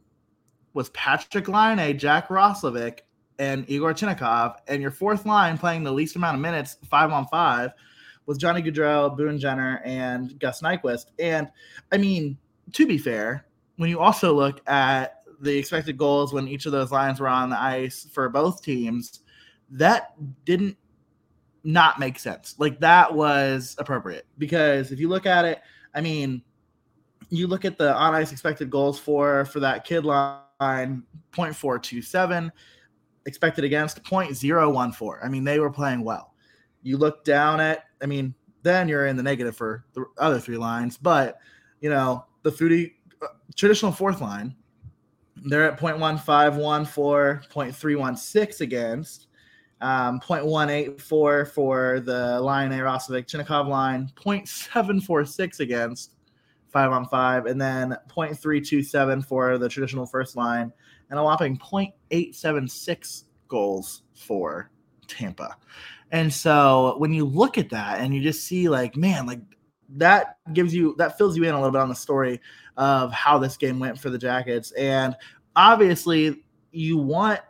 was 0.73 0.89
Patrick 0.89 1.47
Laine, 1.47 1.97
Jack 1.97 2.27
Roslovic, 2.27 2.99
and 3.39 3.67
Yegor 3.67 3.93
Chinakhov. 3.93 4.57
And 4.67 4.81
your 4.81 4.91
fourth 4.91 5.25
line 5.25 5.57
playing 5.57 5.83
the 5.83 5.91
least 5.91 6.15
amount 6.17 6.35
of 6.35 6.41
minutes, 6.41 6.77
five 6.89 7.11
on 7.11 7.25
five, 7.27 7.71
was 8.25 8.37
Johnny 8.37 8.61
Gaudreau, 8.61 9.15
Boone 9.15 9.39
Jenner, 9.39 9.81
and 9.85 10.37
Gus 10.39 10.61
Nyquist. 10.61 11.05
And 11.17 11.49
I 11.91 11.97
mean, 11.97 12.37
to 12.73 12.85
be 12.85 12.97
fair, 12.97 13.47
when 13.77 13.89
you 13.89 13.99
also 13.99 14.33
look 14.33 14.61
at 14.67 15.18
the 15.41 15.57
expected 15.57 15.97
goals 15.97 16.33
when 16.33 16.47
each 16.47 16.65
of 16.65 16.71
those 16.71 16.91
lines 16.91 17.19
were 17.19 17.27
on 17.27 17.49
the 17.49 17.59
ice 17.59 18.07
for 18.11 18.29
both 18.29 18.61
teams, 18.61 19.21
that 19.71 20.13
didn't 20.45 20.77
not 21.63 21.99
make 21.99 22.19
sense. 22.19 22.55
Like 22.57 22.79
that 22.79 23.13
was 23.13 23.75
appropriate 23.79 24.25
because 24.37 24.91
if 24.91 24.99
you 24.99 25.09
look 25.09 25.25
at 25.25 25.45
it, 25.45 25.61
I 25.93 26.01
mean, 26.01 26.41
you 27.29 27.47
look 27.47 27.65
at 27.65 27.77
the 27.77 27.93
on 27.93 28.15
ice 28.15 28.31
expected 28.31 28.69
goals 28.69 28.99
for 28.99 29.45
for 29.45 29.59
that 29.59 29.85
kid 29.85 30.05
line 30.05 30.43
0.427 30.61 32.51
expected 33.25 33.63
against 33.63 34.03
0.014. 34.03 35.19
I 35.23 35.29
mean, 35.29 35.43
they 35.43 35.59
were 35.59 35.69
playing 35.69 36.03
well. 36.03 36.33
You 36.81 36.97
look 36.97 37.23
down 37.23 37.59
at, 37.59 37.85
I 38.01 38.05
mean, 38.05 38.33
then 38.63 38.87
you're 38.87 39.05
in 39.07 39.15
the 39.15 39.23
negative 39.23 39.55
for 39.55 39.85
the 39.93 40.05
other 40.17 40.39
three 40.39 40.57
lines, 40.57 40.97
but 40.97 41.37
you 41.81 41.89
know, 41.89 42.25
the 42.43 42.51
Foudy 42.51 42.93
uh, 43.21 43.27
traditional 43.55 43.91
fourth 43.91 44.21
line 44.21 44.55
they're 45.45 45.71
at 45.71 45.79
0.1514, 45.79 47.47
0.316 47.47 48.61
against, 48.61 49.27
um, 49.81 50.19
0.184 50.19 51.47
for 51.47 51.99
the 51.99 52.39
Laine 52.41 52.71
Roslovic 52.71 53.25
Chinakhov 53.25 53.67
line, 53.67 54.11
0.746 54.15 55.59
against 55.59 56.15
five 56.69 56.91
on 56.91 57.05
five, 57.07 57.45
and 57.45 57.59
then 57.59 57.95
0.327 58.09 59.25
for 59.25 59.57
the 59.57 59.69
traditional 59.69 60.05
first 60.05 60.35
line 60.35 60.71
and 61.09 61.19
a 61.19 61.23
whopping 61.23 61.57
0.876 61.57 63.23
goals 63.47 64.03
for 64.13 64.69
Tampa. 65.07 65.57
And 66.11 66.31
so 66.31 66.95
when 66.97 67.13
you 67.13 67.25
look 67.25 67.57
at 67.57 67.69
that 67.69 67.99
and 67.99 68.13
you 68.13 68.21
just 68.21 68.43
see 68.43 68.69
like, 68.69 68.95
man, 68.95 69.25
like 69.25 69.39
that 69.97 70.37
gives 70.53 70.73
you 70.73 70.95
that 70.97 71.17
fills 71.17 71.35
you 71.35 71.43
in 71.43 71.53
a 71.53 71.57
little 71.57 71.71
bit 71.71 71.81
on 71.81 71.89
the 71.89 71.95
story 71.95 72.39
of 72.77 73.11
how 73.11 73.37
this 73.37 73.57
game 73.57 73.79
went 73.79 73.99
for 73.99 74.09
the 74.09 74.17
Jackets. 74.17 74.71
And 74.73 75.15
obviously 75.55 76.43
you 76.71 76.97
want 76.97 77.41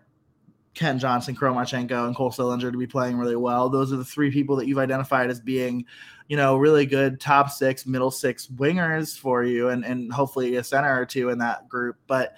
Kent 0.73 1.01
Johnson, 1.01 1.35
Kirill 1.35 1.55
Marchenko, 1.55 2.07
and 2.07 2.15
Cole 2.15 2.31
Sillinger 2.31 2.71
to 2.71 2.77
be 2.77 2.87
playing 2.87 3.17
really 3.17 3.35
well. 3.35 3.69
Those 3.69 3.91
are 3.91 3.97
the 3.97 4.05
three 4.05 4.31
people 4.31 4.55
that 4.55 4.67
you've 4.67 4.77
identified 4.77 5.29
as 5.29 5.39
being, 5.39 5.85
you 6.27 6.37
know, 6.37 6.57
really 6.57 6.85
good 6.85 7.19
top 7.19 7.49
six, 7.49 7.85
middle 7.85 8.11
six 8.11 8.47
wingers 8.47 9.17
for 9.17 9.43
you, 9.43 9.69
and 9.69 9.83
and 9.83 10.11
hopefully 10.13 10.55
a 10.55 10.63
center 10.63 10.99
or 10.99 11.05
two 11.05 11.29
in 11.29 11.39
that 11.39 11.67
group. 11.67 11.97
But 12.07 12.33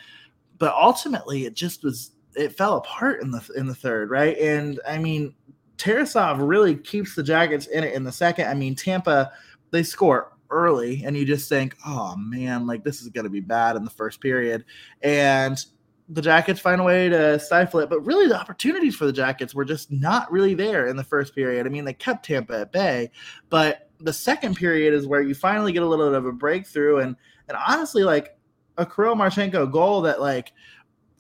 but 0.58 0.74
ultimately, 0.74 1.46
it 1.46 1.54
just 1.54 1.84
was 1.84 2.12
it 2.36 2.58
fell 2.58 2.78
apart 2.78 3.22
in 3.22 3.32
the 3.32 3.48
in 3.56 3.68
the 3.68 3.76
third, 3.76 4.10
right? 4.10 4.38
And 4.38 4.80
I 4.88 4.98
mean, 4.98 5.36
Tarasov 5.78 6.38
really 6.48 6.76
keeps 6.76 7.16
the 7.16 7.24
Jackets 7.24 7.68
in 7.68 7.84
it 7.84 7.94
in 7.94 8.04
the 8.04 8.12
second. 8.12 8.48
I 8.48 8.54
mean, 8.54 8.76
Tampa 8.76 9.32
they 9.72 9.84
score 9.84 10.34
early, 10.50 11.04
and 11.06 11.16
you 11.18 11.26
just 11.26 11.50
think, 11.50 11.76
oh 11.86 12.16
man, 12.18 12.68
like 12.68 12.84
this 12.84 13.02
is 13.02 13.10
going 13.10 13.24
to 13.24 13.30
be 13.30 13.40
bad 13.40 13.76
in 13.76 13.84
the 13.84 13.92
first 13.92 14.22
period, 14.22 14.66
and 15.02 15.66
the 16.10 16.22
Jackets 16.22 16.60
find 16.60 16.82
a 16.82 16.84
way 16.84 17.08
to 17.08 17.40
stifle 17.40 17.80
it. 17.80 17.90
But 17.90 18.06
really, 18.06 18.28
the 18.28 18.40
opportunities 18.40 18.96
for 18.96 19.06
the 19.06 19.14
Jackets 19.14 19.56
were 19.56 19.66
just 19.66 19.92
not 19.92 20.32
really 20.32 20.54
there 20.54 20.88
in 20.88 20.98
the 20.98 21.04
first 21.04 21.34
period. 21.34 21.66
I 21.66 21.70
mean, 21.70 21.86
they 21.86 21.94
kept 21.94 22.26
Tampa 22.26 22.60
at 22.60 22.72
bay, 22.72 23.12
but 23.50 23.90
the 24.00 24.14
second 24.14 24.56
period 24.56 24.94
is 24.94 25.08
where 25.08 25.22
you 25.22 25.34
finally 25.34 25.72
get 25.72 25.84
a 25.84 25.86
little 25.86 26.10
bit 26.10 26.18
of 26.18 26.26
a 26.26 26.32
breakthrough. 26.32 26.98
And 26.98 27.16
and 27.48 27.58
honestly, 27.68 28.04
like 28.04 28.38
a 28.78 28.86
Kirill 28.86 29.16
Marchenko 29.16 29.72
goal 29.72 30.02
that 30.02 30.20
like 30.22 30.52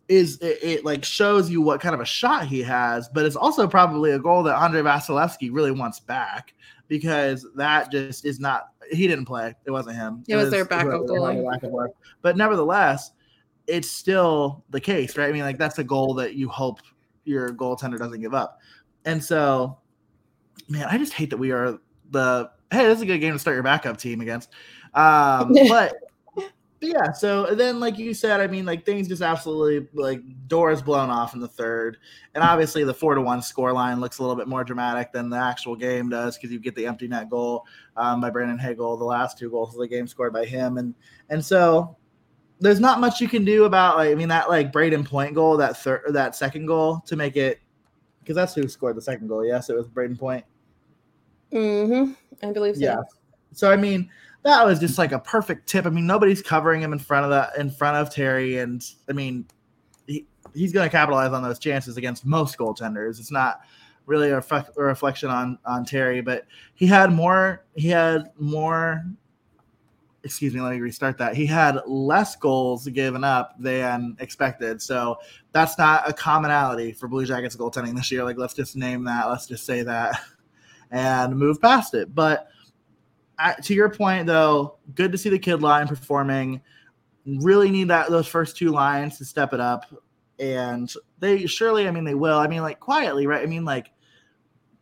is 0.08 0.40
it, 0.42 0.60
it, 0.62 0.86
like 0.86 1.06
shows 1.06 1.50
you 1.50 1.62
what 1.62 1.80
kind 1.80 1.96
of 1.96 2.02
a 2.02 2.06
shot 2.06 2.46
he 2.46 2.62
has, 2.62 3.08
but 3.08 3.26
it's 3.26 3.38
also 3.38 3.66
probably 3.68 4.12
a 4.12 4.20
goal 4.20 4.44
that 4.44 4.58
Andrei 4.58 4.82
Vasilevskiy 4.82 5.50
really 5.54 5.72
wants 5.72 6.02
back 6.02 6.54
because 6.92 7.48
that 7.56 7.90
just 7.90 8.26
is 8.26 8.42
not 8.42 8.66
he 8.92 9.08
didn't 9.08 9.24
play. 9.24 9.56
It 9.64 9.72
wasn't 9.72 9.96
him. 9.96 10.26
It, 10.28 10.34
it 10.34 10.36
was, 10.36 10.48
was, 10.48 10.52
their 10.52 10.66
backup 10.66 11.08
goal. 11.08 11.96
But 12.22 12.36
nevertheless, 12.36 13.12
it's 13.66 13.90
still 13.90 14.66
the 14.72 14.82
case, 14.82 15.16
right? 15.16 15.30
I 15.30 15.32
mean, 15.32 15.44
like 15.44 15.58
that's 15.58 15.80
a 15.80 15.86
goal 15.86 16.14
that 16.16 16.34
you 16.36 16.50
hope 16.50 16.82
your 17.24 17.52
goaltender 17.52 17.98
doesn't 17.98 18.20
give 18.20 18.34
up. 18.34 18.60
And 19.06 19.24
so, 19.24 19.78
man, 20.68 20.86
I 20.90 20.98
just 20.98 21.14
hate 21.14 21.30
that 21.30 21.38
we 21.38 21.52
are 21.52 21.80
the 22.10 22.52
hey, 22.72 22.86
this 22.88 22.98
is 22.98 23.04
a 23.04 23.06
good 23.06 23.20
game 23.20 23.32
to 23.32 23.40
start 23.40 23.56
your 23.56 23.64
backup 23.64 23.96
team 23.96 24.20
against. 24.20 24.50
Um, 24.94 25.56
but 25.70 25.96
yeah, 26.82 27.12
so 27.12 27.54
then 27.54 27.80
like 27.80 28.00
you 28.00 28.12
said, 28.14 28.40
I 28.40 28.48
mean, 28.48 28.66
like 28.66 28.86
things 28.86 29.08
just 29.08 29.22
absolutely 29.22 29.88
like 29.94 30.22
doors 30.48 30.82
blown 30.82 31.12
off 31.12 31.36
in 31.36 31.40
the 31.40 31.48
third, 31.48 31.98
and 32.34 32.44
obviously 32.44 32.84
the 32.84 32.94
four 32.94 33.14
to 33.14 33.22
one 33.22 33.44
score 33.44 33.72
line 33.72 34.00
looks 34.00 34.18
a 34.18 34.24
little 34.24 34.36
bit 34.36 34.48
more 34.48 34.64
dramatic 34.64 35.12
than 35.14 35.30
the 35.30 35.38
actual 35.38 35.76
game 35.76 36.10
does 36.10 36.38
because 36.38 36.52
you 36.52 36.60
get 36.60 36.74
the 36.76 36.88
empty 36.88 37.08
net 37.08 37.30
goal 37.30 37.66
um, 37.98 38.20
by 38.20 38.32
Brandon 38.32 38.58
Hagel, 38.58 38.98
the 38.98 39.06
last 39.06 39.38
two 39.38 39.52
goals 39.52 39.76
of 39.76 39.80
the 39.80 39.88
game 39.88 40.08
scored 40.08 40.34
by 40.34 40.44
him, 40.44 40.80
and 40.80 40.96
and 41.30 41.46
so 41.46 41.96
there's 42.60 42.80
not 42.80 43.00
much 43.00 43.22
you 43.22 43.28
can 43.28 43.46
do 43.46 43.66
about 43.66 43.98
like 43.98 44.10
I 44.10 44.16
mean 44.16 44.30
that 44.30 44.50
like 44.50 44.72
Brayden 44.72 45.06
Point 45.06 45.36
goal, 45.36 45.58
that 45.58 45.78
third 45.78 46.06
that 46.10 46.36
second 46.36 46.66
goal 46.66 47.04
to 47.06 47.16
make 47.16 47.38
it 47.38 47.60
because 48.22 48.36
that's 48.36 48.56
who 48.56 48.68
scored 48.68 48.98
the 48.98 49.02
second 49.04 49.28
goal. 49.28 49.46
Yes, 49.46 49.70
it 49.70 49.76
was 49.76 49.88
Brayden 49.88 50.18
Point. 50.18 50.46
Mm-hmm. 51.54 52.14
I 52.44 52.52
believe 52.52 52.76
so. 52.76 52.82
Yeah. 52.82 53.02
So 53.54 53.72
I 53.72 53.76
mean, 53.76 54.10
that 54.44 54.66
was 54.66 54.80
just 54.80 54.98
like 54.98 55.12
a 55.12 55.20
perfect 55.20 55.68
tip. 55.68 55.86
I 55.86 55.90
mean, 55.90 56.08
nobody's 56.08 56.42
covering 56.42 56.82
him 56.82 56.94
in 56.94 57.00
front 57.00 57.26
of 57.26 57.32
that 57.32 57.58
in 57.58 57.70
front 57.70 57.98
of 57.98 58.14
Terry, 58.14 58.58
and 58.58 58.84
I 59.10 59.14
mean, 59.14 59.46
he, 60.08 60.26
he's 60.54 60.74
going 60.74 60.88
to 60.88 60.92
capitalize 60.92 61.32
on 61.32 61.44
those 61.44 61.60
chances 61.60 61.98
against 61.98 62.26
most 62.26 62.58
goaltenders. 62.58 63.20
It's 63.20 63.32
not 63.32 63.62
really 64.06 64.32
a, 64.32 64.40
a 64.40 64.82
reflection 64.82 65.30
on 65.30 65.60
on 65.66 65.86
Terry, 65.86 66.22
but 66.22 66.46
he 66.74 66.88
had 66.88 67.12
more. 67.12 67.66
He 67.76 67.90
had 67.90 68.32
more 68.38 69.04
excuse 70.24 70.54
me, 70.54 70.62
let 70.62 70.74
me 70.74 70.80
restart 70.80 71.18
that. 71.18 71.36
He 71.36 71.46
had 71.46 71.80
less 71.88 72.36
goals 72.36 72.88
given 72.88 73.24
up 73.24 73.56
than 73.60 74.16
expected. 74.20 74.82
So 74.82 75.18
that's 75.52 75.78
not 75.78 76.08
a 76.08 76.14
commonality 76.14 76.92
for 76.92 77.08
Blue 77.08 77.26
Jackets 77.26 77.56
goaltending 77.56 77.96
this 77.96 78.12
year. 78.12 78.24
Like, 78.24 78.38
let's 78.38 78.54
just 78.54 78.76
name 78.76 79.04
that. 79.06 79.30
Let's 79.30 79.48
just 79.48 79.66
say 79.66 79.84
that 79.84 80.20
and 80.92 81.36
move 81.36 81.62
past 81.62 81.94
it. 81.94 82.14
But 82.14 82.48
to 83.64 83.74
your 83.74 83.90
point, 83.90 84.28
though, 84.28 84.78
good 84.96 85.12
to 85.12 85.18
see 85.18 85.30
the 85.30 85.40
kid 85.40 85.62
line 85.62 85.88
performing. 85.88 86.62
Really 87.26 87.70
need 87.70 87.88
that 87.90 88.10
those 88.10 88.28
first 88.28 88.58
two 88.58 88.70
lines 88.70 89.18
to 89.18 89.26
step 89.26 89.54
it 89.54 89.60
up. 89.60 89.86
And 90.40 90.92
they 91.20 91.46
surely, 91.46 91.88
I 91.88 91.92
mean, 91.92 92.04
they 92.04 92.16
will. 92.16 92.38
I 92.38 92.48
mean, 92.48 92.62
like 92.62 92.80
quietly, 92.80 93.28
right? 93.28 93.44
I 93.44 93.46
mean, 93.46 93.64
like 93.64 93.92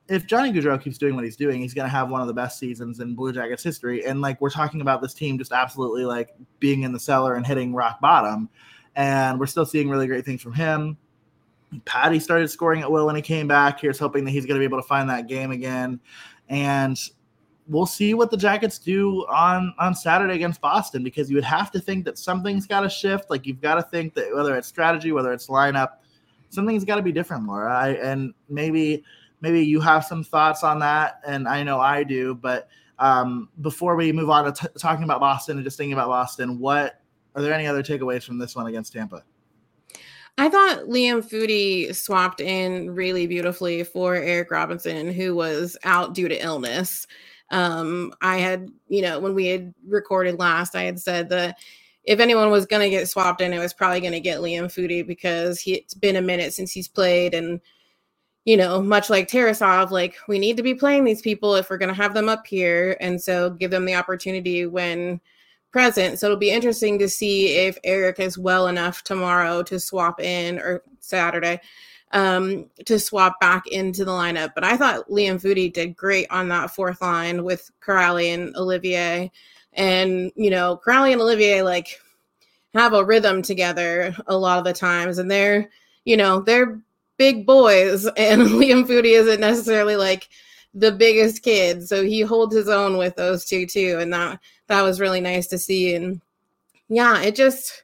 if 0.08 0.26
Johnny 0.26 0.52
Gaudreau 0.52 0.82
keeps 0.82 0.98
doing 0.98 1.16
what 1.16 1.24
he's 1.24 1.36
doing, 1.36 1.60
he's 1.60 1.74
going 1.74 1.86
to 1.86 1.92
have 1.92 2.10
one 2.10 2.22
of 2.22 2.28
the 2.28 2.34
best 2.34 2.58
seasons 2.58 3.00
in 3.00 3.14
Blue 3.14 3.32
Jackets 3.32 3.62
history. 3.62 4.06
And 4.06 4.22
like 4.22 4.40
we're 4.42 4.50
talking 4.50 4.82
about 4.82 5.02
this 5.02 5.14
team 5.14 5.38
just 5.38 5.52
absolutely 5.52 6.06
like 6.06 6.30
being 6.60 6.84
in 6.84 6.94
the 6.94 7.00
cellar 7.00 7.36
and 7.36 7.46
hitting 7.46 7.74
rock 7.74 8.00
bottom, 8.02 8.50
and 8.96 9.40
we're 9.40 9.46
still 9.46 9.66
seeing 9.66 9.90
really 9.90 10.08
great 10.08 10.26
things 10.26 10.42
from 10.42 10.54
him. 10.54 10.98
Patty 11.86 12.20
started 12.20 12.48
scoring 12.50 12.82
at 12.82 12.92
will 12.92 13.06
when 13.06 13.16
he 13.16 13.22
came 13.22 13.48
back. 13.48 13.80
Here's 13.80 14.00
hoping 14.00 14.26
that 14.26 14.32
he's 14.32 14.46
going 14.46 14.56
to 14.56 14.60
be 14.60 14.66
able 14.66 14.82
to 14.82 14.88
find 14.88 15.10
that 15.10 15.28
game 15.28 15.52
again, 15.52 16.00
and 16.48 16.98
we'll 17.70 17.86
see 17.86 18.16
what 18.16 18.32
the 18.32 18.38
Jackets 18.38 18.80
do 18.80 19.26
on 19.28 19.74
on 19.78 19.96
Saturday 19.96 20.34
against 20.34 20.60
Boston 20.60 21.04
because 21.04 21.30
you 21.30 21.36
would 21.36 21.46
have 21.46 21.72
to 21.72 21.80
think 21.80 22.04
that 22.06 22.18
something's 22.18 22.66
got 22.66 22.82
to 22.82 22.90
shift. 22.90 23.30
Like 23.30 23.46
you've 23.46 23.62
got 23.62 23.76
to 23.76 23.84
think 23.84 24.16
that 24.16 24.34
whether 24.34 24.58
it's 24.58 24.68
strategy, 24.68 25.12
whether 25.12 25.32
it's 25.32 25.48
lineup, 25.48 25.98
something's 26.50 26.84
got 26.84 26.96
to 26.96 27.02
be 27.02 27.12
different, 27.12 27.46
Laura. 27.48 27.74
I, 27.74 27.90
and 27.90 28.34
maybe 28.50 29.04
maybe 29.40 29.66
you 29.66 29.80
have 29.80 30.04
some 30.04 30.24
thoughts 30.24 30.64
on 30.64 30.80
that, 30.80 31.22
and 31.26 31.48
I 31.48 31.64
know 31.64 31.80
I 31.80 32.04
do. 32.04 32.36
But 32.36 32.68
um, 32.98 33.50
before 33.62 33.96
we 33.96 34.12
move 34.12 34.30
on 34.30 34.46
to 34.46 34.52
t- 34.52 34.74
talking 34.78 35.04
about 35.04 35.20
Boston 35.20 35.58
and 35.58 35.64
just 35.64 35.78
thinking 35.78 35.94
about 35.94 36.08
Boston, 36.08 36.60
what 36.60 37.02
are 37.36 37.42
there 37.42 37.54
any 37.54 37.68
other 37.68 37.84
takeaways 37.84 38.24
from 38.24 38.40
this 38.40 38.56
one 38.56 38.68
against 38.68 38.92
Tampa? 38.94 39.24
I 40.38 40.48
thought 40.48 40.86
Liam 40.86 41.22
Foudy 41.22 41.94
swapped 41.94 42.40
in 42.40 42.92
really 42.92 43.28
beautifully 43.28 43.84
for 43.84 44.16
Eric 44.16 44.52
Robinson, 44.52 45.12
who 45.12 45.36
was 45.36 45.78
out 45.84 46.14
due 46.14 46.30
to 46.30 46.44
illness. 46.44 47.08
Um, 47.52 48.14
I 48.22 48.38
had, 48.38 48.70
you 48.88 49.02
know, 49.02 49.20
when 49.20 49.34
we 49.34 49.48
had 49.48 49.74
recorded 49.88 50.40
last, 50.40 50.76
I 50.76 50.84
had 50.84 51.00
said 51.00 51.30
that 51.30 51.58
if 52.04 52.20
anyone 52.20 52.50
was 52.52 52.66
going 52.66 52.82
to 52.82 52.90
get 52.90 53.08
swapped 53.08 53.42
in, 53.42 53.54
it 53.54 53.60
was 53.60 53.74
probably 53.74 54.00
going 54.00 54.14
to 54.14 54.20
get 54.20 54.40
Liam 54.40 54.66
Foudy 54.66 55.06
because 55.06 55.60
he, 55.60 55.76
it's 55.76 55.94
been 55.94 56.16
a 56.16 56.22
minute 56.22 56.54
since 56.54 56.72
he's 56.72 56.88
played 56.88 57.34
and 57.34 57.60
you 58.46 58.58
know, 58.58 58.82
much 58.82 59.12
like 59.12 59.28
Tarasov, 59.28 59.92
like 59.92 60.16
we 60.28 60.40
need 60.40 60.58
to 60.58 60.64
be 60.64 60.74
playing 60.74 61.04
these 61.04 61.22
people 61.22 61.56
if 61.56 61.70
we're 61.70 61.78
going 61.78 61.90
to 61.90 62.02
have 62.02 62.16
them 62.16 62.30
up 62.30 62.48
here. 62.48 62.98
And 63.00 63.22
so 63.22 63.52
give 63.52 63.70
them 63.70 63.86
the 63.86 63.94
opportunity 63.94 64.66
when 64.66 65.22
present. 65.72 66.18
So 66.18 66.26
it'll 66.26 66.38
be 66.38 66.50
interesting 66.50 66.98
to 66.98 67.10
see 67.10 67.58
if 67.58 67.78
Eric 67.84 68.20
is 68.20 68.40
well 68.40 68.68
enough 68.68 69.04
tomorrow 69.04 69.62
to 69.64 69.80
swap 69.80 70.20
in 70.20 70.58
or 70.58 70.82
Saturday 71.00 71.62
um, 72.12 72.70
to 72.86 73.00
swap 73.00 73.40
back 73.40 73.68
into 73.68 74.06
the 74.06 74.12
lineup. 74.12 74.52
But 74.56 74.64
I 74.64 74.78
thought 74.78 75.10
Liam 75.10 75.42
Foudy 75.42 75.72
did 75.72 75.96
great 75.96 76.28
on 76.30 76.48
that 76.50 76.72
fourth 76.72 77.02
line 77.02 77.44
with 77.44 77.72
Kuraly 77.82 78.34
and 78.34 78.56
Olivier. 78.56 79.32
And, 79.74 80.32
you 80.36 80.50
know, 80.50 80.80
Kuraly 80.86 81.12
and 81.12 81.22
Olivier 81.22 81.62
like 81.62 82.00
have 82.74 82.94
a 82.94 83.06
rhythm 83.06 83.42
together 83.42 84.16
a 84.28 84.38
lot 84.38 84.60
of 84.60 84.66
the 84.66 84.74
times. 84.74 85.18
And 85.18 85.30
they're, 85.30 85.70
you 86.06 86.18
know, 86.18 86.42
they're 86.42 86.82
big 87.20 87.46
boys, 87.46 88.06
and 88.18 88.42
Liam 88.42 88.88
Foudy 88.88 89.12
isn't 89.20 89.40
necessarily 89.40 89.96
like 89.96 90.28
the 90.74 90.92
biggest 90.92 91.44
kid, 91.44 91.88
so 91.88 92.04
he 92.04 92.22
holds 92.22 92.56
his 92.56 92.70
own 92.70 92.98
with 92.98 93.16
those 93.16 93.46
two 93.46 93.68
too, 93.68 94.00
and 94.00 94.12
that 94.12 94.40
that 94.66 94.82
was 94.82 95.00
really 95.00 95.22
nice 95.22 95.46
to 95.48 95.60
see. 95.60 95.94
And 95.94 96.22
yeah, 96.88 97.22
it 97.22 97.36
just 97.36 97.84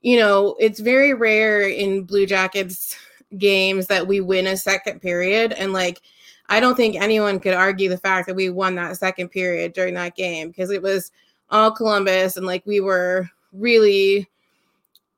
you 0.00 0.18
know 0.18 0.56
it's 0.58 0.80
very 0.80 1.14
rare 1.14 1.68
in 1.68 2.02
Blue 2.02 2.26
Jackets 2.26 2.96
games 3.38 3.86
that 3.86 4.06
we 4.06 4.20
win 4.20 4.46
a 4.46 4.56
second 4.56 5.00
period, 5.00 5.52
and 5.52 5.72
like 5.72 6.02
I 6.48 6.60
don't 6.60 6.76
think 6.76 6.96
anyone 6.96 7.40
could 7.40 7.54
argue 7.54 7.88
the 7.88 7.98
fact 7.98 8.26
that 8.26 8.36
we 8.36 8.50
won 8.50 8.74
that 8.76 8.96
second 8.96 9.28
period 9.28 9.72
during 9.72 9.94
that 9.94 10.16
game 10.16 10.48
because 10.48 10.70
it 10.70 10.82
was 10.82 11.12
all 11.50 11.70
Columbus 11.70 12.36
and 12.36 12.46
like 12.46 12.64
we 12.66 12.80
were 12.80 13.28
really 13.52 14.28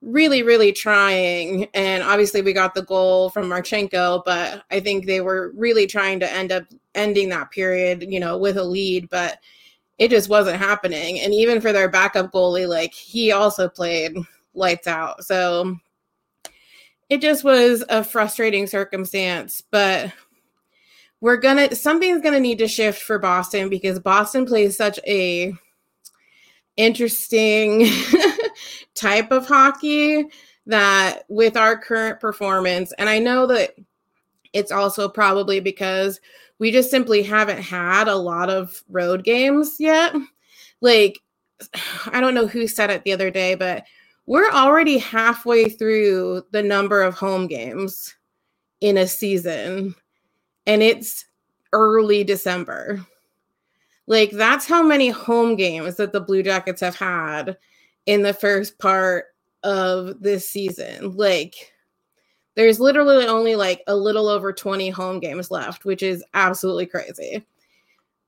really, 0.05 0.43
really 0.43 0.73
trying. 0.73 1.67
And 1.75 2.03
obviously, 2.03 2.43
we 2.43 2.53
got 2.53 2.75
the 2.75 2.83
goal 2.83 3.31
from 3.31 3.49
Marchenko, 3.49 4.23
but 4.25 4.65
I 4.71 4.81
think 4.81 5.07
they 5.07 5.21
were 5.21 5.53
really 5.57 5.87
trying 5.87 6.21
to 6.21 6.33
end 6.33 6.53
up 6.53 6.65
ending 6.95 7.31
that 7.31 7.51
period, 7.51 8.05
you 8.09 8.21
know, 8.21 8.39
with 8.39 8.57
a 8.57 8.65
lead, 8.65 9.09
but 9.09 9.39
it 9.99 10.11
just 10.11 10.29
wasn't 10.29 10.59
happening. 10.59 11.21
And 11.21 11.33
even 11.33 11.61
for 11.61 11.73
their 11.73 11.89
backup 11.89 12.33
goalie, 12.33 12.69
like 12.69 12.93
he 12.93 13.33
also 13.33 13.69
played 13.69 14.17
lights 14.55 14.87
out. 14.87 15.25
So 15.25 15.77
it 17.09 17.21
just 17.21 17.45
was 17.45 17.85
a 17.89 18.03
frustrating 18.03 18.67
circumstance, 18.67 19.63
but 19.71 20.13
we're 21.21 21.37
gonna 21.37 21.75
something's 21.75 22.23
gonna 22.23 22.41
need 22.41 22.59
to 22.59 22.69
shift 22.69 23.03
for 23.03 23.19
Boston 23.19 23.69
because 23.69 23.99
Boston 23.99 24.47
plays 24.47 24.77
such 24.77 24.99
a 25.07 25.55
interesting 26.77 27.87
type 28.95 29.31
of 29.31 29.47
hockey 29.47 30.27
that 30.67 31.25
with 31.29 31.57
our 31.57 31.79
current 31.79 32.21
performance, 32.21 32.93
and 32.99 33.09
I 33.09 33.19
know 33.19 33.47
that 33.47 33.75
it's 34.53 34.73
also 34.73 35.09
probably 35.09 35.61
because 35.61 36.21
we 36.59 36.71
just 36.71 36.91
simply 36.91 37.23
haven't 37.23 37.61
had 37.61 38.09
a 38.09 38.17
lot 38.17 38.49
of 38.49 38.83
road 38.89 39.25
games 39.25 39.77
yet. 39.79 40.15
Like, 40.81 41.21
I 42.07 42.21
don't 42.21 42.35
know 42.35 42.47
who 42.47 42.67
said 42.67 42.91
it 42.91 43.05
the 43.05 43.13
other 43.13 43.31
day, 43.31 43.55
but 43.55 43.85
we're 44.27 44.51
already 44.51 44.99
halfway 44.99 45.69
through 45.69 46.45
the 46.51 46.63
number 46.63 47.03
of 47.03 47.15
home 47.15 47.47
games 47.47 48.15
in 48.81 48.99
a 48.99 49.07
season, 49.07 49.95
and 50.67 50.83
it's 50.83 51.25
early 51.73 52.25
December. 52.25 53.05
Like, 54.07 54.31
that's 54.31 54.67
how 54.67 54.83
many 54.83 55.09
home 55.09 55.57
games 55.57 55.97
that 55.97 56.13
the 56.13 56.21
Blue 56.21 56.43
Jackets 56.43 56.81
have 56.81 56.97
had 56.97 57.57
in 58.07 58.23
the 58.23 58.35
first 58.35 58.79
part 58.79 59.27
of 59.63 60.21
this 60.21 60.49
season. 60.49 61.17
Like, 61.17 61.55
there's 62.55 62.79
literally 62.79 63.27
only 63.27 63.57
like 63.57 63.83
a 63.87 63.97
little 63.97 64.29
over 64.29 64.53
20 64.53 64.91
home 64.91 65.21
games 65.21 65.51
left, 65.51 65.85
which 65.85 66.03
is 66.03 66.23
absolutely 66.35 66.87
crazy. 66.87 67.45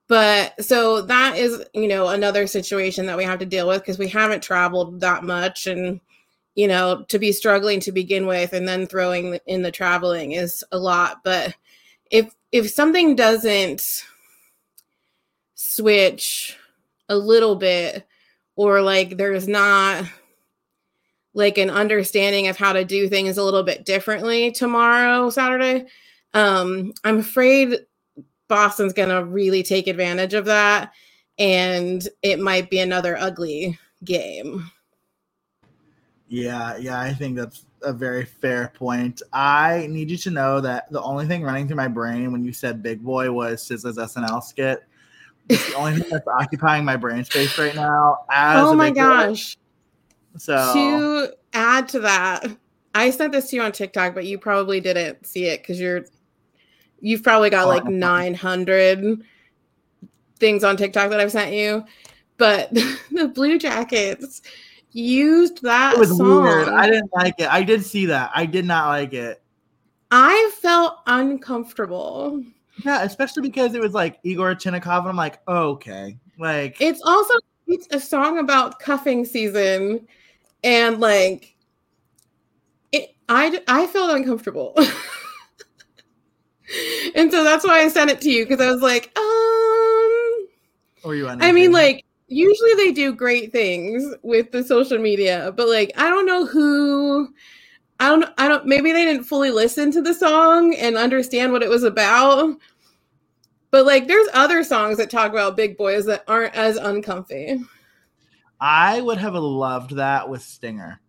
But 0.07 0.63
so 0.63 1.01
that 1.01 1.37
is, 1.37 1.63
you 1.73 1.87
know, 1.87 2.07
another 2.07 2.47
situation 2.47 3.05
that 3.07 3.17
we 3.17 3.25
have 3.25 3.39
to 3.39 3.45
deal 3.45 3.67
with 3.67 3.81
because 3.81 3.99
we 3.99 4.07
haven't 4.07 4.41
traveled 4.41 5.01
that 5.01 5.23
much 5.23 5.67
and 5.67 5.99
you 6.55 6.67
know, 6.67 7.05
to 7.07 7.19
be 7.19 7.31
struggling 7.31 7.79
to 7.81 7.91
begin 7.91 8.25
with 8.25 8.51
and 8.51 8.67
then 8.67 8.87
throwing 8.87 9.37
in 9.45 9.61
the 9.61 9.71
traveling 9.71 10.31
is 10.31 10.63
a 10.71 10.77
lot, 10.79 11.23
but 11.23 11.53
if 12.09 12.33
if 12.51 12.69
something 12.69 13.15
doesn't 13.15 14.03
switch 15.53 16.57
a 17.09 17.15
little 17.15 17.55
bit 17.55 18.07
or 18.55 18.81
like 18.81 19.17
there's 19.17 19.47
not 19.47 20.05
like 21.33 21.59
an 21.59 21.69
understanding 21.69 22.47
of 22.47 22.57
how 22.57 22.73
to 22.73 22.83
do 22.83 23.07
things 23.07 23.37
a 23.37 23.43
little 23.43 23.63
bit 23.63 23.85
differently 23.85 24.51
tomorrow 24.51 25.29
saturday 25.29 25.85
um 26.33 26.93
i'm 27.03 27.19
afraid 27.19 27.75
boston's 28.47 28.93
gonna 28.93 29.23
really 29.23 29.63
take 29.63 29.87
advantage 29.87 30.33
of 30.33 30.45
that 30.45 30.91
and 31.39 32.07
it 32.23 32.39
might 32.39 32.69
be 32.69 32.79
another 32.79 33.17
ugly 33.17 33.77
game. 34.03 34.69
Yeah 36.29 36.77
yeah 36.77 36.99
i 36.99 37.13
think 37.13 37.37
that's 37.37 37.65
a 37.83 37.93
very 37.93 38.25
fair 38.25 38.71
point. 38.75 39.21
I 39.33 39.87
need 39.89 40.09
you 40.09 40.17
to 40.17 40.31
know 40.31 40.59
that 40.61 40.91
the 40.91 41.01
only 41.01 41.25
thing 41.27 41.43
running 41.43 41.67
through 41.67 41.77
my 41.77 41.87
brain 41.87 42.31
when 42.31 42.43
you 42.43 42.51
said 42.51 42.81
big 42.81 43.03
boy 43.03 43.31
was 43.31 43.63
SZA's 43.63 43.97
snl 43.97 44.43
skit. 44.43 44.83
It's 45.49 45.69
the 45.69 45.75
only 45.75 45.99
thing 45.99 46.09
that's 46.09 46.27
occupying 46.27 46.83
my 46.83 46.97
brain 46.97 47.23
space 47.23 47.57
right 47.57 47.75
now 47.75 48.25
oh 48.31 48.73
my 48.73 48.89
gosh 48.89 49.55
boy. 49.55 49.61
So 50.39 50.73
to 50.73 51.33
add 51.53 51.87
to 51.89 51.99
that, 52.01 52.45
I 52.93 53.09
sent 53.09 53.31
this 53.31 53.49
to 53.49 53.55
you 53.55 53.61
on 53.63 53.71
TikTok, 53.71 54.13
but 54.13 54.25
you 54.25 54.37
probably 54.37 54.79
didn't 54.79 55.25
see 55.25 55.45
it 55.45 55.61
because 55.61 55.79
you're 55.79 56.05
you've 56.99 57.23
probably 57.23 57.49
got 57.49 57.65
oh, 57.65 57.69
like 57.69 57.85
900 57.85 59.21
things 60.37 60.63
on 60.63 60.77
TikTok 60.77 61.09
that 61.09 61.19
I've 61.19 61.31
sent 61.31 61.53
you. 61.53 61.85
But 62.37 62.73
the 63.11 63.31
Blue 63.33 63.57
Jackets 63.57 64.41
used 64.91 65.61
that. 65.63 65.95
It 65.95 65.99
was 65.99 66.15
song. 66.15 66.43
weird. 66.43 66.67
I 66.69 66.89
didn't 66.89 67.11
like 67.13 67.35
it. 67.39 67.51
I 67.51 67.63
did 67.63 67.85
see 67.85 68.05
that. 68.07 68.31
I 68.33 68.45
did 68.45 68.65
not 68.65 68.87
like 68.87 69.13
it. 69.13 69.41
I 70.11 70.51
felt 70.61 70.99
uncomfortable. 71.07 72.43
Yeah, 72.85 73.03
especially 73.03 73.41
because 73.41 73.73
it 73.73 73.81
was 73.81 73.93
like 73.93 74.19
Yegor 74.23 74.55
Chinakhov, 74.55 74.99
and 74.99 75.09
I'm 75.09 75.15
like, 75.15 75.39
oh, 75.47 75.69
okay. 75.71 76.17
Like 76.37 76.79
it's 76.79 77.01
also 77.03 77.33
it's 77.67 77.87
a 77.91 77.99
song 77.99 78.39
about 78.39 78.79
cuffing 78.79 79.25
season 79.25 80.07
and 80.63 80.99
like 80.99 81.55
it 82.91 83.15
i 83.29 83.61
i 83.67 83.85
felt 83.87 84.15
uncomfortable 84.15 84.73
and 87.15 87.31
so 87.31 87.43
that's 87.43 87.65
why 87.65 87.79
i 87.79 87.87
sent 87.87 88.09
it 88.09 88.21
to 88.21 88.29
you 88.29 88.45
because 88.45 88.61
i 88.61 88.71
was 88.71 88.81
like 88.81 89.11
um 89.17 90.47
or 91.03 91.15
you 91.15 91.27
i 91.27 91.51
mean 91.51 91.71
like 91.71 92.03
usually 92.27 92.73
they 92.75 92.91
do 92.91 93.13
great 93.13 93.51
things 93.51 94.13
with 94.23 94.51
the 94.51 94.63
social 94.63 94.97
media 94.97 95.53
but 95.55 95.67
like 95.69 95.91
i 95.97 96.09
don't 96.09 96.25
know 96.25 96.45
who 96.45 97.33
i 97.99 98.09
don't 98.09 98.25
i 98.37 98.47
don't 98.47 98.65
maybe 98.65 98.91
they 98.91 99.05
didn't 99.05 99.23
fully 99.23 99.51
listen 99.51 99.91
to 99.91 100.01
the 100.01 100.13
song 100.13 100.75
and 100.75 100.97
understand 100.97 101.51
what 101.51 101.63
it 101.63 101.69
was 101.69 101.83
about 101.83 102.55
but 103.71 103.85
like 103.85 104.07
there's 104.07 104.27
other 104.33 104.63
songs 104.63 104.97
that 104.97 105.09
talk 105.09 105.31
about 105.31 105.55
big 105.55 105.77
boys 105.77 106.05
that 106.05 106.23
aren't 106.27 106.55
as 106.55 106.75
uncomfy 106.77 107.59
I 108.59 109.01
would 109.01 109.17
have 109.17 109.35
loved 109.35 109.95
that 109.97 110.27
with 110.27 110.41
Stinger. 110.41 110.99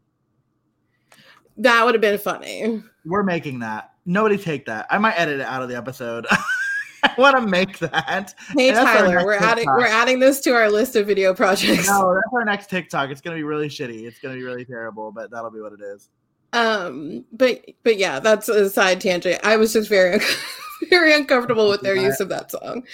That 1.57 1.85
would 1.85 1.95
have 1.95 2.03
been 2.03 2.19
funny. 2.19 2.83
We're 3.05 3.23
making 3.23 3.61
that. 3.61 3.93
Nobody 4.09 4.39
take 4.39 4.65
that. 4.65 4.87
I 4.89 4.97
might 4.97 5.13
edit 5.21 5.41
it 5.41 5.47
out 5.47 5.61
of 5.61 5.69
the 5.69 5.77
episode. 5.77 6.27
I 7.03 7.15
want 7.19 7.37
to 7.37 7.47
make 7.47 7.79
that. 7.81 8.35
Hey 8.57 8.73
Tyler, 8.73 9.23
we're 9.23 9.35
TikTok. 9.35 9.51
adding 9.51 9.67
we're 9.67 9.87
adding 9.87 10.19
this 10.19 10.41
to 10.41 10.55
our 10.55 10.71
list 10.71 10.97
of 10.97 11.07
video 11.07 11.35
projects. 11.35 11.87
No, 11.87 12.15
that's 12.15 12.27
our 12.33 12.45
next 12.47 12.71
TikTok. 12.71 13.11
It's 13.11 13.21
gonna 13.21 13.37
be 13.37 13.43
really 13.43 13.69
shitty. 13.69 14.05
It's 14.05 14.19
gonna 14.19 14.37
be 14.37 14.43
really 14.43 14.65
terrible, 14.65 15.13
but 15.13 15.31
that'll 15.31 15.51
be 15.51 15.61
what 15.61 15.75
it 15.75 15.83
is. 15.83 16.09
Um, 16.55 17.27
but 17.33 17.63
but 17.85 17.99
yeah, 17.99 18.19
that's 18.19 18.49
a 18.49 18.71
side 18.71 19.03
tangent. 19.03 19.41
I 19.45 19.59
was 19.59 19.75
just 19.75 19.91
very 19.91 20.19
very 20.89 21.15
uncomfortable 21.15 21.69
with 21.69 21.83
their 21.83 21.95
use 21.95 22.19
of 22.19 22.31
that 22.31 22.51
song. 22.51 22.85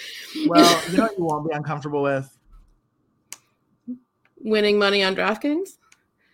Well, 0.47 0.83
you 0.91 0.97
know 0.97 1.03
what 1.03 1.17
you 1.17 1.23
won't 1.23 1.49
be 1.49 1.55
uncomfortable 1.55 2.03
with? 2.03 2.29
winning 4.45 4.77
money 4.77 5.03
on 5.03 5.15
DraftKings? 5.15 5.77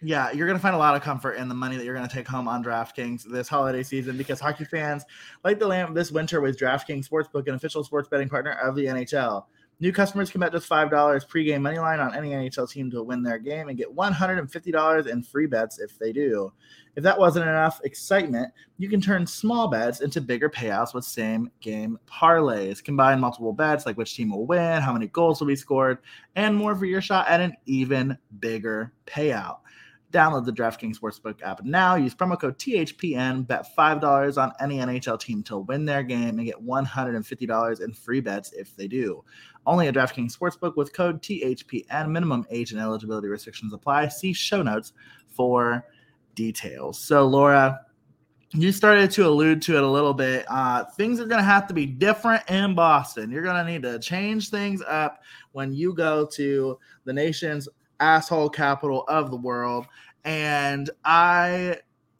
Yeah, 0.03 0.31
you're 0.31 0.47
going 0.47 0.57
to 0.57 0.61
find 0.61 0.75
a 0.75 0.79
lot 0.79 0.95
of 0.95 1.03
comfort 1.03 1.33
in 1.33 1.47
the 1.47 1.53
money 1.53 1.77
that 1.77 1.85
you're 1.85 1.95
going 1.95 2.07
to 2.07 2.13
take 2.13 2.27
home 2.27 2.47
on 2.47 2.63
DraftKings 2.63 3.23
this 3.23 3.47
holiday 3.47 3.83
season 3.83 4.17
because 4.17 4.39
hockey 4.39 4.65
fans 4.65 5.03
light 5.43 5.59
the 5.59 5.67
lamp 5.67 5.93
this 5.93 6.11
winter 6.11 6.41
with 6.41 6.57
DraftKings 6.57 7.07
Sportsbook, 7.07 7.47
an 7.47 7.53
official 7.53 7.83
sports 7.83 8.09
betting 8.09 8.27
partner 8.27 8.53
of 8.53 8.75
the 8.75 8.85
NHL. 8.85 9.45
New 9.79 9.91
customers 9.91 10.29
can 10.29 10.41
bet 10.41 10.51
just 10.51 10.69
$5 10.69 10.91
pregame 10.91 11.61
money 11.61 11.79
line 11.79 11.99
on 11.99 12.15
any 12.15 12.29
NHL 12.29 12.69
team 12.69 12.89
to 12.91 13.03
win 13.03 13.21
their 13.21 13.39
game 13.39 13.69
and 13.69 13.77
get 13.77 13.95
$150 13.95 15.07
in 15.07 15.23
free 15.23 15.45
bets 15.47 15.79
if 15.79 15.97
they 15.97 16.11
do. 16.11 16.51
If 16.95 17.03
that 17.03 17.17
wasn't 17.17 17.47
enough 17.47 17.79
excitement, 17.83 18.51
you 18.77 18.89
can 18.89 19.01
turn 19.01 19.25
small 19.25 19.67
bets 19.67 20.01
into 20.01 20.19
bigger 20.21 20.49
payouts 20.49 20.93
with 20.93 21.05
same 21.05 21.49
game 21.61 21.97
parlays. 22.07 22.83
Combine 22.83 23.19
multiple 23.19 23.53
bets 23.53 23.85
like 23.85 23.97
which 23.97 24.15
team 24.15 24.31
will 24.31 24.45
win, 24.45 24.81
how 24.81 24.93
many 24.93 25.07
goals 25.07 25.39
will 25.39 25.47
be 25.47 25.55
scored, 25.55 25.99
and 26.35 26.55
more 26.55 26.75
for 26.75 26.85
your 26.85 27.01
shot 27.01 27.27
at 27.27 27.39
an 27.39 27.55
even 27.65 28.17
bigger 28.39 28.93
payout. 29.07 29.57
Download 30.11 30.45
the 30.45 30.51
DraftKings 30.51 30.99
Sportsbook 30.99 31.41
app 31.41 31.63
now. 31.63 31.95
Use 31.95 32.13
promo 32.13 32.39
code 32.39 32.57
THPN. 32.59 33.47
Bet 33.47 33.65
$5 33.77 34.41
on 34.41 34.51
any 34.59 34.77
NHL 34.77 35.19
team 35.19 35.41
to 35.43 35.59
win 35.59 35.85
their 35.85 36.03
game 36.03 36.37
and 36.37 36.45
get 36.45 36.63
$150 36.63 37.81
in 37.81 37.93
free 37.93 38.19
bets 38.19 38.51
if 38.51 38.75
they 38.75 38.87
do. 38.87 39.23
Only 39.65 39.87
a 39.87 39.93
DraftKings 39.93 40.37
Sportsbook 40.37 40.75
with 40.75 40.93
code 40.93 41.21
THPN. 41.21 42.09
Minimum 42.09 42.45
age 42.49 42.71
and 42.71 42.81
eligibility 42.81 43.29
restrictions 43.29 43.73
apply. 43.73 44.09
See 44.09 44.33
show 44.33 44.61
notes 44.61 44.93
for 45.29 45.85
details. 46.35 46.99
So, 46.99 47.25
Laura, 47.25 47.79
you 48.53 48.73
started 48.73 49.11
to 49.11 49.27
allude 49.27 49.61
to 49.61 49.77
it 49.77 49.83
a 49.83 49.87
little 49.87 50.13
bit. 50.13 50.45
Uh, 50.49 50.83
things 50.97 51.21
are 51.21 51.25
going 51.25 51.39
to 51.39 51.45
have 51.45 51.67
to 51.67 51.73
be 51.73 51.85
different 51.85 52.49
in 52.49 52.75
Boston. 52.75 53.31
You're 53.31 53.43
going 53.43 53.65
to 53.65 53.71
need 53.71 53.83
to 53.83 53.97
change 53.99 54.49
things 54.49 54.81
up 54.85 55.21
when 55.53 55.71
you 55.71 55.93
go 55.93 56.25
to 56.33 56.77
the 57.05 57.13
nation's 57.13 57.69
asshole 58.01 58.49
capital 58.49 59.05
of 59.07 59.31
the 59.31 59.37
world. 59.37 59.87
And 60.23 60.89
I, 61.05 61.77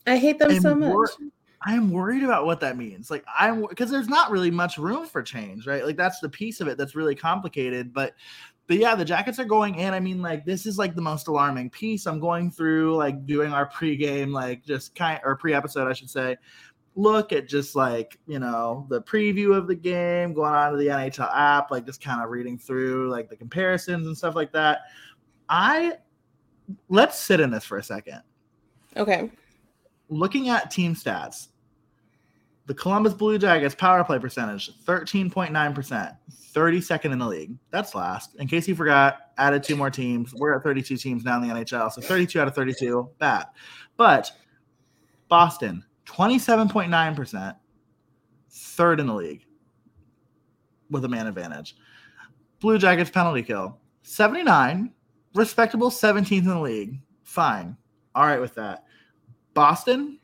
I 0.08 0.18
hate 0.18 0.40
them 0.40 0.60
so 0.60 0.76
much. 0.76 0.94
Wor- 0.94 1.10
I 1.64 1.74
am 1.74 1.92
worried 1.92 2.24
about 2.24 2.46
what 2.46 2.60
that 2.62 2.76
means. 2.76 3.12
Like 3.12 3.24
I'm 3.38 3.62
because 3.68 3.92
there's 3.92 4.08
not 4.08 4.32
really 4.32 4.50
much 4.50 4.78
room 4.78 5.06
for 5.06 5.22
change, 5.22 5.68
right? 5.68 5.86
Like 5.86 5.98
that's 5.98 6.20
the 6.20 6.30
piece 6.30 6.60
of 6.60 6.68
it 6.68 6.78
that's 6.78 6.96
really 6.96 7.14
complicated. 7.16 7.94
But 7.94 8.14
but 8.68 8.78
yeah, 8.78 8.96
the 8.96 9.06
jackets 9.06 9.38
are 9.38 9.46
going 9.46 9.76
in. 9.76 9.94
I 9.94 10.00
mean, 10.00 10.22
like 10.22 10.46
this 10.46 10.66
is 10.66 10.78
like 10.78 10.96
the 10.96 11.02
most 11.02 11.28
alarming 11.28 11.70
piece. 11.70 12.08
I'm 12.08 12.20
going 12.20 12.50
through 12.50 12.96
like 12.96 13.26
doing 13.26 13.54
our 13.54 13.70
pregame, 13.70 14.32
like 14.32 14.64
just 14.66 14.96
kind 14.96 15.20
or 15.24 15.36
pre-episode, 15.36 15.88
I 15.88 15.94
should 15.94 16.10
say. 16.10 16.38
Look 16.96 17.32
at 17.32 17.48
just 17.48 17.76
like 17.76 18.18
you 18.26 18.40
know 18.40 18.88
the 18.90 19.02
preview 19.02 19.56
of 19.56 19.68
the 19.68 19.76
game, 19.76 20.34
going 20.34 20.54
on 20.54 20.72
to 20.72 20.78
the 20.78 20.88
NHL 20.88 21.32
app, 21.36 21.70
like 21.70 21.86
just 21.86 22.04
kind 22.04 22.24
of 22.24 22.30
reading 22.30 22.58
through 22.58 23.10
like 23.12 23.30
the 23.30 23.36
comparisons 23.36 24.08
and 24.08 24.18
stuff 24.18 24.36
like 24.36 24.52
that. 24.54 24.80
I 25.52 25.98
let's 26.88 27.20
sit 27.20 27.42
in 27.42 27.52
this 27.52 27.66
for 27.66 27.78
a 27.78 27.84
second. 27.84 28.24
Okay. 28.96 29.30
Looking 30.10 30.50
at 30.50 30.72
team 30.72 30.96
stats, 30.96 31.50
the 32.66 32.74
Columbus 32.74 33.14
Blue 33.14 33.38
Jackets 33.38 33.76
power 33.76 34.04
play 34.04 34.18
percentage 34.18 34.72
13.9%, 34.86 36.18
32nd 36.54 37.12
in 37.12 37.20
the 37.20 37.28
league. 37.28 37.58
That's 37.70 37.94
last. 37.94 38.36
In 38.38 38.48
case 38.48 38.68
you 38.68 38.76
forgot, 38.76 39.32
added 39.38 39.62
two 39.62 39.76
more 39.76 39.90
teams. 39.90 40.34
We're 40.34 40.56
at 40.56 40.64
32 40.64 40.96
teams 40.98 41.26
now 41.26 41.42
in 41.42 41.48
the 41.48 41.54
NHL. 41.54 41.92
So 41.92 42.02
32 42.02 42.40
out 42.40 42.48
of 42.48 42.56
32, 42.56 43.10
bad. 43.20 43.48
But 43.98 44.32
Boston, 45.28 45.84
27.9%, 46.06 47.56
third 48.50 49.00
in 49.02 49.08
the 49.08 49.14
league 49.14 49.46
with 50.90 51.04
a 51.04 51.10
man 51.10 51.28
advantage. 51.28 51.76
Blue 52.60 52.78
Jackets 52.78 53.10
penalty 53.10 53.44
kill, 53.44 53.80
79, 54.04 54.94
respectable 55.34 55.90
17th 55.90 56.40
in 56.40 56.46
the 56.46 56.60
league. 56.60 57.00
Fine. 57.24 57.78
All 58.16 58.26
right 58.26 58.42
with 58.42 58.56
that. 58.56 58.86
Boston, 59.54 60.20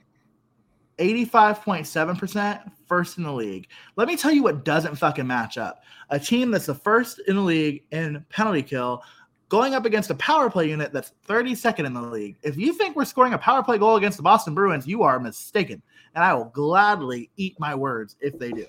85.7%, 1.00 2.72
first 2.86 3.18
in 3.18 3.24
the 3.24 3.32
league. 3.32 3.68
Let 3.96 4.08
me 4.08 4.18
tell 4.18 4.32
you 4.32 4.44
what 4.44 4.66
doesn't 4.66 4.96
fucking 4.96 5.28
match 5.28 5.58
up. 5.58 5.84
A 6.10 6.20
team 6.20 6.52
that's 6.52 6.66
the 6.66 6.76
first 6.76 7.20
in 7.28 7.36
the 7.36 7.42
league 7.42 7.84
in 7.92 8.26
penalty 8.30 8.64
kill 8.64 9.04
going 9.50 9.74
up 9.74 9.86
against 9.86 10.10
a 10.10 10.16
power 10.16 10.50
play 10.50 10.70
unit 10.70 10.92
that's 10.92 11.14
32nd 11.28 11.86
in 11.86 11.94
the 11.94 12.02
league. 12.02 12.36
If 12.44 12.58
you 12.58 12.74
think 12.74 12.96
we're 12.96 13.06
scoring 13.06 13.34
a 13.34 13.38
power 13.38 13.64
play 13.64 13.78
goal 13.78 13.96
against 13.96 14.18
the 14.18 14.24
Boston 14.24 14.54
Bruins, 14.54 14.88
you 14.88 15.04
are 15.04 15.20
mistaken. 15.20 15.82
And 16.16 16.24
I 16.24 16.34
will 16.34 16.46
gladly 16.46 17.30
eat 17.38 17.60
my 17.60 17.76
words 17.76 18.16
if 18.20 18.38
they 18.38 18.52
do. 18.52 18.66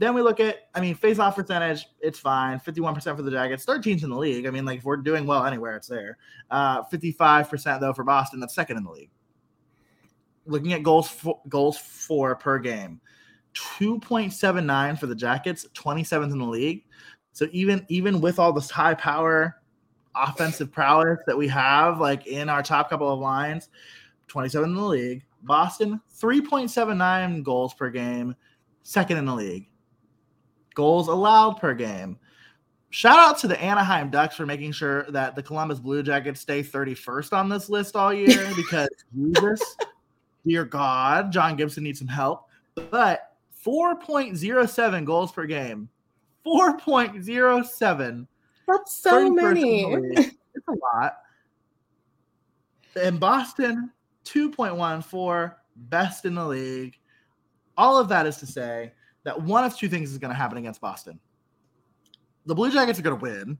Then 0.00 0.14
we 0.14 0.22
look 0.22 0.40
at, 0.40 0.70
I 0.74 0.80
mean, 0.80 0.94
face 0.94 1.18
off 1.18 1.36
percentage, 1.36 1.84
it's 2.00 2.18
fine. 2.18 2.58
51% 2.58 3.16
for 3.16 3.20
the 3.20 3.30
Jackets, 3.30 3.66
13th 3.66 4.02
in 4.02 4.08
the 4.08 4.16
league. 4.16 4.46
I 4.46 4.50
mean, 4.50 4.64
like, 4.64 4.78
if 4.78 4.84
we're 4.84 4.96
doing 4.96 5.26
well 5.26 5.44
anywhere, 5.44 5.76
it's 5.76 5.88
there. 5.88 6.16
Uh, 6.50 6.82
55% 6.84 7.80
though 7.80 7.92
for 7.92 8.02
Boston, 8.02 8.40
that's 8.40 8.54
second 8.54 8.78
in 8.78 8.84
the 8.84 8.90
league. 8.90 9.10
Looking 10.46 10.72
at 10.72 10.82
goals 10.82 11.06
for, 11.06 11.38
goals 11.50 11.76
for 11.76 12.34
per 12.34 12.58
game, 12.58 12.98
2.79 13.54 14.98
for 14.98 15.06
the 15.06 15.14
Jackets, 15.14 15.66
27th 15.74 16.32
in 16.32 16.38
the 16.38 16.46
league. 16.46 16.86
So 17.32 17.46
even 17.52 17.84
even 17.90 18.22
with 18.22 18.38
all 18.38 18.54
this 18.54 18.70
high 18.70 18.94
power 18.94 19.60
offensive 20.14 20.72
prowess 20.72 21.20
that 21.26 21.36
we 21.36 21.46
have, 21.48 22.00
like 22.00 22.26
in 22.26 22.48
our 22.48 22.62
top 22.62 22.88
couple 22.88 23.12
of 23.12 23.20
lines, 23.20 23.68
27 24.28 24.70
in 24.70 24.74
the 24.74 24.82
league. 24.82 25.24
Boston, 25.42 26.00
3.79 26.18 27.42
goals 27.44 27.74
per 27.74 27.90
game, 27.90 28.34
second 28.82 29.18
in 29.18 29.26
the 29.26 29.34
league. 29.34 29.69
Goals 30.80 31.08
allowed 31.08 31.58
per 31.58 31.74
game. 31.74 32.18
Shout 32.88 33.18
out 33.18 33.38
to 33.40 33.48
the 33.48 33.60
Anaheim 33.62 34.08
Ducks 34.08 34.34
for 34.34 34.46
making 34.46 34.72
sure 34.72 35.04
that 35.10 35.36
the 35.36 35.42
Columbus 35.42 35.78
Blue 35.78 36.02
Jackets 36.02 36.40
stay 36.40 36.62
31st 36.62 37.34
on 37.34 37.50
this 37.50 37.68
list 37.68 37.96
all 37.96 38.14
year 38.14 38.50
because 38.56 38.88
Jesus, 39.14 39.76
dear 40.46 40.64
God, 40.64 41.30
John 41.30 41.54
Gibson 41.54 41.84
needs 41.84 41.98
some 41.98 42.08
help. 42.08 42.48
But 42.90 43.36
4.07 43.62 45.04
goals 45.04 45.32
per 45.32 45.44
game. 45.44 45.90
4.07 46.46 48.26
that's 48.70 48.96
so 48.96 49.30
many. 49.30 49.84
It's 50.52 50.66
a 50.66 50.72
lot. 50.72 51.18
In 52.96 53.18
Boston, 53.18 53.92
2.14, 54.24 55.54
best 55.76 56.24
in 56.24 56.34
the 56.34 56.44
league. 56.44 56.98
All 57.76 57.96
of 57.96 58.08
that 58.08 58.26
is 58.26 58.38
to 58.38 58.46
say 58.46 58.92
that 59.24 59.40
one 59.40 59.64
of 59.64 59.76
two 59.76 59.88
things 59.88 60.10
is 60.10 60.18
going 60.18 60.30
to 60.30 60.36
happen 60.36 60.58
against 60.58 60.80
Boston. 60.80 61.18
The 62.46 62.54
Blue 62.54 62.70
Jackets 62.70 62.98
are 62.98 63.02
going 63.02 63.18
to 63.18 63.22
win 63.22 63.58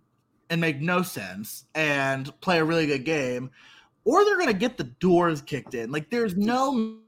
and 0.48 0.60
make 0.60 0.80
no 0.80 1.02
sense 1.02 1.64
and 1.74 2.38
play 2.40 2.58
a 2.58 2.64
really 2.64 2.86
good 2.86 3.04
game, 3.04 3.50
or 4.04 4.24
they're 4.24 4.36
going 4.36 4.48
to 4.48 4.54
get 4.54 4.76
the 4.76 4.84
doors 4.84 5.42
kicked 5.42 5.74
in. 5.74 5.92
Like, 5.92 6.10
there's 6.10 6.36
no, 6.36 6.98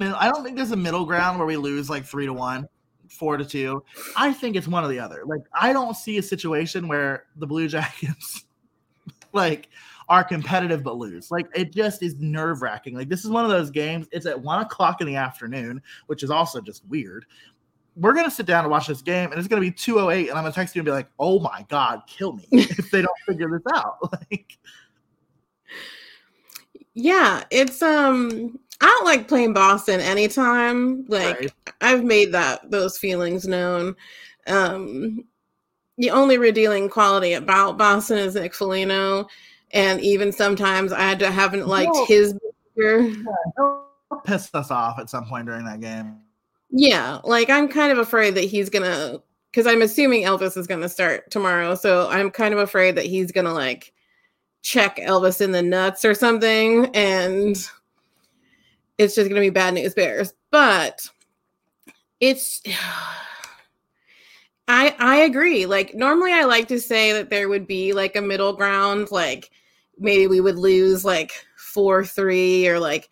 I 0.00 0.30
don't 0.30 0.44
think 0.44 0.56
there's 0.56 0.72
a 0.72 0.76
middle 0.76 1.06
ground 1.06 1.38
where 1.38 1.46
we 1.46 1.56
lose 1.56 1.88
like 1.88 2.04
three 2.04 2.26
to 2.26 2.32
one 2.32 2.68
four 3.10 3.36
to 3.36 3.44
two. 3.44 3.82
I 4.16 4.32
think 4.32 4.56
it's 4.56 4.68
one 4.68 4.84
or 4.84 4.88
the 4.88 5.00
other. 5.00 5.22
Like 5.26 5.42
I 5.52 5.72
don't 5.72 5.96
see 5.96 6.18
a 6.18 6.22
situation 6.22 6.88
where 6.88 7.24
the 7.36 7.46
Blue 7.46 7.68
Jackets 7.68 8.44
like 9.32 9.68
are 10.08 10.24
competitive 10.24 10.82
but 10.82 10.96
lose. 10.96 11.30
Like 11.30 11.46
it 11.54 11.72
just 11.72 12.02
is 12.02 12.16
nerve 12.18 12.62
wracking. 12.62 12.94
Like 12.94 13.08
this 13.08 13.24
is 13.24 13.30
one 13.30 13.44
of 13.44 13.50
those 13.50 13.70
games. 13.70 14.06
It's 14.12 14.26
at 14.26 14.40
one 14.40 14.60
o'clock 14.60 15.00
in 15.00 15.06
the 15.06 15.16
afternoon, 15.16 15.82
which 16.06 16.22
is 16.22 16.30
also 16.30 16.60
just 16.60 16.84
weird. 16.86 17.26
We're 17.98 18.14
gonna 18.14 18.30
sit 18.30 18.46
down 18.46 18.64
and 18.64 18.70
watch 18.70 18.86
this 18.86 19.02
game, 19.02 19.30
and 19.30 19.38
it's 19.38 19.48
gonna 19.48 19.60
be 19.60 19.70
208, 19.70 20.28
and 20.28 20.38
I'm 20.38 20.44
gonna 20.44 20.54
text 20.54 20.74
you 20.74 20.80
and 20.80 20.86
be 20.86 20.92
like, 20.92 21.08
"Oh 21.18 21.40
my 21.40 21.66
god, 21.68 22.02
kill 22.06 22.34
me 22.34 22.46
if 22.52 22.90
they 22.90 23.02
don't 23.02 23.18
figure 23.26 23.50
this 23.50 23.72
out." 23.74 23.98
Like, 24.30 24.58
yeah, 26.94 27.44
it's 27.50 27.80
um 27.80 28.58
I 28.80 28.86
don't 28.86 29.04
like 29.04 29.28
playing 29.28 29.52
Boston 29.52 30.00
anytime. 30.00 31.04
Like 31.06 31.40
right. 31.40 31.52
I've 31.80 32.04
made 32.04 32.32
that 32.32 32.70
those 32.70 32.98
feelings 32.98 33.46
known. 33.46 33.94
Um 34.46 35.24
the 35.98 36.10
only 36.10 36.38
redeeming 36.38 36.88
quality 36.88 37.34
about 37.34 37.78
Boston 37.78 38.18
is 38.18 38.34
Nick 38.34 38.54
Foligno, 38.54 39.26
and 39.72 40.00
even 40.00 40.32
sometimes 40.32 40.92
I 40.92 41.00
had 41.00 41.18
to 41.20 41.30
haven't 41.30 41.66
liked 41.66 41.96
his 42.08 42.34
behavior. 42.76 43.22
Yeah, 43.58 43.80
piss 44.24 44.50
us 44.54 44.70
off 44.70 44.98
at 44.98 45.10
some 45.10 45.26
point 45.26 45.46
during 45.46 45.64
that 45.64 45.80
game. 45.80 46.20
Yeah, 46.70 47.20
like 47.24 47.48
I'm 47.50 47.68
kind 47.68 47.92
of 47.92 47.98
afraid 47.98 48.34
that 48.34 48.44
he's 48.44 48.68
gonna 48.68 49.18
because 49.50 49.66
I'm 49.66 49.82
assuming 49.82 50.24
Elvis 50.24 50.56
is 50.56 50.66
gonna 50.66 50.88
start 50.88 51.30
tomorrow, 51.30 51.74
so 51.74 52.08
I'm 52.08 52.30
kind 52.30 52.52
of 52.52 52.60
afraid 52.60 52.96
that 52.96 53.06
he's 53.06 53.32
gonna 53.32 53.54
like 53.54 53.92
check 54.62 54.96
Elvis 54.98 55.40
in 55.40 55.52
the 55.52 55.62
nuts 55.62 56.04
or 56.04 56.14
something, 56.14 56.86
and 56.94 57.56
it's 58.98 59.14
just 59.14 59.30
to 59.30 59.40
be 59.40 59.50
bad 59.50 59.74
news 59.74 59.94
bears. 59.94 60.34
But 60.50 61.08
it's 62.20 62.62
I 64.68 64.94
I 64.98 65.16
agree. 65.18 65.66
Like 65.66 65.94
normally 65.94 66.32
I 66.32 66.44
like 66.44 66.68
to 66.68 66.80
say 66.80 67.12
that 67.12 67.30
there 67.30 67.48
would 67.48 67.66
be 67.66 67.92
like 67.92 68.16
a 68.16 68.22
middle 68.22 68.52
ground 68.52 69.10
like 69.10 69.50
maybe 69.98 70.26
we 70.26 70.40
would 70.40 70.58
lose 70.58 71.04
like 71.04 71.32
4-3 71.74 72.66
or 72.66 72.78
like 72.78 73.08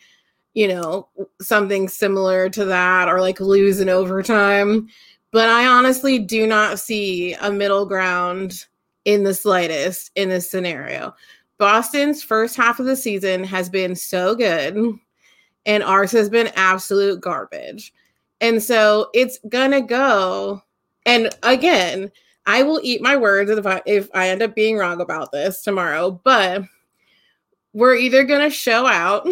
you 0.57 0.67
know 0.67 1.07
something 1.41 1.87
similar 1.87 2.49
to 2.49 2.65
that 2.65 3.09
or 3.09 3.21
like 3.21 3.39
lose 3.39 3.79
in 3.79 3.91
overtime. 3.91 4.89
But 5.31 5.51
I 5.51 5.67
honestly 5.67 6.19
do 6.19 6.47
not 6.47 6.81
see 6.81 7.35
a 7.35 7.53
middle 7.53 7.85
ground 7.85 8.65
in 9.05 9.23
the 9.23 9.35
slightest 9.35 10.11
in 10.17 10.31
this 10.31 10.51
scenario. 10.51 11.15
Boston's 11.59 12.23
first 12.23 12.57
half 12.57 12.81
of 12.81 12.87
the 12.87 12.97
season 12.97 13.45
has 13.45 13.69
been 13.69 13.95
so 13.95 14.35
good 14.35 14.95
and 15.67 15.83
ours 15.83 16.11
has 16.13 16.31
been 16.31 16.51
absolute 16.57 17.21
garbage. 17.21 17.93
And 18.41 18.63
so 18.63 19.11
it's 19.13 19.39
gonna 19.51 19.83
go. 19.83 20.63
And 21.05 21.29
again, 21.43 22.11
I 22.47 22.63
will 22.63 22.81
eat 22.83 23.03
my 23.03 23.17
words 23.17 23.51
if 23.51 23.67
I 23.67 23.83
if 23.85 24.09
I 24.15 24.31
end 24.31 24.41
up 24.41 24.55
being 24.55 24.79
wrong 24.79 25.03
about 25.03 25.33
this 25.33 25.63
tomorrow, 25.63 26.19
but 26.25 26.63
we're 27.75 27.97
either 27.97 28.25
gonna 28.25 28.49
show 28.49 28.87
out 28.87 29.29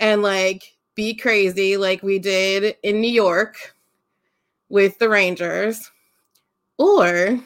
and 0.00 0.22
like 0.22 0.76
be 0.94 1.14
crazy 1.14 1.76
like 1.76 2.02
we 2.02 2.18
did 2.18 2.76
in 2.82 3.00
New 3.00 3.10
York 3.10 3.74
with 4.68 4.98
the 4.98 5.08
Rangers, 5.08 5.90
or 6.78 7.38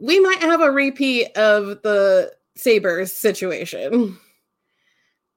we 0.00 0.20
might 0.20 0.40
have 0.40 0.60
a 0.60 0.70
repeat 0.70 1.36
of 1.36 1.82
the 1.82 2.32
Sabres 2.56 3.12
situation 3.12 4.18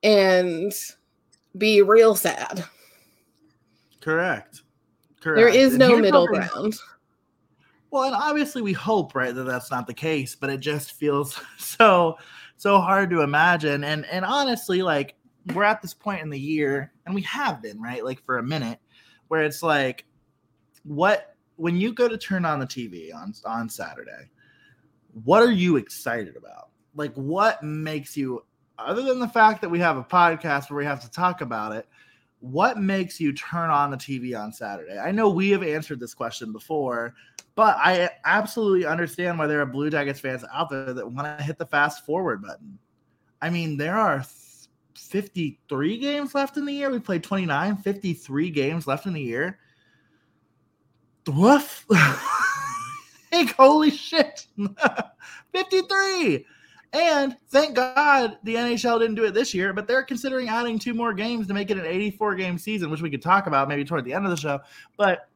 and 0.03 0.73
be 1.57 1.81
real 1.81 2.15
sad. 2.15 2.63
Correct. 4.01 4.61
Correct. 5.19 5.35
There 5.35 5.47
is 5.49 5.77
no 5.77 5.97
middle 5.97 6.27
ground. 6.27 6.77
Well, 7.91 8.03
and 8.03 8.15
obviously 8.15 8.61
we 8.61 8.73
hope, 8.73 9.15
right, 9.15 9.33
that 9.33 9.43
that's 9.43 9.71
not 9.71 9.87
the 9.87 9.93
case, 9.93 10.35
but 10.35 10.49
it 10.49 10.59
just 10.59 10.93
feels 10.93 11.41
so 11.57 12.17
so 12.57 12.79
hard 12.79 13.09
to 13.11 13.21
imagine. 13.21 13.83
And 13.83 14.05
and 14.05 14.25
honestly, 14.25 14.81
like 14.81 15.15
we're 15.53 15.63
at 15.63 15.81
this 15.81 15.93
point 15.93 16.21
in 16.21 16.29
the 16.29 16.39
year, 16.39 16.91
and 17.05 17.15
we 17.15 17.21
have 17.23 17.61
been, 17.61 17.81
right, 17.81 18.03
like 18.03 18.23
for 18.25 18.37
a 18.37 18.43
minute, 18.43 18.79
where 19.27 19.43
it's 19.43 19.63
like, 19.63 20.05
what 20.83 21.35
when 21.57 21.75
you 21.75 21.91
go 21.91 22.07
to 22.07 22.17
turn 22.17 22.45
on 22.45 22.59
the 22.59 22.67
TV 22.67 23.13
on 23.13 23.33
on 23.45 23.69
Saturday, 23.69 24.29
what 25.23 25.41
are 25.41 25.51
you 25.51 25.77
excited 25.77 26.35
about? 26.37 26.69
Like, 26.95 27.13
what 27.13 27.61
makes 27.63 28.15
you 28.15 28.43
other 28.79 29.01
than 29.01 29.19
the 29.19 29.27
fact 29.27 29.61
that 29.61 29.69
we 29.69 29.79
have 29.79 29.97
a 29.97 30.03
podcast 30.03 30.69
where 30.69 30.77
we 30.77 30.85
have 30.85 31.01
to 31.01 31.11
talk 31.11 31.41
about 31.41 31.71
it, 31.71 31.87
what 32.39 32.77
makes 32.77 33.19
you 33.19 33.33
turn 33.33 33.69
on 33.69 33.89
the 33.89 33.97
TV 33.97 34.39
on 34.39 34.53
Saturday? 34.53 34.97
I 34.97 35.11
know 35.11 35.29
we 35.29 35.49
have 35.49 35.63
answered 35.63 35.99
this 35.99 36.13
question 36.13 36.51
before, 36.51 37.15
but 37.55 37.75
I 37.77 38.11
absolutely 38.23 38.85
understand 38.85 39.39
why 39.39 39.47
there 39.47 39.61
are 39.61 39.65
Blue 39.65 39.89
Jackets 39.89 40.19
fans 40.19 40.45
out 40.53 40.69
there 40.69 40.93
that 40.93 41.11
want 41.11 41.39
to 41.39 41.43
hit 41.43 41.57
the 41.57 41.65
fast 41.65 42.05
forward 42.05 42.43
button. 42.43 42.77
I 43.41 43.49
mean, 43.49 43.77
there 43.77 43.95
are 43.95 44.23
53 44.97 45.97
games 45.97 46.35
left 46.35 46.57
in 46.57 46.65
the 46.65 46.73
year. 46.73 46.89
We 46.89 46.99
played 46.99 47.23
29, 47.23 47.77
53 47.77 48.49
games 48.49 48.87
left 48.87 49.05
in 49.05 49.13
the 49.13 49.21
year. 49.21 49.59
Woof. 51.27 51.85
like, 53.31 53.55
holy 53.55 53.91
shit. 53.91 54.47
53. 55.53 56.45
And 56.93 57.35
thank 57.49 57.75
God 57.75 58.37
the 58.43 58.55
NHL 58.55 58.99
didn't 58.99 59.15
do 59.15 59.25
it 59.25 59.33
this 59.33 59.53
year, 59.53 59.73
but 59.73 59.87
they're 59.87 60.03
considering 60.03 60.49
adding 60.49 60.79
two 60.79 60.93
more 60.93 61.13
games 61.13 61.47
to 61.47 61.53
make 61.53 61.69
it 61.69 61.77
an 61.77 61.85
84 61.85 62.35
game 62.35 62.57
season, 62.57 62.89
which 62.89 63.01
we 63.01 63.09
could 63.09 63.21
talk 63.21 63.47
about 63.47 63.67
maybe 63.67 63.83
toward 63.83 64.05
the 64.05 64.13
end 64.13 64.25
of 64.25 64.31
the 64.31 64.37
show. 64.37 64.59
But 64.97 65.27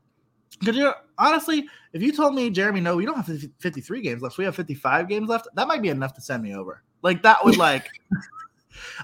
could 0.63 0.75
you 0.75 0.93
honestly, 1.17 1.67
if 1.93 2.01
you 2.01 2.11
told 2.11 2.35
me, 2.35 2.49
Jeremy, 2.49 2.81
no, 2.81 2.95
we 2.95 3.05
don't 3.05 3.17
have 3.17 3.41
53 3.59 4.01
games 4.01 4.21
left, 4.21 4.37
we 4.37 4.45
have 4.45 4.55
55 4.55 5.07
games 5.07 5.29
left, 5.29 5.47
that 5.55 5.67
might 5.67 5.81
be 5.81 5.89
enough 5.89 6.13
to 6.13 6.21
send 6.21 6.43
me 6.43 6.55
over. 6.55 6.83
Like 7.01 7.21
that 7.23 7.43
would 7.43 7.57
like, 7.57 7.89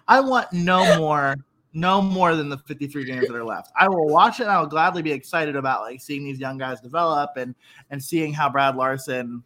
I 0.08 0.20
want 0.20 0.52
no 0.54 0.98
more, 1.00 1.36
no 1.74 2.02
more 2.02 2.36
than 2.36 2.50
the 2.50 2.58
53 2.58 3.06
games 3.06 3.28
that 3.28 3.36
are 3.36 3.46
left. 3.46 3.72
I 3.80 3.88
will 3.88 4.08
watch 4.08 4.40
it. 4.40 4.44
and 4.44 4.52
I 4.52 4.60
will 4.60 4.68
gladly 4.68 5.02
be 5.02 5.12
excited 5.12 5.56
about 5.56 5.82
like 5.82 6.02
seeing 6.02 6.24
these 6.24 6.40
young 6.40 6.58
guys 6.58 6.82
develop 6.82 7.32
and 7.38 7.56
and 7.90 8.04
seeing 8.04 8.34
how 8.34 8.50
Brad 8.50 8.76
Larsen 8.76 9.44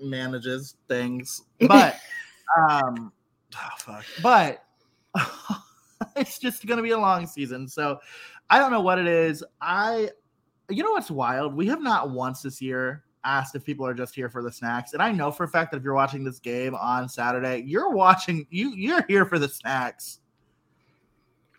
manages 0.00 0.76
things. 0.88 1.42
But 1.68 1.96
um, 2.58 3.12
oh, 3.54 3.68
fuck. 3.78 4.04
But 4.22 4.64
it's 6.16 6.38
just 6.38 6.66
going 6.66 6.78
to 6.78 6.82
be 6.82 6.90
a 6.90 6.98
long 6.98 7.26
season. 7.26 7.68
So 7.68 7.98
I 8.50 8.58
don't 8.58 8.72
know 8.72 8.80
what 8.80 8.98
it 8.98 9.06
is. 9.06 9.44
I, 9.60 10.10
you 10.68 10.82
know 10.82 10.90
what's 10.90 11.10
wild? 11.10 11.54
We 11.54 11.66
have 11.68 11.80
not 11.80 12.10
once 12.10 12.42
this 12.42 12.60
year 12.60 13.04
asked 13.24 13.54
if 13.54 13.64
people 13.64 13.86
are 13.86 13.94
just 13.94 14.14
here 14.14 14.28
for 14.28 14.42
the 14.42 14.52
snacks. 14.52 14.92
And 14.92 15.02
I 15.02 15.12
know 15.12 15.30
for 15.30 15.44
a 15.44 15.48
fact 15.48 15.70
that 15.70 15.78
if 15.78 15.82
you're 15.82 15.94
watching 15.94 16.24
this 16.24 16.38
game 16.38 16.74
on 16.74 17.08
Saturday, 17.08 17.62
you're 17.66 17.90
watching 17.90 18.46
you 18.50 18.74
you're 18.74 19.04
here 19.08 19.24
for 19.24 19.38
the 19.38 19.48
snacks. 19.48 20.20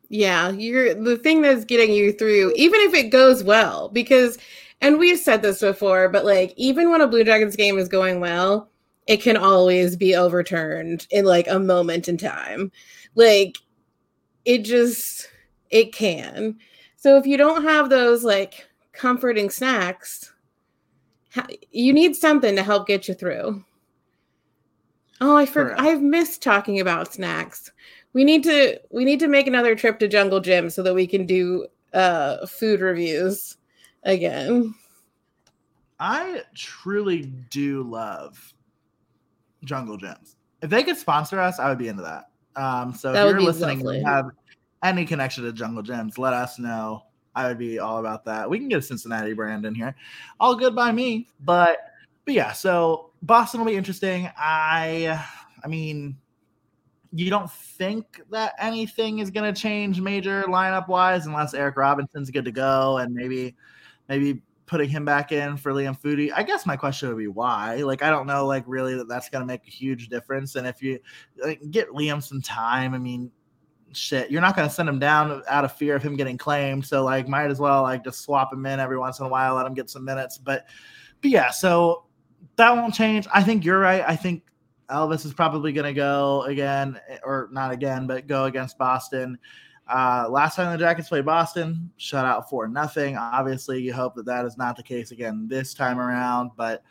Yeah, 0.10 0.50
you're 0.52 0.94
the 0.94 1.18
thing 1.18 1.42
that's 1.42 1.66
getting 1.66 1.92
you 1.92 2.12
through, 2.12 2.54
even 2.56 2.80
if 2.82 2.94
it 2.94 3.10
goes 3.10 3.44
well, 3.44 3.90
because 3.90 4.38
and 4.82 5.00
we've 5.00 5.18
said 5.18 5.42
this 5.42 5.62
before, 5.62 6.10
but 6.10 6.26
like 6.26 6.54
even 6.58 6.92
when 6.92 7.02
a 7.02 7.08
Blue 7.08 7.24
Jackets 7.24 7.56
game 7.56 7.78
is 7.78 7.88
going 7.88 8.20
well, 8.20 8.70
it 9.08 9.22
can 9.22 9.38
always 9.38 9.96
be 9.96 10.16
overturned 10.16 11.08
in 11.10 11.26
like 11.26 11.48
a 11.48 11.60
moment 11.60 12.08
in 12.08 12.18
time. 12.18 12.72
Like 13.16 13.58
it 14.46 14.60
just 14.60 15.30
it 15.70 15.94
can. 15.94 16.58
So 16.98 17.18
if 17.18 17.26
you 17.26 17.38
don't 17.38 17.64
have 17.64 17.90
those 17.90 18.24
like 18.24 18.68
comforting 18.92 19.50
snacks, 19.50 20.33
you 21.72 21.94
need 21.94 22.16
something 22.16 22.56
to 22.56 22.64
help 22.64 22.88
get 22.88 23.08
you 23.08 23.14
through. 23.14 23.64
Oh, 25.22 25.36
I 25.36 25.46
forgot. 25.46 25.80
I've 25.80 26.02
missed 26.02 26.42
talking 26.42 26.80
about 26.80 27.14
snacks. 27.14 27.72
We 28.14 28.24
need 28.24 28.44
to 28.44 28.80
we 28.92 29.06
need 29.06 29.20
to 29.20 29.28
make 29.28 29.48
another 29.48 29.76
trip 29.76 30.00
to 30.00 30.08
Jungle 30.08 30.40
Gym 30.40 30.70
so 30.70 30.84
that 30.84 30.94
we 30.94 31.08
can 31.08 31.26
do 31.26 31.68
uh 31.94 32.46
food 32.46 32.82
reviews 32.82 33.58
again. 34.04 34.76
I 36.00 36.42
truly 36.56 37.24
do 37.50 37.84
love 37.84 38.54
Jungle 39.64 39.98
Gyms. 39.98 40.36
If 40.62 40.70
they 40.70 40.84
could 40.84 40.98
sponsor 40.98 41.40
us, 41.40 41.60
I 41.60 41.70
would 41.70 41.78
be 41.78 41.88
into 41.88 42.04
that. 42.04 42.30
Um, 42.56 42.94
so 42.94 43.14
that 43.14 43.26
if 43.26 43.32
you're 43.32 43.42
listening 43.42 43.88
and 43.88 44.06
have 44.06 44.30
any 44.84 45.06
connection 45.06 45.44
to 45.46 45.54
Jungle 45.54 45.84
Gyms, 45.84 46.18
let 46.18 46.34
us 46.34 46.60
know. 46.60 47.04
I 47.36 47.48
would 47.48 47.58
be 47.58 47.80
all 47.80 47.98
about 47.98 48.26
that. 48.26 48.50
We 48.50 48.60
can 48.60 48.70
get 48.70 48.80
a 48.80 48.82
Cincinnati 48.82 49.34
brand 49.34 49.66
in 49.66 49.76
here. 49.76 49.96
All 50.40 50.56
good 50.56 50.76
by 50.76 50.92
me. 50.92 51.28
But 51.42 51.80
but 52.26 52.34
yeah, 52.34 52.52
so 52.52 53.12
Boston 53.22 53.60
will 53.60 53.68
be 53.68 53.76
interesting. 53.76 54.30
I 54.38 55.24
I 55.64 55.68
mean, 55.68 56.18
you 57.12 57.30
don't 57.30 57.52
think 57.52 58.22
that 58.32 58.54
anything 58.60 59.20
is 59.20 59.32
going 59.32 59.52
to 59.52 59.60
change 59.60 60.02
major 60.02 60.44
lineup 60.44 60.88
wise 60.88 61.26
unless 61.26 61.54
Eric 61.54 61.78
Robinson's 61.78 62.32
good 62.32 62.46
to 62.46 62.52
go 62.52 62.98
and 62.98 63.14
maybe 63.14 63.56
maybe 64.10 64.42
putting 64.66 64.90
him 64.90 65.06
back 65.06 65.32
in 65.32 65.58
for 65.58 65.72
Liam 65.72 66.00
Foudy. 66.00 66.32
I 66.34 66.42
guess 66.44 66.66
my 66.66 66.76
question 66.76 67.10
would 67.10 67.18
be 67.18 67.28
why. 67.28 67.78
Like 67.78 68.02
I 68.02 68.10
don't 68.10 68.28
know 68.28 68.46
like 68.46 68.64
really 68.68 68.96
that 68.96 69.08
that's 69.08 69.30
going 69.30 69.42
to 69.42 69.46
make 69.46 69.68
a 69.68 69.72
huge 69.72 70.10
difference 70.10 70.56
and 70.56 70.66
if 70.66 70.82
you 70.82 71.00
like, 71.38 71.62
get 71.72 71.90
Liam 71.90 72.22
some 72.22 72.42
time, 72.42 72.94
I 72.94 72.98
mean 72.98 73.32
shit, 73.94 74.32
you're 74.32 74.42
not 74.42 74.56
going 74.56 74.68
to 74.68 74.74
send 74.74 74.90
him 74.90 75.00
down 75.00 75.42
out 75.48 75.66
of 75.66 75.72
fear 75.74 75.96
of 75.96 76.04
him 76.04 76.16
getting 76.16 76.38
claimed. 76.38 76.86
So 76.86 77.04
like, 77.04 77.28
might 77.28 77.50
as 77.50 77.60
well 77.60 77.84
like 77.84 78.04
just 78.04 78.22
swap 78.22 78.52
him 78.52 78.66
in 78.66 78.80
every 78.80 78.98
once 78.98 79.20
in 79.20 79.26
a 79.26 79.30
while, 79.30 79.56
let 79.56 79.66
him 79.66 79.74
get 79.74 79.90
some 79.90 80.04
minutes. 80.06 80.38
But, 80.38 80.66
but 81.22 81.32
yeah, 81.32 81.50
so 81.50 82.06
that 82.56 82.76
won't 82.76 82.94
change. 82.94 83.28
I 83.34 83.44
think 83.44 83.64
you're 83.66 83.80
right. 83.80 84.04
I 84.08 84.16
think 84.16 84.44
Elvis 84.90 85.26
is 85.26 85.34
probably 85.34 85.72
going 85.72 85.86
to 85.86 85.94
go 85.94 86.44
again, 86.44 87.00
or 87.24 87.50
not 87.52 87.72
again, 87.72 88.06
but 88.08 88.28
go 88.28 88.46
against 88.46 88.78
Boston. 88.78 89.38
Uh, 89.88 90.28
last 90.30 90.56
time 90.56 90.72
the 90.72 90.78
Jackets 90.78 91.10
played 91.10 91.26
Boston, 91.26 91.92
shut 91.98 92.26
out 92.26 92.50
for 92.50 92.68
nothing. 92.68 93.18
Obviously, 93.18 93.82
you 93.82 93.94
hope 93.94 94.16
that 94.16 94.26
that 94.26 94.46
is 94.46 94.58
not 94.58 94.78
the 94.78 94.84
case 94.84 95.12
again 95.12 95.48
this 95.48 95.74
time 95.74 96.00
around, 96.00 96.52
but 96.56 96.84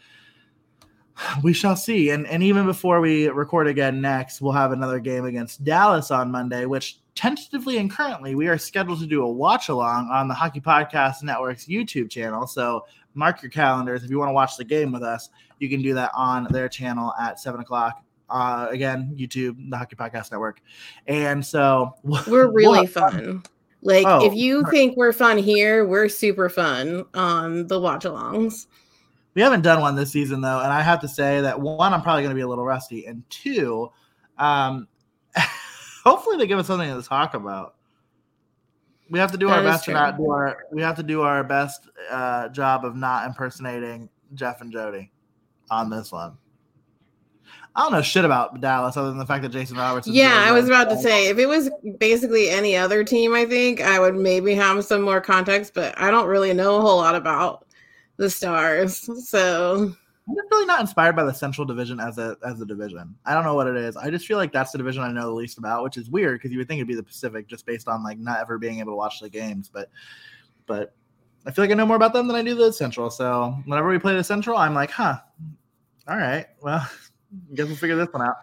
we 1.43 1.53
shall 1.53 1.77
see. 1.77 2.11
And 2.11 2.27
and 2.27 2.43
even 2.43 2.67
before 2.67 3.01
we 3.01 3.29
record 3.29 3.67
again 3.67 4.01
next, 4.01 4.41
we'll 4.41 4.53
have 4.53 4.73
another 4.73 4.99
game 4.99 5.25
against 5.25 5.65
Dallas 5.65 6.11
on 6.11 6.31
Monday, 6.31 6.67
which 6.67 6.99
tentatively 7.15 7.77
and 7.79 7.91
currently 7.91 8.35
we 8.35 8.49
are 8.49 8.59
scheduled 8.59 9.01
to 9.01 9.07
do 9.07 9.23
a 9.23 9.31
watch 9.31 9.69
along 9.69 10.09
on 10.09 10.29
the 10.29 10.35
Hockey 10.35 10.61
Podcast 10.61 11.23
Network's 11.23 11.67
YouTube 11.67 12.11
channel. 12.11 12.47
So 12.47 12.87
mark 13.15 13.43
your 13.43 13.51
calendars. 13.51 14.03
If 14.05 14.11
you 14.11 14.19
want 14.19 14.31
to 14.31 14.35
watch 14.35 14.57
the 14.57 14.65
game 14.65 14.93
with 14.93 15.03
us, 15.03 15.29
you 15.59 15.69
can 15.69 15.83
do 15.83 15.95
that 15.95 16.11
on 16.17 16.47
their 16.51 16.69
channel 16.69 17.13
at 17.21 17.39
seven 17.39 17.61
o'clock. 17.61 18.03
Uh, 18.31 18.67
again, 18.71 19.15
YouTube, 19.15 19.71
the 19.71 19.77
Hockey 19.77 19.95
Podcast 19.95 20.31
Network. 20.31 20.63
And 21.07 21.45
so 21.45 21.95
we're 22.27 22.51
really 22.51 22.87
fun. 22.87 23.43
Like 23.83 24.07
oh, 24.07 24.25
if 24.25 24.33
you 24.33 24.65
think 24.71 24.97
we're 24.97 25.13
fun 25.13 25.39
here, 25.39 25.85
we're 25.85 26.09
super 26.09 26.49
fun 26.49 27.05
on 27.15 27.67
the 27.67 27.81
watch 27.81 28.05
alongs. 28.05 28.67
We 29.35 29.43
haven't 29.43 29.63
done 29.63 29.81
one 29.81 29.97
this 29.97 30.13
season 30.13 30.41
though, 30.41 30.61
and 30.61 30.73
I 30.73 30.83
have 30.83 31.01
to 31.01 31.09
say 31.09 31.41
that 31.41 31.61
one, 31.61 31.95
I'm 31.95 32.03
probably 32.03 32.23
going 32.23 32.35
to 32.35 32.39
be 32.39 32.43
a 32.43 32.49
little 32.49 32.65
rusty, 32.65 33.07
and 33.07 33.23
two, 33.31 33.91
um, 34.39 34.89
hopefully 36.05 36.37
they 36.37 36.47
give 36.47 36.59
us 36.59 36.67
something 36.67 36.89
to 36.89 37.09
talk 37.09 37.35
about. 37.35 37.77
We 39.11 39.19
have 39.19 39.33
to 39.33 39.39
do 39.39 39.47
that 39.49 39.59
our 39.59 39.65
best 39.65 39.85
true. 39.85 39.95
to 39.95 40.01
not 40.01 40.17
do 40.17 40.31
our. 40.31 40.65
We 40.71 40.83
have 40.83 40.97
to 40.97 41.03
do 41.03 41.23
our 41.23 41.45
best 41.45 41.89
uh, 42.11 42.49
job 42.49 42.85
of 42.85 42.97
not 42.97 43.27
impersonating 43.27 44.09
Jeff 44.35 44.61
and 44.61 44.73
Jody 44.73 45.13
on 45.71 45.91
this 45.91 46.13
one. 46.13 46.37
I 47.75 47.83
don't 47.83 47.93
know 47.93 48.03
shit 48.03 48.25
about 48.25 48.61
Dallas 48.61 48.97
other 48.97 49.09
than 49.09 49.19
the 49.19 49.27
fact 49.27 49.43
that 49.43 49.49
Jason 49.49 49.79
Roberts. 49.79 50.07
Yeah, 50.07 50.45
I 50.47 50.53
was 50.53 50.67
about 50.67 50.91
to 50.91 50.97
say 50.99 51.29
if 51.29 51.39
it 51.39 51.47
was 51.47 51.71
basically 51.99 52.51
any 52.51 52.77
other 52.77 53.03
team, 53.03 53.35
I 53.35 53.47
think 53.47 53.81
I 53.81 53.99
would 53.99 54.15
maybe 54.15 54.55
have 54.55 54.85
some 54.85 55.01
more 55.01 55.23
context, 55.23 55.73
but 55.75 55.99
I 55.99 56.11
don't 56.11 56.27
really 56.27 56.53
know 56.53 56.77
a 56.77 56.81
whole 56.83 56.99
lot 56.99 57.15
about 57.15 57.67
the 58.23 58.31
Stars. 58.31 59.09
So 59.29 59.95
I'm 60.29 60.37
really 60.51 60.67
not 60.67 60.81
inspired 60.81 61.17
by 61.17 61.25
the 61.25 61.33
Central 61.33 61.67
Division 61.67 61.99
as 62.01 62.19
a 62.19 62.37
as 62.47 62.61
a 62.61 62.67
division. 62.67 63.15
I 63.27 63.35
don't 63.35 63.45
know 63.45 63.55
what 63.55 63.67
it 63.67 63.77
is. 63.77 63.97
I 63.97 64.11
just 64.11 64.27
feel 64.27 64.39
like 64.39 64.53
that's 64.53 64.71
the 64.71 64.79
division 64.79 65.03
I 65.03 65.11
know 65.11 65.23
the 65.23 65.33
least 65.33 65.59
about, 65.59 65.83
which 65.83 65.97
is 65.97 66.09
weird 66.09 66.39
because 66.39 66.53
you 66.53 66.59
would 66.59 66.69
think 66.69 66.79
it'd 66.79 66.89
be 66.89 66.95
the 66.95 67.03
Pacific 67.03 67.49
just 67.49 67.67
based 67.67 67.89
on 67.89 68.05
like 68.05 68.19
not 68.19 68.41
ever 68.41 68.59
being 68.59 68.79
able 68.79 68.93
to 68.93 68.97
watch 68.97 69.21
the 69.21 69.29
games. 69.29 69.69
But 69.69 69.91
but 70.67 70.95
I 71.45 71.51
feel 71.51 71.65
like 71.65 71.73
I 71.73 71.75
know 71.75 71.87
more 71.87 71.97
about 71.97 72.13
them 72.13 72.29
than 72.29 72.37
I 72.37 72.43
do 72.43 72.55
the 72.55 72.73
Central. 72.73 73.11
So 73.11 73.57
whenever 73.65 73.89
we 73.89 73.99
play 73.99 74.15
the 74.15 74.25
Central, 74.25 74.57
I'm 74.57 74.75
like, 74.75 74.93
huh, 74.93 75.19
all 76.09 76.17
right, 76.17 76.47
well, 76.63 76.79
I 76.79 76.89
guess 77.55 77.67
we'll 77.67 77.77
figure 77.77 77.97
this 77.97 78.13
one 78.13 78.23
out. 78.23 78.37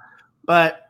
But 0.44 0.90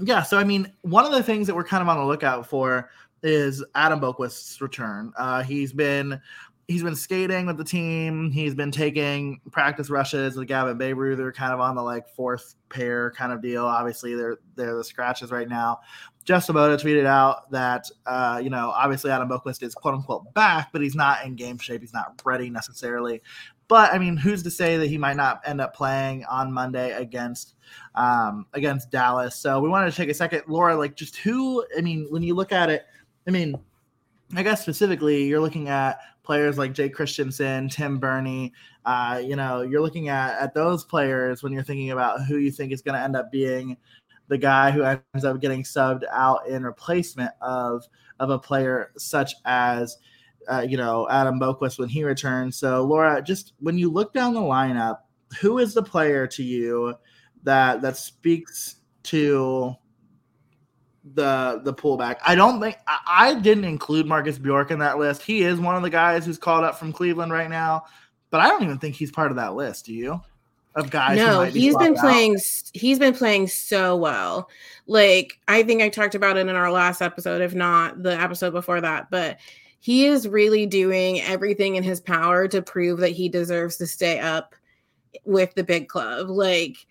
yeah, 0.00 0.22
so 0.22 0.38
I 0.38 0.44
mean, 0.44 0.72
one 0.80 1.04
of 1.04 1.12
the 1.12 1.22
things 1.22 1.46
that 1.46 1.54
we're 1.54 1.64
kind 1.64 1.82
of 1.82 1.88
on 1.88 1.98
the 1.98 2.04
lookout 2.06 2.46
for 2.46 2.90
is 3.22 3.64
Adam 3.74 4.00
Boqvist's 4.00 4.60
return. 4.60 5.12
Uh, 5.16 5.42
he's 5.42 5.72
been 5.72 6.20
he's 6.68 6.82
been 6.82 6.96
skating 6.96 7.46
with 7.46 7.56
the 7.56 7.64
team. 7.64 8.30
He's 8.30 8.54
been 8.54 8.70
taking 8.70 9.40
practice 9.50 9.90
rushes 9.90 10.36
with 10.36 10.48
Gavin 10.48 10.78
Bayreuther. 10.78 11.16
They're 11.16 11.32
kind 11.32 11.52
of 11.52 11.60
on 11.60 11.74
the 11.74 11.82
like 11.82 12.08
fourth 12.08 12.54
pair 12.68 13.10
kind 13.12 13.32
of 13.32 13.42
deal. 13.42 13.64
Obviously, 13.64 14.14
they're 14.14 14.38
they're 14.56 14.76
the 14.76 14.84
scratches 14.84 15.30
right 15.30 15.48
now. 15.48 15.80
Jeff 16.24 16.46
Svoboda 16.46 16.80
tweeted 16.80 17.04
out 17.04 17.50
that 17.50 17.90
uh, 18.06 18.40
you 18.42 18.50
know 18.50 18.70
obviously 18.70 19.10
Adam 19.10 19.28
Boqvist 19.28 19.62
is 19.62 19.74
quote 19.74 19.94
unquote 19.94 20.32
back, 20.34 20.70
but 20.72 20.80
he's 20.80 20.94
not 20.94 21.24
in 21.24 21.36
game 21.36 21.58
shape. 21.58 21.80
He's 21.80 21.92
not 21.92 22.20
ready 22.24 22.50
necessarily. 22.50 23.20
But 23.68 23.92
I 23.92 23.98
mean, 23.98 24.16
who's 24.16 24.42
to 24.42 24.50
say 24.50 24.76
that 24.76 24.88
he 24.88 24.98
might 24.98 25.16
not 25.16 25.40
end 25.44 25.60
up 25.60 25.74
playing 25.74 26.24
on 26.26 26.52
Monday 26.52 26.92
against 26.92 27.54
um, 27.94 28.46
against 28.52 28.90
Dallas? 28.90 29.36
So 29.36 29.60
we 29.60 29.68
wanted 29.68 29.90
to 29.90 29.96
take 29.96 30.10
a 30.10 30.14
second, 30.14 30.42
Laura. 30.48 30.76
Like, 30.76 30.96
just 30.96 31.16
who? 31.16 31.64
I 31.76 31.80
mean, 31.80 32.06
when 32.10 32.22
you 32.22 32.34
look 32.34 32.52
at 32.52 32.70
it, 32.70 32.84
I 33.26 33.30
mean, 33.30 33.58
I 34.34 34.42
guess 34.42 34.62
specifically, 34.62 35.24
you're 35.24 35.40
looking 35.40 35.68
at 35.68 35.98
players 36.24 36.58
like 36.58 36.72
Jake 36.72 36.94
Christiansen, 36.94 37.68
Tim 37.68 37.98
Berni. 37.98 38.52
Uh, 38.84 39.22
you 39.24 39.36
know, 39.36 39.62
you're 39.62 39.80
looking 39.82 40.08
at 40.08 40.38
at 40.38 40.54
those 40.54 40.84
players 40.84 41.42
when 41.42 41.52
you're 41.52 41.62
thinking 41.62 41.90
about 41.90 42.24
who 42.24 42.38
you 42.38 42.50
think 42.50 42.72
is 42.72 42.82
going 42.82 42.96
to 42.96 43.00
end 43.00 43.14
up 43.14 43.30
being 43.30 43.76
the 44.28 44.38
guy 44.38 44.70
who 44.70 44.82
ends 44.82 45.24
up 45.24 45.40
getting 45.40 45.62
subbed 45.62 46.02
out 46.10 46.46
in 46.48 46.64
replacement 46.64 47.30
of 47.40 47.84
of 48.20 48.30
a 48.30 48.38
player 48.38 48.92
such 48.96 49.34
as 49.44 49.98
uh, 50.48 50.64
you 50.66 50.76
know 50.76 51.08
Adam 51.10 51.38
Boqvist 51.38 51.78
when 51.78 51.88
he 51.88 52.04
returns. 52.04 52.56
So 52.56 52.84
Laura, 52.84 53.22
just 53.22 53.52
when 53.60 53.78
you 53.78 53.90
look 53.90 54.12
down 54.12 54.34
the 54.34 54.40
lineup, 54.40 54.98
who 55.40 55.58
is 55.58 55.74
the 55.74 55.82
player 55.82 56.26
to 56.28 56.42
you 56.42 56.94
that 57.42 57.82
that 57.82 57.96
speaks 57.96 58.76
to 59.04 59.74
the 61.12 61.60
the 61.62 61.74
pullback. 61.74 62.16
I 62.26 62.34
don't 62.34 62.60
think 62.60 62.76
I, 62.86 63.00
I, 63.06 63.34
didn't 63.34 63.64
include 63.64 64.06
Marcus 64.06 64.38
Bjork 64.38 64.70
in 64.70 64.78
that 64.78 64.98
list. 64.98 65.22
He 65.22 65.42
is 65.42 65.60
one 65.60 65.76
of 65.76 65.82
the 65.82 65.90
guys 65.90 66.24
who's 66.24 66.38
called 66.38 66.64
up 66.64 66.78
from 66.78 66.92
Cleveland 66.92 67.30
right 67.30 67.50
now, 67.50 67.84
but 68.30 68.40
I 68.40 68.48
don't 68.48 68.62
even 68.62 68.78
think 68.78 68.94
he's 68.94 69.12
part 69.12 69.30
of 69.30 69.36
that 69.36 69.54
list. 69.54 69.86
Do 69.86 69.94
you? 69.94 70.20
Of 70.76 70.90
guys? 70.90 71.18
No, 71.18 71.42
he's 71.42 71.76
been 71.76 71.94
playing. 71.94 72.38
He's 72.72 72.98
been 72.98 73.14
playing 73.14 73.48
so 73.48 73.96
well. 73.96 74.48
Like 74.86 75.38
I 75.46 75.62
think 75.62 75.82
I 75.82 75.88
talked 75.88 76.14
about 76.14 76.36
it 76.36 76.48
in 76.48 76.56
our 76.56 76.72
last 76.72 77.02
episode, 77.02 77.42
if 77.42 77.54
not 77.54 78.02
the 78.02 78.18
episode 78.18 78.52
before 78.52 78.80
that. 78.80 79.10
But 79.10 79.38
he 79.78 80.06
is 80.06 80.26
really 80.26 80.64
doing 80.64 81.20
everything 81.20 81.76
in 81.76 81.82
his 81.82 82.00
power 82.00 82.48
to 82.48 82.62
prove 82.62 83.00
that 83.00 83.10
he 83.10 83.28
deserves 83.28 83.76
to 83.76 83.86
stay 83.86 84.18
up 84.18 84.54
with 85.24 85.54
the 85.54 85.62
big 85.62 85.88
club. 85.88 86.28
Like 86.30 86.86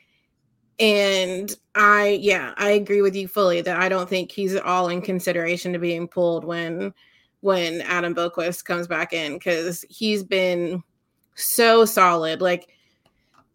and 0.79 1.55
I, 1.75 2.19
yeah, 2.21 2.53
I 2.57 2.71
agree 2.71 3.01
with 3.01 3.15
you 3.15 3.27
fully 3.27 3.61
that 3.61 3.79
I 3.79 3.89
don't 3.89 4.09
think 4.09 4.31
he's 4.31 4.55
at 4.55 4.63
all 4.63 4.89
in 4.89 5.01
consideration 5.01 5.73
to 5.73 5.79
being 5.79 6.07
pulled 6.07 6.43
when 6.43 6.93
when 7.41 7.81
Adam 7.81 8.15
Boqvist 8.15 8.63
comes 8.63 8.87
back 8.87 9.11
in 9.11 9.33
because 9.33 9.83
he's 9.89 10.23
been 10.23 10.81
so 11.35 11.83
solid. 11.83 12.41
Like 12.41 12.69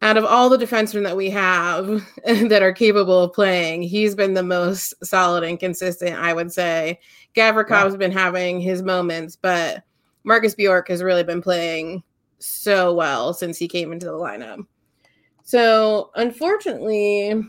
out 0.03 0.17
of 0.17 0.25
all 0.25 0.49
the 0.49 0.59
defensemen 0.59 1.05
that 1.05 1.17
we 1.17 1.31
have 1.31 1.87
that 2.27 2.63
are 2.63 2.73
capable 2.73 3.25
of 3.25 3.33
playing, 3.33 3.83
he's 3.83 4.15
been 4.15 4.35
the 4.35 4.43
most 4.43 4.95
solid 5.03 5.43
and 5.43 5.59
consistent, 5.59 6.17
I 6.17 6.35
would 6.35 6.53
say. 6.53 7.01
Gavrikov's 7.35 7.95
yeah. 7.95 7.99
been 7.99 8.13
having 8.13 8.61
his 8.61 8.83
moments, 8.83 9.37
but 9.37 9.83
Marcus 10.23 10.55
Bjork 10.55 10.89
has 10.89 11.03
really 11.03 11.25
been 11.25 11.43
playing 11.43 12.03
so 12.39 12.95
well 12.95 13.33
since 13.33 13.59
he 13.59 13.69
came 13.69 13.93
into 13.93 14.07
the 14.07 14.13
lineup. 14.13 14.67
So, 15.49 16.11
unfortunately, 16.15 17.43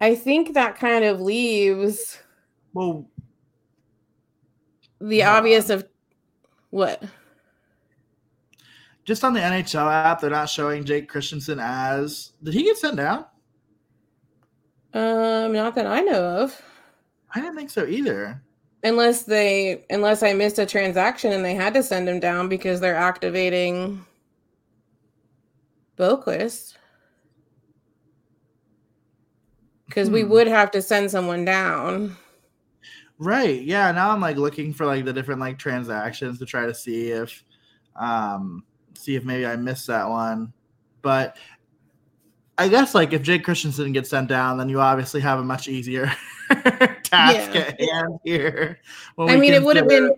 I 0.00 0.14
think 0.14 0.54
that 0.54 0.76
kind 0.76 1.04
of 1.04 1.20
leaves 1.20 2.20
well 2.74 3.10
the 5.00 5.24
obvious 5.24 5.68
of 5.68 5.84
what 6.70 7.02
just 9.04 9.24
on 9.24 9.34
the 9.34 9.40
NHL 9.40 9.92
app, 9.92 10.20
they're 10.20 10.30
not 10.30 10.48
showing 10.48 10.84
Jake 10.84 11.08
Christiansen 11.08 11.58
as. 11.58 12.34
Did 12.40 12.54
he 12.54 12.62
get 12.62 12.78
sent 12.78 12.98
down? 12.98 13.24
Um, 14.94 15.52
not 15.54 15.74
that 15.74 15.88
I 15.88 16.02
know 16.02 16.22
of. 16.22 16.62
I 17.34 17.40
didn't 17.40 17.56
think 17.56 17.70
so 17.70 17.84
either. 17.84 18.40
Unless 18.84 19.24
they, 19.24 19.84
unless 19.90 20.22
I 20.22 20.34
missed 20.34 20.60
a 20.60 20.66
transaction 20.66 21.32
and 21.32 21.44
they 21.44 21.56
had 21.56 21.74
to 21.74 21.82
send 21.82 22.08
him 22.08 22.20
down 22.20 22.48
because 22.48 22.78
they're 22.78 22.94
activating 22.94 24.04
Boqvist. 25.98 26.76
Because 29.86 30.08
hmm. 30.08 30.14
we 30.14 30.24
would 30.24 30.46
have 30.46 30.70
to 30.72 30.82
send 30.82 31.10
someone 31.10 31.44
down. 31.44 32.16
Right. 33.18 33.60
Yeah. 33.62 33.90
Now 33.92 34.10
I'm 34.10 34.20
like 34.20 34.36
looking 34.36 34.72
for 34.72 34.86
like 34.86 35.04
the 35.04 35.12
different 35.12 35.40
like 35.40 35.58
transactions 35.58 36.38
to 36.38 36.46
try 36.46 36.66
to 36.66 36.74
see 36.74 37.10
if 37.10 37.44
um 37.96 38.62
see 38.96 39.16
if 39.16 39.24
maybe 39.24 39.44
I 39.44 39.56
missed 39.56 39.88
that 39.88 40.08
one. 40.08 40.52
But 41.02 41.36
I 42.58 42.68
guess 42.68 42.94
like 42.94 43.12
if 43.12 43.22
Jake 43.22 43.44
Christiansen 43.44 43.92
gets 43.92 44.10
sent 44.10 44.28
down, 44.28 44.58
then 44.58 44.68
you 44.68 44.80
obviously 44.80 45.20
have 45.20 45.40
a 45.40 45.44
much 45.44 45.68
easier 45.68 46.06
task 46.48 47.54
yeah. 47.54 47.60
at 47.60 47.80
hand 47.80 48.18
here. 48.24 48.80
I 49.18 49.36
mean, 49.36 49.52
it 49.52 49.62
would 49.62 49.76
have 49.76 49.88
been 49.88 50.14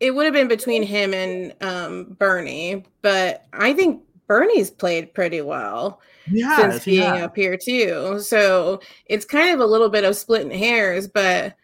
it 0.00 0.12
would 0.12 0.24
have 0.24 0.34
been 0.34 0.48
between 0.48 0.82
him 0.82 1.12
and 1.12 1.54
um, 1.60 2.16
Berni, 2.18 2.84
but 3.02 3.44
I 3.52 3.74
think 3.74 4.02
Berni's 4.30 4.70
played 4.70 5.12
pretty 5.12 5.40
well 5.40 6.00
since 6.32 6.84
being 6.84 7.02
yeah. 7.02 7.24
up 7.24 7.34
here 7.34 7.56
too. 7.56 8.20
So 8.20 8.80
it's 9.06 9.24
kind 9.24 9.52
of 9.52 9.58
a 9.58 9.66
little 9.66 9.88
bit 9.88 10.04
of 10.04 10.14
splitting 10.14 10.56
hairs, 10.56 11.08
but 11.08 11.56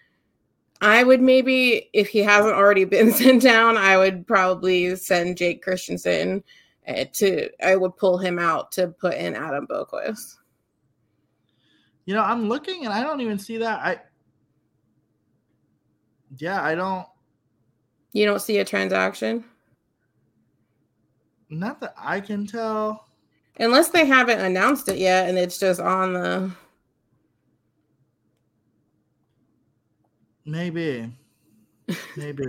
I 0.80 1.04
would 1.04 1.20
maybe, 1.20 1.88
if 1.92 2.08
he 2.08 2.18
hasn't 2.18 2.56
already 2.56 2.82
been 2.96 3.12
sent 3.12 3.42
down, 3.42 3.76
I 3.76 3.96
would 3.96 4.26
probably 4.26 4.96
send 4.96 5.36
Jake 5.36 5.62
Christiansen 5.62 6.42
uh, 6.88 7.04
to. 7.12 7.50
I 7.64 7.76
would 7.76 7.96
pull 7.96 8.18
him 8.18 8.36
out 8.36 8.72
to 8.72 8.88
put 8.88 9.14
in 9.14 9.36
Adam 9.36 9.68
Boqvist. 9.68 10.34
You 12.04 12.14
know, 12.14 12.22
I'm 12.24 12.48
looking 12.48 12.84
and 12.84 12.92
I 12.92 13.00
don't 13.04 13.20
even 13.20 13.38
see 13.38 13.58
that. 13.58 13.78
I, 13.78 14.00
yeah, 16.38 16.64
I 16.64 16.74
don't. 16.74 17.06
You 18.10 18.26
don't 18.26 18.42
see 18.42 18.58
a 18.58 18.64
transaction. 18.64 19.44
Not 21.48 21.80
that 21.80 21.94
I 21.96 22.20
can 22.20 22.46
tell. 22.46 23.06
Unless 23.58 23.90
they 23.90 24.04
haven't 24.04 24.40
announced 24.40 24.88
it 24.88 24.98
yet, 24.98 25.28
and 25.28 25.38
it's 25.38 25.58
just 25.58 25.80
on 25.80 26.12
the 26.12 26.50
Maybe. 30.46 31.12
Maybe. 32.16 32.44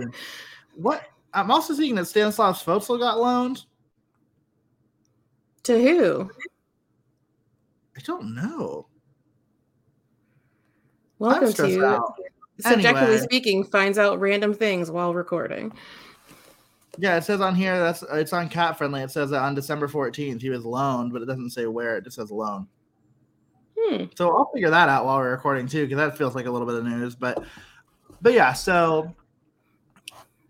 what? 0.76 1.02
I'm 1.34 1.50
also 1.50 1.74
seeing 1.74 1.96
that 1.96 2.06
Stanislav 2.06 2.56
Svozil 2.56 2.98
got 2.98 3.18
loaned. 3.18 3.64
To 5.64 5.78
who? 5.78 6.30
I 7.96 8.00
don't 8.04 8.34
know. 8.34 8.86
Welcome 11.18 11.52
to. 11.52 11.62
CBJectively 12.62 12.84
anyway. 12.84 13.18
speaking, 13.18 13.64
finds 13.64 13.98
out 13.98 14.20
random 14.20 14.54
things 14.54 14.90
while 14.90 15.14
recording. 15.14 15.72
Yeah, 17.00 17.16
it 17.16 17.24
says 17.24 17.40
on 17.40 17.54
here 17.54 17.78
that's 17.78 18.02
it's 18.12 18.32
on 18.32 18.50
CapFriendly. 18.50 19.04
It 19.04 19.10
says 19.12 19.30
that 19.30 19.40
on 19.40 19.54
December 19.54 19.86
14th 19.86 20.42
he 20.42 20.50
was 20.50 20.64
loaned, 20.64 21.12
but 21.12 21.22
it 21.22 21.26
doesn't 21.26 21.50
say 21.50 21.66
where. 21.66 21.96
It 21.96 22.04
just 22.04 22.16
says 22.16 22.32
loan. 22.32 22.66
Hmm. 23.78 24.04
So 24.16 24.36
I'll 24.36 24.50
figure 24.52 24.70
that 24.70 24.88
out 24.88 25.04
while 25.04 25.18
we're 25.18 25.30
recording 25.30 25.68
too, 25.68 25.84
because 25.84 25.98
that 25.98 26.18
feels 26.18 26.34
like 26.34 26.46
a 26.46 26.50
little 26.50 26.66
bit 26.66 26.76
of 26.76 26.84
news. 26.84 27.14
But 27.14 27.44
but 28.20 28.32
yeah, 28.32 28.52
so 28.52 29.14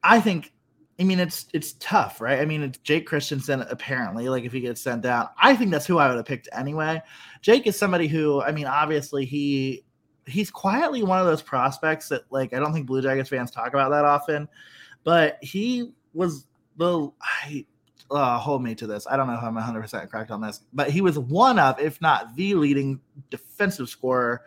I 0.03 0.21
think 0.21 0.53
I 0.99 1.05
mean 1.05 1.21
it's 1.21 1.47
it's 1.53 1.75
tough, 1.75 2.21
right? 2.21 2.41
I 2.41 2.47
mean 2.47 2.63
it's 2.63 2.79
Jake 2.79 3.07
Christiansen 3.07 3.63
apparently, 3.63 4.31
like 4.31 4.45
if 4.45 4.53
he 4.53 4.61
gets 4.61 4.81
sent 4.81 5.03
down, 5.03 5.29
I 5.41 5.55
think 5.55 5.71
that's 5.71 5.87
who 5.87 5.99
I 5.99 6.09
would 6.09 6.17
have 6.17 6.25
picked 6.25 6.49
anyway. 6.53 7.03
Jake 7.43 7.67
is 7.67 7.79
somebody 7.79 8.09
who, 8.09 8.41
I 8.43 8.53
mean, 8.53 8.67
obviously 8.67 9.27
he 9.27 9.85
he's 10.27 10.51
quietly 10.51 11.03
one 11.03 11.19
of 11.19 11.27
those 11.27 11.43
prospects 11.43 12.09
that 12.09 12.23
like 12.31 12.55
I 12.55 12.59
don't 12.59 12.73
think 12.73 12.87
Blue 12.87 13.03
Jackets 13.03 13.29
fans 13.29 13.51
talk 13.51 13.69
about 13.69 13.91
that 13.91 14.07
often, 14.07 14.49
but 15.05 15.39
he 15.43 15.93
was 16.19 16.47
the 16.77 17.11
I 17.23 17.65
uh, 18.11 18.39
hold 18.39 18.63
me 18.63 18.75
to 18.75 18.87
this. 18.87 19.07
I 19.07 19.17
don't 19.17 19.27
know 19.27 19.35
if 19.35 19.43
I'm 19.43 19.55
100% 19.55 20.11
correct 20.11 20.31
on 20.31 20.41
this, 20.41 20.63
but 20.73 20.91
he 20.91 21.01
was 21.01 21.19
one 21.19 21.59
of, 21.59 21.79
if 21.79 22.01
not 22.01 22.35
the 22.37 22.55
leading 22.55 23.01
defensive 23.31 23.89
scorer 23.89 24.43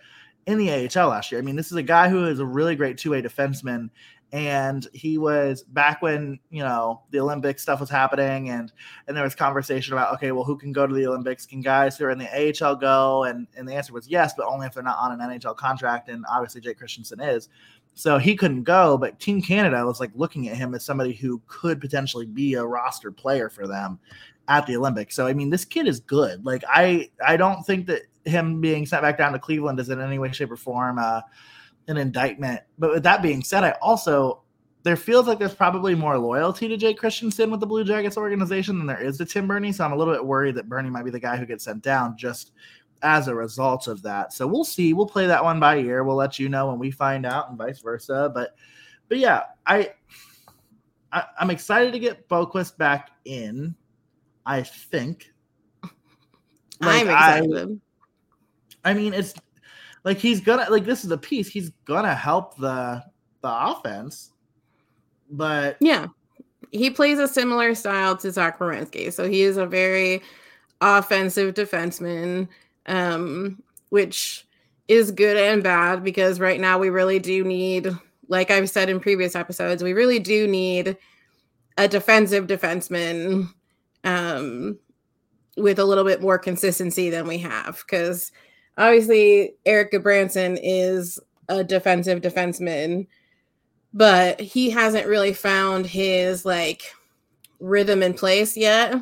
in 0.47 0.57
the 0.57 0.71
AHL 0.71 1.09
last 1.09 1.31
year. 1.31 1.39
I 1.39 1.43
mean, 1.43 1.55
this 1.55 1.67
is 1.67 1.77
a 1.77 1.83
guy 1.83 2.09
who 2.09 2.25
is 2.25 2.39
a 2.39 2.45
really 2.45 2.75
great 2.75 2.97
two 2.97 3.11
way 3.11 3.21
defenseman. 3.21 3.89
And 4.33 4.87
he 4.93 5.17
was 5.17 5.61
back 5.61 6.01
when 6.01 6.39
you 6.49 6.63
know 6.63 7.01
the 7.09 7.19
Olympic 7.19 7.59
stuff 7.59 7.81
was 7.81 7.89
happening, 7.89 8.49
and 8.49 8.71
and 9.05 9.17
there 9.17 9.25
was 9.25 9.35
conversation 9.35 9.91
about 9.91 10.13
okay, 10.13 10.31
well, 10.31 10.45
who 10.45 10.57
can 10.57 10.71
go 10.71 10.87
to 10.87 10.93
the 10.95 11.05
Olympics? 11.05 11.45
Can 11.45 11.59
guys 11.59 11.97
who 11.97 12.05
are 12.05 12.11
in 12.11 12.17
the 12.17 12.29
AHL 12.63 12.77
go? 12.77 13.25
And 13.25 13.45
and 13.57 13.67
the 13.67 13.73
answer 13.73 13.91
was 13.91 14.07
yes, 14.07 14.33
but 14.37 14.45
only 14.47 14.67
if 14.67 14.73
they're 14.73 14.83
not 14.83 14.99
on 14.99 15.19
an 15.19 15.37
NHL 15.37 15.57
contract. 15.57 16.07
And 16.07 16.23
obviously, 16.31 16.61
Jake 16.61 16.77
Christiansen 16.77 17.19
is, 17.19 17.49
so 17.93 18.17
he 18.17 18.35
couldn't 18.35 18.63
go. 18.63 18.97
But 18.97 19.19
Team 19.19 19.41
Canada 19.41 19.85
was 19.85 19.99
like 19.99 20.11
looking 20.15 20.49
at 20.49 20.57
him 20.57 20.73
as 20.73 20.83
somebody 20.83 21.13
who 21.13 21.41
could 21.47 21.81
potentially 21.81 22.25
be 22.25 22.55
a 22.55 22.65
roster 22.65 23.11
player 23.11 23.49
for 23.49 23.67
them 23.67 23.99
at 24.47 24.65
the 24.67 24.75
Olympics. 24.75 25.15
So 25.15 25.27
I 25.27 25.33
mean, 25.33 25.49
this 25.49 25.65
kid 25.65 25.87
is 25.87 25.99
good. 25.99 26.45
Like 26.45 26.63
I 26.67 27.09
I 27.25 27.37
don't 27.37 27.63
think 27.63 27.87
that 27.87 28.03
him 28.25 28.61
being 28.61 28.85
sent 28.85 29.01
back 29.01 29.17
down 29.17 29.33
to 29.33 29.39
Cleveland 29.39 29.79
is 29.79 29.89
in 29.89 29.99
any 29.99 30.19
way, 30.19 30.31
shape, 30.31 30.51
or 30.51 30.57
form 30.57 30.99
uh, 30.99 31.21
an 31.87 31.97
indictment. 31.97 32.61
But 32.77 32.91
with 32.91 33.03
that 33.03 33.21
being 33.21 33.43
said, 33.43 33.63
I 33.63 33.71
also 33.81 34.41
there 34.83 34.95
feels 34.95 35.27
like 35.27 35.37
there's 35.37 35.53
probably 35.53 35.93
more 35.93 36.17
loyalty 36.17 36.67
to 36.67 36.77
Jake 36.77 36.97
Christiansen 36.97 37.51
with 37.51 37.59
the 37.59 37.67
Blue 37.67 37.83
Jackets 37.83 38.17
organization 38.17 38.77
than 38.77 38.87
there 38.87 39.01
is 39.01 39.17
to 39.17 39.25
Tim 39.25 39.47
Berni. 39.47 39.71
So 39.71 39.85
I'm 39.85 39.91
a 39.91 39.95
little 39.95 40.13
bit 40.13 40.25
worried 40.25 40.55
that 40.55 40.67
Berni 40.67 40.89
might 40.89 41.05
be 41.05 41.11
the 41.11 41.19
guy 41.19 41.37
who 41.37 41.45
gets 41.45 41.65
sent 41.65 41.83
down 41.83 42.17
just 42.17 42.51
as 43.03 43.27
a 43.27 43.35
result 43.35 43.87
of 43.87 44.01
that. 44.03 44.33
So 44.33 44.47
we'll 44.47 44.63
see. 44.63 44.93
We'll 44.93 45.07
play 45.07 45.27
that 45.27 45.43
one 45.43 45.59
by 45.59 45.77
ear. 45.79 46.03
We'll 46.03 46.15
let 46.15 46.39
you 46.39 46.49
know 46.49 46.69
when 46.69 46.79
we 46.79 46.91
find 46.91 47.25
out, 47.25 47.49
and 47.49 47.57
vice 47.57 47.79
versa. 47.79 48.31
But 48.33 48.55
but 49.07 49.17
yeah, 49.17 49.43
I, 49.65 49.91
I 51.11 51.25
am 51.39 51.49
excited 51.49 51.93
to 51.93 51.99
get 51.99 52.27
Boqvist 52.29 52.77
back 52.77 53.11
in. 53.25 53.75
I 54.45 54.63
think. 54.63 55.31
Like, 56.83 57.07
I'm 57.07 57.43
excited. 57.43 57.81
I 58.83 58.95
mean, 58.95 59.13
it's 59.13 59.35
like 60.03 60.17
he's 60.17 60.41
gonna 60.41 60.67
like 60.71 60.83
this 60.83 61.05
is 61.05 61.11
a 61.11 61.17
piece. 61.17 61.47
He's 61.47 61.69
gonna 61.85 62.15
help 62.15 62.57
the 62.57 63.03
the 63.41 63.69
offense, 63.69 64.31
but 65.29 65.77
yeah, 65.79 66.07
he 66.71 66.89
plays 66.89 67.19
a 67.19 67.27
similar 67.27 67.75
style 67.75 68.17
to 68.17 68.31
Zach 68.31 68.59
Werenski. 68.59 69.13
So 69.13 69.29
he 69.29 69.43
is 69.43 69.57
a 69.57 69.65
very 69.65 70.21
offensive 70.81 71.53
defenseman, 71.53 72.47
um, 72.85 73.61
which 73.89 74.45
is 74.87 75.11
good 75.11 75.37
and 75.37 75.63
bad 75.63 76.03
because 76.03 76.39
right 76.39 76.59
now 76.59 76.77
we 76.77 76.89
really 76.89 77.19
do 77.19 77.43
need, 77.43 77.89
like 78.27 78.51
I've 78.51 78.69
said 78.69 78.89
in 78.89 78.99
previous 78.99 79.35
episodes, 79.35 79.83
we 79.83 79.93
really 79.93 80.19
do 80.19 80.47
need 80.47 80.97
a 81.77 81.87
defensive 81.87 82.47
defenseman 82.47 83.49
um, 84.03 84.77
with 85.57 85.79
a 85.79 85.85
little 85.85 86.03
bit 86.03 86.21
more 86.21 86.37
consistency 86.37 87.09
than 87.09 87.27
we 87.27 87.37
have. 87.37 87.83
Because 87.85 88.31
obviously 88.77 89.55
Erik 89.65 89.91
Gudbranson 89.91 90.59
is 90.61 91.19
a 91.47 91.63
defensive 91.63 92.21
defenseman, 92.21 93.07
but 93.93 94.39
he 94.39 94.69
hasn't 94.69 95.07
really 95.07 95.33
found 95.33 95.85
his 95.85 96.45
like 96.45 96.83
rhythm 97.59 98.01
in 98.01 98.13
place 98.13 98.57
yet 98.57 98.95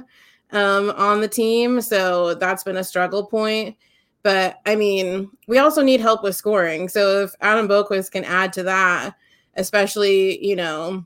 um, 0.52 0.92
on 0.92 1.22
the 1.22 1.28
team. 1.28 1.82
So 1.82 2.34
that's 2.36 2.64
been 2.64 2.78
a 2.78 2.84
struggle 2.84 3.26
point. 3.26 3.76
But 4.24 4.60
I 4.66 4.76
mean, 4.76 5.30
we 5.48 5.60
also 5.60 5.82
need 5.82 6.02
help 6.02 6.24
with 6.24 6.36
scoring. 6.36 6.90
So 6.90 7.24
if 7.24 7.34
Adam 7.42 7.68
Boqvist 7.68 8.12
can 8.12 8.26
add 8.26 8.52
to 8.54 8.64
that, 8.64 9.16
especially, 9.56 10.46
you 10.46 10.56
know, 10.56 11.04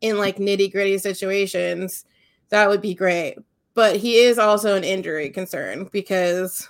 in 0.00 0.18
like 0.18 0.36
nitty 0.36 0.70
gritty 0.70 0.98
situations, 0.98 2.04
that 2.50 2.68
would 2.68 2.82
be 2.82 2.94
great. 2.94 3.38
But 3.74 3.96
he 3.96 4.18
is 4.18 4.38
also 4.38 4.74
an 4.74 4.84
injury 4.84 5.30
concern 5.30 5.88
because 5.92 6.68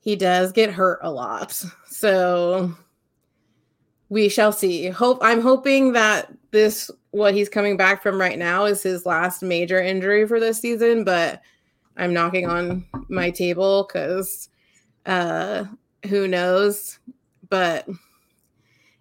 he 0.00 0.16
does 0.16 0.52
get 0.52 0.70
hurt 0.70 0.98
a 1.02 1.10
lot. 1.10 1.62
So 1.88 2.74
we 4.08 4.28
shall 4.28 4.52
see. 4.52 4.88
Hope 4.88 5.18
I'm 5.20 5.40
hoping 5.40 5.92
that 5.92 6.32
this 6.50 6.90
what 7.16 7.34
he's 7.34 7.48
coming 7.48 7.78
back 7.78 8.02
from 8.02 8.20
right 8.20 8.38
now 8.38 8.66
is 8.66 8.82
his 8.82 9.06
last 9.06 9.42
major 9.42 9.80
injury 9.80 10.26
for 10.26 10.38
this 10.38 10.60
season, 10.60 11.02
but 11.02 11.40
I'm 11.96 12.12
knocking 12.12 12.46
on 12.46 12.84
my 13.08 13.30
table 13.30 13.88
because 13.88 14.50
uh, 15.06 15.64
who 16.10 16.28
knows? 16.28 16.98
But 17.48 17.88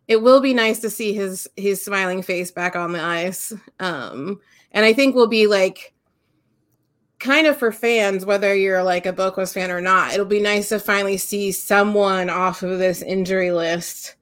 it 0.07 0.21
will 0.21 0.39
be 0.39 0.53
nice 0.53 0.79
to 0.79 0.89
see 0.89 1.11
his 1.11 1.45
his 1.57 1.83
smiling 1.83 2.21
face 2.21 2.51
back 2.51 2.77
on 2.77 2.93
the 2.93 3.03
ice. 3.03 3.51
Um, 3.81 4.39
and 4.71 4.85
I 4.85 4.93
think 4.93 5.13
will 5.13 5.27
be 5.27 5.47
like 5.47 5.93
kind 7.19 7.47
of 7.47 7.57
for 7.57 7.73
fans, 7.73 8.25
whether 8.25 8.55
you're 8.55 8.83
like 8.83 9.05
a 9.05 9.11
Boqvist 9.13 9.55
fan 9.55 9.71
or 9.71 9.81
not, 9.81 10.13
it'll 10.13 10.25
be 10.25 10.41
nice 10.41 10.69
to 10.69 10.79
finally 10.79 11.17
see 11.17 11.51
someone 11.51 12.29
off 12.29 12.63
of 12.63 12.79
this 12.79 13.01
injury 13.01 13.51
list 13.51 14.15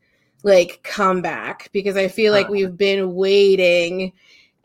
like 0.44 0.82
come 0.84 1.22
back 1.22 1.70
because 1.72 1.96
I 1.96 2.10
feel 2.10 2.34
like 2.34 2.50
we've 2.50 2.78
been 2.78 3.16
waiting 3.16 4.12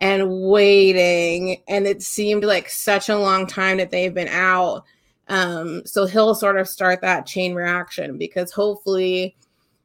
and 0.00 0.42
waiting 0.42 1.62
and 1.68 1.86
it 1.86 2.02
seemed 2.02 2.44
like 2.44 2.68
such 2.68 3.08
a 3.08 3.18
long 3.18 3.46
time 3.46 3.78
that 3.78 3.90
they've 3.90 4.14
been 4.14 4.28
out. 4.28 4.84
Um, 5.28 5.82
so 5.84 6.06
he'll 6.06 6.34
sort 6.34 6.58
of 6.58 6.68
start 6.68 7.00
that 7.02 7.26
chain 7.26 7.54
reaction 7.54 8.18
because 8.18 8.52
hopefully 8.52 9.36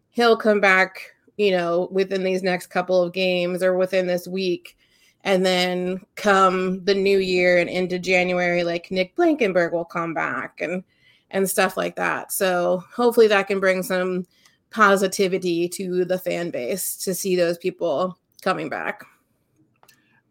he'll 0.10 0.38
come 0.38 0.60
back, 0.60 1.00
you 1.38 1.52
know, 1.52 1.90
within 1.92 2.24
these 2.24 2.44
next 2.44 2.68
couple 2.68 3.02
of 3.02 3.14
games 3.14 3.62
or 3.62 3.76
within 3.78 4.08
this 4.08 4.28
week. 4.28 4.78
And 5.26 5.46
then 5.46 6.02
come 6.16 6.84
the 6.84 6.96
new 6.96 7.20
year 7.20 7.58
and 7.58 7.70
into 7.70 7.98
January, 7.98 8.64
like 8.64 8.92
Nick 8.92 9.16
Blankenberg 9.16 9.72
will 9.72 9.86
come 9.86 10.14
back 10.14 10.60
and 10.60 10.84
and 11.32 11.50
stuff 11.50 11.78
like 11.78 11.96
that. 11.96 12.32
So 12.32 12.84
hopefully 12.94 13.28
that 13.28 13.48
can 13.48 13.60
bring 13.60 13.84
some 13.84 14.28
positivity 14.74 15.70
to 15.70 16.04
the 16.04 16.18
fan 16.18 16.50
base 16.50 16.98
to 16.98 17.14
see 17.14 17.36
those 17.36 17.58
people 17.58 18.18
coming 18.42 18.70
back. 18.70 19.04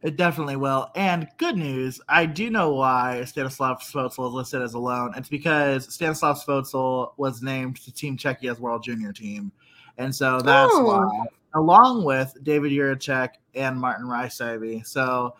It 0.02 0.16
definitely 0.16 0.56
will. 0.56 0.90
And 0.96 1.28
good 1.38 1.56
news, 1.56 2.00
I 2.08 2.26
do 2.26 2.50
know 2.50 2.74
why 2.74 3.24
Stanislav 3.24 3.82
Svozil 3.82 4.28
is 4.28 4.34
listed 4.34 4.60
as 4.60 4.74
a 4.74 4.78
loan. 4.78 5.12
It's 5.16 5.28
because 5.28 5.92
Stanislav 5.94 6.42
Svozil 6.42 7.12
was 7.18 7.40
named 7.40 7.76
to 7.84 7.92
Team 7.92 8.16
Czechia's 8.16 8.58
World 8.58 8.82
Junior 8.82 9.12
team. 9.12 9.52
And 9.98 10.12
so 10.12 10.40
that's 10.40 10.72
oh. 10.74 10.84
why, 10.84 11.26
along 11.54 12.04
with 12.04 12.34
David 12.42 12.72
Jiricek 12.72 13.28
and 13.54 13.78
Martin 13.78 14.06
Rysavy. 14.06 14.84
So 14.84 15.36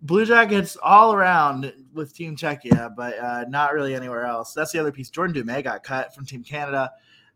Blue 0.00 0.24
Jackets 0.24 0.78
all 0.82 1.12
around 1.12 1.70
with 1.92 2.14
Team 2.14 2.36
Czechia, 2.36 2.96
but 2.96 3.18
uh, 3.18 3.44
not 3.50 3.74
really 3.74 3.94
anywhere 3.94 4.24
else. 4.24 4.54
That's 4.54 4.72
the 4.72 4.78
other 4.78 4.92
piece. 4.92 5.10
Jordan 5.10 5.34
Dumais 5.34 5.62
got 5.62 5.84
cut 5.84 6.14
from 6.14 6.24
Team 6.24 6.42
Canada. 6.42 6.90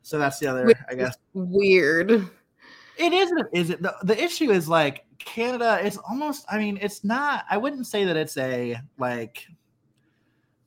So 0.05 0.19
that's 0.19 0.39
the 0.39 0.47
other, 0.47 0.67
Which 0.67 0.77
I 0.89 0.95
guess. 0.95 1.17
Weird. 1.33 2.11
It 2.11 3.13
isn't. 3.13 3.47
Is 3.55 3.71
it? 3.71 3.83
The, 3.83 3.97
the 4.03 4.23
issue 4.23 4.51
is 4.51 4.69
like 4.69 5.07
Canada. 5.19 5.81
It's 5.83 5.97
almost. 5.97 6.45
I 6.49 6.59
mean, 6.59 6.79
it's 6.81 7.03
not. 7.03 7.47
I 7.51 7.57
wouldn't 7.57 7.87
say 7.87 8.05
that 8.05 8.17
it's 8.17 8.37
a 8.37 8.77
like 8.99 9.47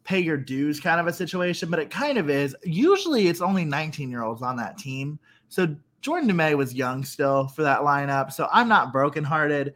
pay 0.04 0.20
your 0.20 0.38
dues 0.38 0.80
kind 0.80 1.00
of 1.00 1.06
a 1.06 1.14
situation, 1.14 1.70
but 1.70 1.80
it 1.80 1.92
kind 1.92 2.18
of 2.18 2.32
is. 2.32 2.56
Usually, 2.64 3.28
it's 3.28 3.40
only 3.42 3.64
19 3.64 4.10
year 4.10 4.24
olds 4.24 4.42
on 4.42 4.58
that 4.58 4.78
team. 4.78 5.20
So 5.50 5.76
Jordan 6.02 6.30
Dumais 6.30 6.58
was 6.58 6.74
young 6.74 7.04
still 7.04 7.48
for 7.48 7.62
that 7.62 7.82
lineup. 7.82 8.32
So 8.32 8.48
I'm 8.52 8.68
not 8.68 8.92
brokenhearted. 8.92 9.76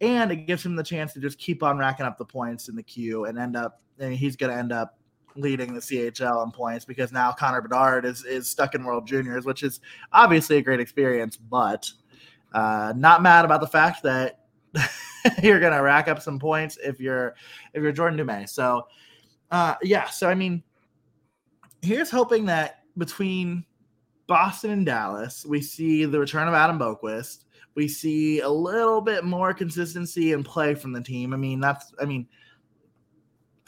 And 0.00 0.32
it 0.32 0.46
gives 0.46 0.64
him 0.64 0.74
the 0.74 0.82
chance 0.82 1.12
to 1.12 1.20
just 1.20 1.38
keep 1.38 1.62
on 1.62 1.78
racking 1.78 2.06
up 2.06 2.16
the 2.16 2.24
points 2.24 2.68
in 2.68 2.76
the 2.76 2.82
queue 2.82 3.26
and 3.26 3.38
end 3.38 3.56
up. 3.56 3.80
Mean, 3.98 4.12
he's 4.12 4.36
going 4.36 4.50
to 4.50 4.58
end 4.58 4.72
up 4.72 4.98
leading 5.36 5.74
the 5.74 5.80
CHL 5.80 6.44
in 6.44 6.50
points 6.50 6.84
because 6.84 7.12
now 7.12 7.32
Connor 7.32 7.60
Bedard 7.60 8.04
is 8.04 8.24
is 8.24 8.48
stuck 8.48 8.74
in 8.74 8.84
World 8.84 9.06
Juniors, 9.06 9.44
which 9.44 9.62
is 9.62 9.80
obviously 10.12 10.58
a 10.58 10.62
great 10.62 10.80
experience, 10.80 11.36
but 11.36 11.90
uh, 12.52 12.92
not 12.96 13.22
mad 13.22 13.44
about 13.44 13.60
the 13.60 13.66
fact 13.66 14.02
that 14.02 14.40
you're 15.42 15.60
gonna 15.60 15.82
rack 15.82 16.08
up 16.08 16.20
some 16.20 16.38
points 16.38 16.78
if 16.82 17.00
you're 17.00 17.34
if 17.74 17.82
you're 17.82 17.92
Jordan 17.92 18.18
Dumais. 18.18 18.50
So 18.50 18.86
uh, 19.50 19.74
yeah, 19.82 20.08
so 20.08 20.28
I 20.28 20.34
mean, 20.34 20.62
here's 21.82 22.10
hoping 22.10 22.46
that 22.46 22.80
between 22.96 23.64
Boston 24.26 24.70
and 24.70 24.86
Dallas, 24.86 25.44
we 25.46 25.60
see 25.60 26.04
the 26.04 26.18
return 26.18 26.48
of 26.48 26.54
Adam 26.54 26.78
Boqvist. 26.78 27.44
We 27.74 27.88
see 27.88 28.40
a 28.40 28.48
little 28.48 29.00
bit 29.00 29.24
more 29.24 29.54
consistency 29.54 30.32
and 30.32 30.44
play 30.44 30.74
from 30.74 30.92
the 30.92 31.02
team. 31.02 31.32
I 31.32 31.36
mean, 31.36 31.60
that's 31.60 31.92
I 32.00 32.04
mean 32.04 32.28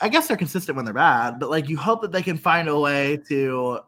I 0.00 0.08
guess 0.08 0.26
they're 0.26 0.36
consistent 0.36 0.76
when 0.76 0.84
they're 0.84 0.94
bad, 0.94 1.38
but 1.38 1.50
like 1.50 1.68
you 1.68 1.76
hope 1.76 2.02
that 2.02 2.12
they 2.12 2.22
can 2.22 2.36
find 2.36 2.68
a 2.68 2.78
way 2.78 3.18
to 3.28 3.80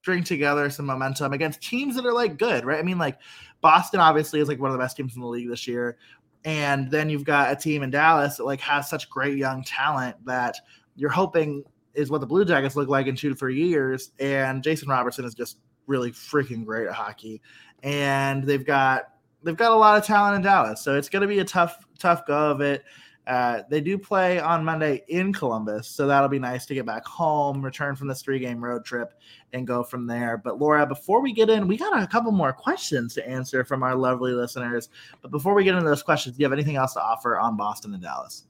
string 0.00 0.24
together 0.24 0.70
some 0.70 0.86
momentum 0.86 1.32
against 1.32 1.60
teams 1.60 1.96
that 1.96 2.06
are 2.06 2.12
like 2.12 2.38
good, 2.38 2.64
right? 2.64 2.78
I 2.78 2.82
mean, 2.82 2.98
like 2.98 3.18
Boston 3.60 4.00
obviously 4.00 4.40
is 4.40 4.48
like 4.48 4.60
one 4.60 4.70
of 4.70 4.72
the 4.72 4.82
best 4.82 4.96
teams 4.96 5.14
in 5.14 5.20
the 5.20 5.28
league 5.28 5.48
this 5.48 5.66
year. 5.66 5.98
And 6.44 6.90
then 6.90 7.10
you've 7.10 7.24
got 7.24 7.52
a 7.52 7.56
team 7.56 7.82
in 7.82 7.90
Dallas 7.90 8.38
that 8.38 8.44
like 8.44 8.60
has 8.60 8.88
such 8.88 9.10
great 9.10 9.36
young 9.36 9.62
talent 9.62 10.16
that 10.24 10.56
you're 10.96 11.10
hoping 11.10 11.64
is 11.94 12.10
what 12.10 12.20
the 12.20 12.26
Blue 12.26 12.44
Jackets 12.44 12.76
look 12.76 12.88
like 12.88 13.06
in 13.06 13.16
two 13.16 13.28
to 13.28 13.34
three 13.34 13.62
years. 13.62 14.12
And 14.18 14.62
Jason 14.62 14.88
Robertson 14.88 15.24
is 15.24 15.34
just 15.34 15.58
really 15.86 16.12
freaking 16.12 16.64
great 16.64 16.86
at 16.86 16.94
hockey. 16.94 17.42
And 17.82 18.44
they've 18.44 18.64
got 18.64 19.10
they've 19.42 19.56
got 19.56 19.72
a 19.72 19.76
lot 19.76 19.98
of 19.98 20.06
talent 20.06 20.36
in 20.36 20.42
Dallas. 20.42 20.82
So 20.82 20.96
it's 20.96 21.08
gonna 21.08 21.26
be 21.26 21.40
a 21.40 21.44
tough, 21.44 21.84
tough 21.98 22.26
go 22.26 22.50
of 22.50 22.60
it. 22.60 22.84
Uh, 23.30 23.62
they 23.68 23.80
do 23.80 23.96
play 23.96 24.40
on 24.40 24.64
Monday 24.64 25.04
in 25.06 25.32
Columbus, 25.32 25.86
so 25.86 26.08
that'll 26.08 26.28
be 26.28 26.40
nice 26.40 26.66
to 26.66 26.74
get 26.74 26.84
back 26.84 27.06
home, 27.06 27.64
return 27.64 27.94
from 27.94 28.08
this 28.08 28.22
three 28.22 28.40
game 28.40 28.62
road 28.62 28.84
trip, 28.84 29.14
and 29.52 29.68
go 29.68 29.84
from 29.84 30.04
there. 30.04 30.36
But 30.36 30.58
Laura, 30.58 30.84
before 30.84 31.22
we 31.22 31.32
get 31.32 31.48
in, 31.48 31.68
we 31.68 31.76
got 31.76 32.02
a 32.02 32.08
couple 32.08 32.32
more 32.32 32.52
questions 32.52 33.14
to 33.14 33.28
answer 33.28 33.64
from 33.64 33.84
our 33.84 33.94
lovely 33.94 34.32
listeners. 34.32 34.88
But 35.22 35.30
before 35.30 35.54
we 35.54 35.62
get 35.62 35.76
into 35.76 35.88
those 35.88 36.02
questions, 36.02 36.36
do 36.36 36.40
you 36.40 36.44
have 36.44 36.52
anything 36.52 36.74
else 36.74 36.94
to 36.94 37.00
offer 37.00 37.38
on 37.38 37.56
Boston 37.56 37.94
and 37.94 38.02
Dallas? 38.02 38.46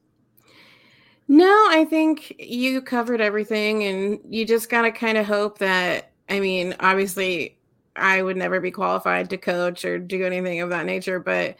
No, 1.29 1.67
I 1.69 1.85
think 1.85 2.35
you 2.39 2.81
covered 2.81 3.21
everything, 3.21 3.85
and 3.85 4.19
you 4.31 4.47
just 4.47 4.71
got 4.71 4.83
to 4.83 4.93
kind 4.93 5.19
of 5.19 5.27
hope 5.27 5.59
that. 5.59 6.11
I 6.31 6.41
mean, 6.41 6.75
obviously, 6.81 7.59
I 7.97 8.23
would 8.23 8.39
never 8.39 8.61
be 8.61 8.71
qualified 8.71 9.29
to 9.29 9.37
coach 9.37 9.85
or 9.85 9.99
do 9.99 10.25
anything 10.25 10.63
of 10.63 10.71
that 10.71 10.87
nature, 10.87 11.21
but 11.21 11.57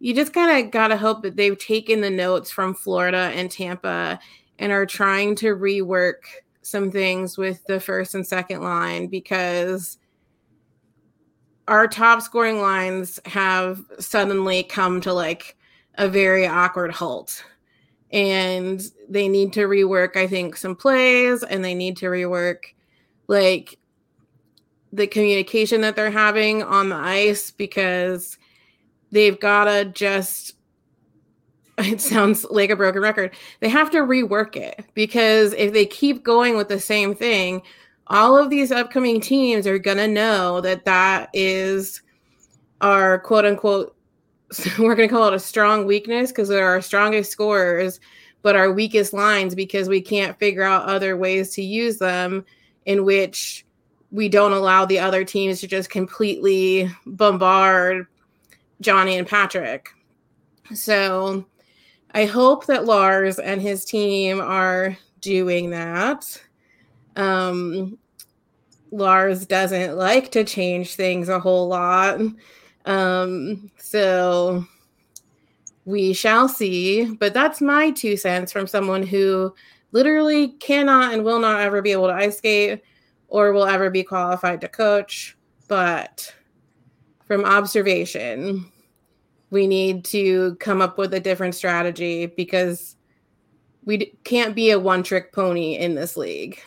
you 0.00 0.14
just 0.14 0.32
kind 0.32 0.64
of 0.64 0.72
got 0.72 0.88
to 0.88 0.96
hope 0.96 1.22
that 1.22 1.36
they've 1.36 1.58
taken 1.58 2.00
the 2.00 2.10
notes 2.10 2.50
from 2.50 2.74
Florida 2.74 3.30
and 3.34 3.50
Tampa 3.50 4.18
and 4.58 4.72
are 4.72 4.86
trying 4.86 5.34
to 5.36 5.54
rework 5.54 6.22
some 6.62 6.90
things 6.90 7.36
with 7.36 7.64
the 7.66 7.78
first 7.78 8.14
and 8.14 8.26
second 8.26 8.62
line 8.62 9.06
because 9.06 9.98
our 11.68 11.86
top 11.86 12.22
scoring 12.22 12.60
lines 12.60 13.20
have 13.26 13.84
suddenly 13.98 14.62
come 14.62 15.00
to 15.02 15.12
like 15.12 15.56
a 15.96 16.08
very 16.08 16.46
awkward 16.46 16.92
halt. 16.92 17.44
And 18.10 18.82
they 19.08 19.28
need 19.28 19.52
to 19.52 19.68
rework, 19.68 20.16
I 20.16 20.26
think, 20.26 20.56
some 20.56 20.74
plays 20.74 21.42
and 21.42 21.62
they 21.64 21.74
need 21.74 21.98
to 21.98 22.06
rework 22.06 22.64
like 23.28 23.78
the 24.92 25.06
communication 25.06 25.82
that 25.82 25.94
they're 25.94 26.10
having 26.10 26.62
on 26.62 26.88
the 26.88 26.96
ice 26.96 27.50
because 27.50 28.36
they've 29.10 29.38
got 29.38 29.64
to 29.64 29.84
just 29.86 30.54
it 31.78 32.00
sounds 32.00 32.44
like 32.50 32.70
a 32.70 32.76
broken 32.76 33.00
record. 33.00 33.34
They 33.60 33.68
have 33.68 33.90
to 33.92 33.98
rework 33.98 34.56
it 34.56 34.84
because 34.94 35.54
if 35.54 35.72
they 35.72 35.86
keep 35.86 36.22
going 36.22 36.56
with 36.56 36.68
the 36.68 36.80
same 36.80 37.14
thing, 37.14 37.62
all 38.08 38.36
of 38.36 38.50
these 38.50 38.72
upcoming 38.72 39.20
teams 39.20 39.66
are 39.66 39.78
going 39.78 39.96
to 39.96 40.08
know 40.08 40.60
that 40.60 40.84
that 40.84 41.30
is 41.32 42.02
our 42.80 43.18
quote 43.20 43.44
unquote 43.44 43.96
we're 44.78 44.96
going 44.96 45.08
to 45.08 45.14
call 45.14 45.28
it 45.28 45.34
a 45.34 45.38
strong 45.38 45.86
weakness 45.86 46.30
because 46.30 46.48
they're 46.48 46.66
our 46.66 46.80
strongest 46.80 47.30
scorers 47.30 48.00
but 48.42 48.56
our 48.56 48.72
weakest 48.72 49.12
lines 49.12 49.54
because 49.54 49.88
we 49.88 50.00
can't 50.00 50.38
figure 50.38 50.62
out 50.62 50.88
other 50.88 51.16
ways 51.16 51.52
to 51.54 51.62
use 51.62 51.98
them 51.98 52.44
in 52.86 53.04
which 53.04 53.64
we 54.10 54.28
don't 54.28 54.52
allow 54.52 54.84
the 54.84 54.98
other 54.98 55.24
teams 55.24 55.60
to 55.60 55.68
just 55.68 55.90
completely 55.90 56.90
bombard 57.06 58.06
Johnny 58.80 59.16
and 59.16 59.26
Patrick. 59.26 59.88
So 60.74 61.44
I 62.12 62.24
hope 62.24 62.66
that 62.66 62.84
Lars 62.86 63.38
and 63.38 63.60
his 63.60 63.84
team 63.84 64.40
are 64.40 64.96
doing 65.20 65.70
that. 65.70 66.40
Um, 67.16 67.98
Lars 68.90 69.46
doesn't 69.46 69.96
like 69.96 70.30
to 70.32 70.44
change 70.44 70.94
things 70.94 71.28
a 71.28 71.38
whole 71.38 71.68
lot. 71.68 72.20
Um, 72.86 73.70
so 73.76 74.64
we 75.84 76.12
shall 76.12 76.48
see. 76.48 77.14
But 77.14 77.34
that's 77.34 77.60
my 77.60 77.90
two 77.90 78.16
cents 78.16 78.52
from 78.52 78.66
someone 78.66 79.02
who 79.02 79.54
literally 79.92 80.48
cannot 80.58 81.12
and 81.12 81.24
will 81.24 81.40
not 81.40 81.60
ever 81.60 81.82
be 81.82 81.92
able 81.92 82.08
to 82.08 82.14
ice 82.14 82.38
skate 82.38 82.82
or 83.28 83.52
will 83.52 83.66
ever 83.66 83.90
be 83.90 84.02
qualified 84.02 84.60
to 84.60 84.68
coach. 84.68 85.36
But 85.68 86.34
from 87.26 87.44
observation, 87.44 88.69
we 89.50 89.66
need 89.66 90.04
to 90.06 90.54
come 90.56 90.80
up 90.80 90.98
with 90.98 91.12
a 91.14 91.20
different 91.20 91.54
strategy 91.54 92.26
because 92.26 92.96
we 93.84 93.96
d- 93.98 94.12
can't 94.24 94.54
be 94.54 94.70
a 94.70 94.78
one 94.78 95.02
trick 95.02 95.32
pony 95.32 95.76
in 95.76 95.94
this 95.94 96.16
league. 96.16 96.60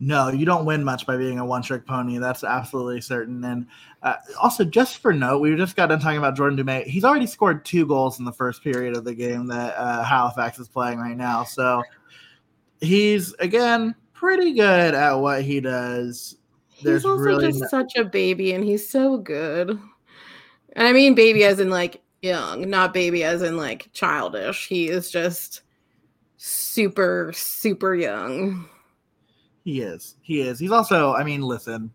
No, 0.00 0.28
you 0.28 0.46
don't 0.46 0.64
win 0.64 0.84
much 0.84 1.06
by 1.06 1.16
being 1.16 1.40
a 1.40 1.44
one 1.44 1.62
trick 1.62 1.84
pony. 1.84 2.18
That's 2.18 2.44
absolutely 2.44 3.00
certain. 3.00 3.42
And 3.44 3.66
uh, 4.02 4.14
also, 4.40 4.64
just 4.64 4.98
for 4.98 5.12
note, 5.12 5.40
we 5.40 5.56
just 5.56 5.74
got 5.74 5.86
done 5.86 5.98
talking 5.98 6.18
about 6.18 6.36
Jordan 6.36 6.56
Dumais. 6.56 6.84
He's 6.84 7.04
already 7.04 7.26
scored 7.26 7.64
two 7.64 7.84
goals 7.84 8.20
in 8.20 8.24
the 8.24 8.32
first 8.32 8.62
period 8.62 8.96
of 8.96 9.04
the 9.04 9.14
game 9.14 9.46
that 9.48 9.74
uh, 9.76 10.04
Halifax 10.04 10.60
is 10.60 10.68
playing 10.68 11.00
right 11.00 11.16
now. 11.16 11.42
So 11.42 11.82
he's, 12.80 13.34
again, 13.40 13.96
pretty 14.12 14.52
good 14.52 14.94
at 14.94 15.14
what 15.14 15.42
he 15.42 15.60
does. 15.60 16.36
There's 16.84 17.02
he's 17.02 17.10
also 17.10 17.20
really 17.20 17.48
just 17.48 17.60
no- 17.62 17.68
such 17.68 17.96
a 17.96 18.04
baby, 18.04 18.52
and 18.52 18.62
he's 18.62 18.88
so 18.88 19.16
good. 19.16 19.80
And 20.78 20.86
I 20.86 20.92
mean, 20.92 21.16
baby 21.16 21.42
as 21.42 21.58
in 21.58 21.70
like 21.70 22.00
young, 22.22 22.70
not 22.70 22.94
baby 22.94 23.24
as 23.24 23.42
in 23.42 23.56
like 23.56 23.90
childish. 23.92 24.68
He 24.68 24.88
is 24.88 25.10
just 25.10 25.62
super, 26.36 27.32
super 27.34 27.96
young. 27.96 28.68
He 29.64 29.80
is. 29.80 30.14
He 30.22 30.40
is. 30.40 30.60
He's 30.60 30.70
also, 30.70 31.14
I 31.14 31.24
mean, 31.24 31.42
listen, 31.42 31.90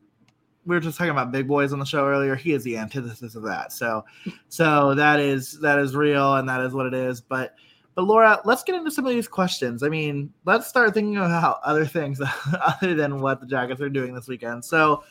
we 0.65 0.75
were 0.75 0.81
just 0.81 0.97
talking 0.97 1.11
about 1.11 1.31
big 1.31 1.47
boys 1.47 1.71
on 1.71 1.79
the 1.79 1.85
show 1.85 2.05
earlier. 2.05 2.35
He 2.35 2.51
is 2.51 2.65
the 2.65 2.75
antithesis 2.75 3.35
of 3.35 3.43
that. 3.43 3.71
So, 3.71 4.03
so 4.49 4.93
that 4.95 5.21
is 5.21 5.61
that 5.61 5.79
is 5.79 5.95
real 5.95 6.35
and 6.35 6.49
that 6.49 6.59
is 6.59 6.73
what 6.73 6.85
it 6.85 6.93
is. 6.93 7.21
But, 7.21 7.55
but 7.95 8.03
Laura, 8.03 8.41
let's 8.43 8.63
get 8.63 8.75
into 8.75 8.91
some 8.91 9.05
of 9.05 9.13
these 9.13 9.29
questions. 9.29 9.81
I 9.81 9.87
mean, 9.87 10.33
let's 10.43 10.67
start 10.67 10.93
thinking 10.93 11.15
about 11.15 11.61
other 11.63 11.85
things 11.85 12.19
other 12.61 12.95
than 12.95 13.21
what 13.21 13.39
the 13.39 13.47
Jackets 13.47 13.79
are 13.79 13.87
doing 13.87 14.13
this 14.13 14.27
weekend. 14.27 14.65
So, 14.65 15.05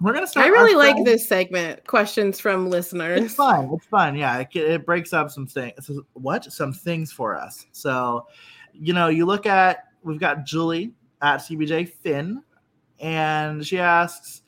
we're 0.00 0.12
gonna 0.12 0.26
start. 0.26 0.46
I 0.46 0.48
really 0.50 0.74
like 0.74 1.04
this 1.04 1.28
segment. 1.28 1.86
Questions 1.86 2.38
from 2.40 2.68
listeners. 2.68 3.20
It's 3.22 3.34
fun. 3.34 3.70
It's 3.72 3.86
fun. 3.86 4.16
Yeah, 4.16 4.38
it, 4.38 4.48
it 4.54 4.86
breaks 4.86 5.12
up 5.12 5.30
some 5.30 5.46
things. 5.46 5.90
What 6.12 6.52
some 6.52 6.72
things 6.72 7.12
for 7.12 7.36
us. 7.36 7.66
So, 7.72 8.26
you 8.72 8.92
know, 8.92 9.08
you 9.08 9.26
look 9.26 9.46
at 9.46 9.84
we've 10.02 10.20
got 10.20 10.44
Julie 10.44 10.92
at 11.22 11.40
CBJ 11.40 11.88
Finn, 11.88 12.42
and 12.98 13.66
she 13.66 13.78
asks, 13.78 14.42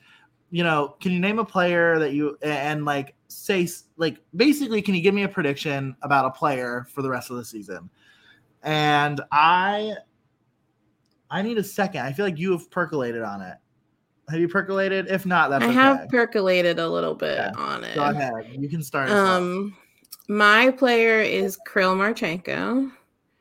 you 0.49 0.63
know, 0.63 0.95
can 0.99 1.11
you 1.11 1.19
name 1.19 1.39
a 1.39 1.45
player 1.45 1.99
that 1.99 2.13
you 2.13 2.37
and 2.41 2.85
like 2.85 3.15
say 3.27 3.67
like 3.97 4.19
basically, 4.35 4.81
can 4.81 4.95
you 4.95 5.01
give 5.01 5.15
me 5.15 5.23
a 5.23 5.29
prediction 5.29 5.95
about 6.01 6.25
a 6.25 6.31
player 6.31 6.85
for 6.89 7.01
the 7.01 7.09
rest 7.09 7.31
of 7.31 7.37
the 7.37 7.45
season? 7.45 7.89
And 8.61 9.19
I, 9.31 9.93
I 11.29 11.41
need 11.41 11.57
a 11.57 11.63
second. 11.63 12.01
I 12.01 12.13
feel 12.13 12.25
like 12.25 12.37
you 12.37 12.51
have 12.51 12.71
percolated 12.71 13.23
on 13.23 13.41
it. 13.41 13.57
Have 14.29 14.39
you 14.39 14.47
percolated? 14.47 15.07
If 15.09 15.25
not, 15.25 15.49
that's 15.49 15.63
I 15.63 15.67
okay. 15.67 15.75
have 15.75 16.09
percolated 16.09 16.79
a 16.79 16.87
little 16.87 17.13
bit 17.13 17.37
yeah. 17.37 17.51
on 17.57 17.83
it. 17.83 17.95
Go 17.95 18.03
ahead. 18.03 18.33
You 18.57 18.69
can 18.69 18.81
start. 18.81 19.09
Um, 19.09 19.75
my 20.27 20.71
player 20.71 21.19
is 21.19 21.57
Kirill 21.71 21.95
Marchenko. 21.95 22.91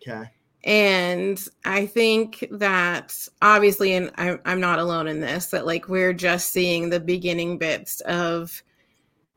Okay. 0.07 0.29
And 0.65 1.45
I 1.65 1.87
think 1.87 2.47
that 2.53 3.17
obviously, 3.41 3.95
and 3.95 4.11
I'm, 4.17 4.41
I'm 4.45 4.61
not 4.61 4.79
alone 4.79 5.09
in 5.09 5.21
this, 5.21 5.47
that 5.47 5.67
like 5.67 5.89
we're 5.89 6.13
just 6.13 6.51
seeing 6.51 6.91
the 6.91 7.01
beginning 7.01 7.59
bits 7.59 8.01
of 8.03 8.63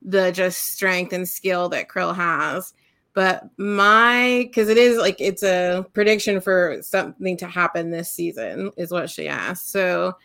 the 0.01 0.31
just 0.31 0.73
strength 0.73 1.13
and 1.13 1.27
skill 1.27 1.69
that 1.69 1.91
Kirill 1.91 2.13
has. 2.13 2.73
But 3.13 3.49
my, 3.57 4.43
because 4.47 4.69
it 4.69 4.77
is 4.77 4.97
like 4.97 5.15
it's 5.19 5.41
a 5.41 5.85
prediction 5.93 6.41
for 6.41 6.79
something 6.81 7.37
to 7.37 7.47
happen 7.47 7.89
this 7.89 8.11
season, 8.11 8.71
is 8.77 8.91
what 8.91 9.09
she 9.09 9.27
asked. 9.27 9.71
So 9.71 10.15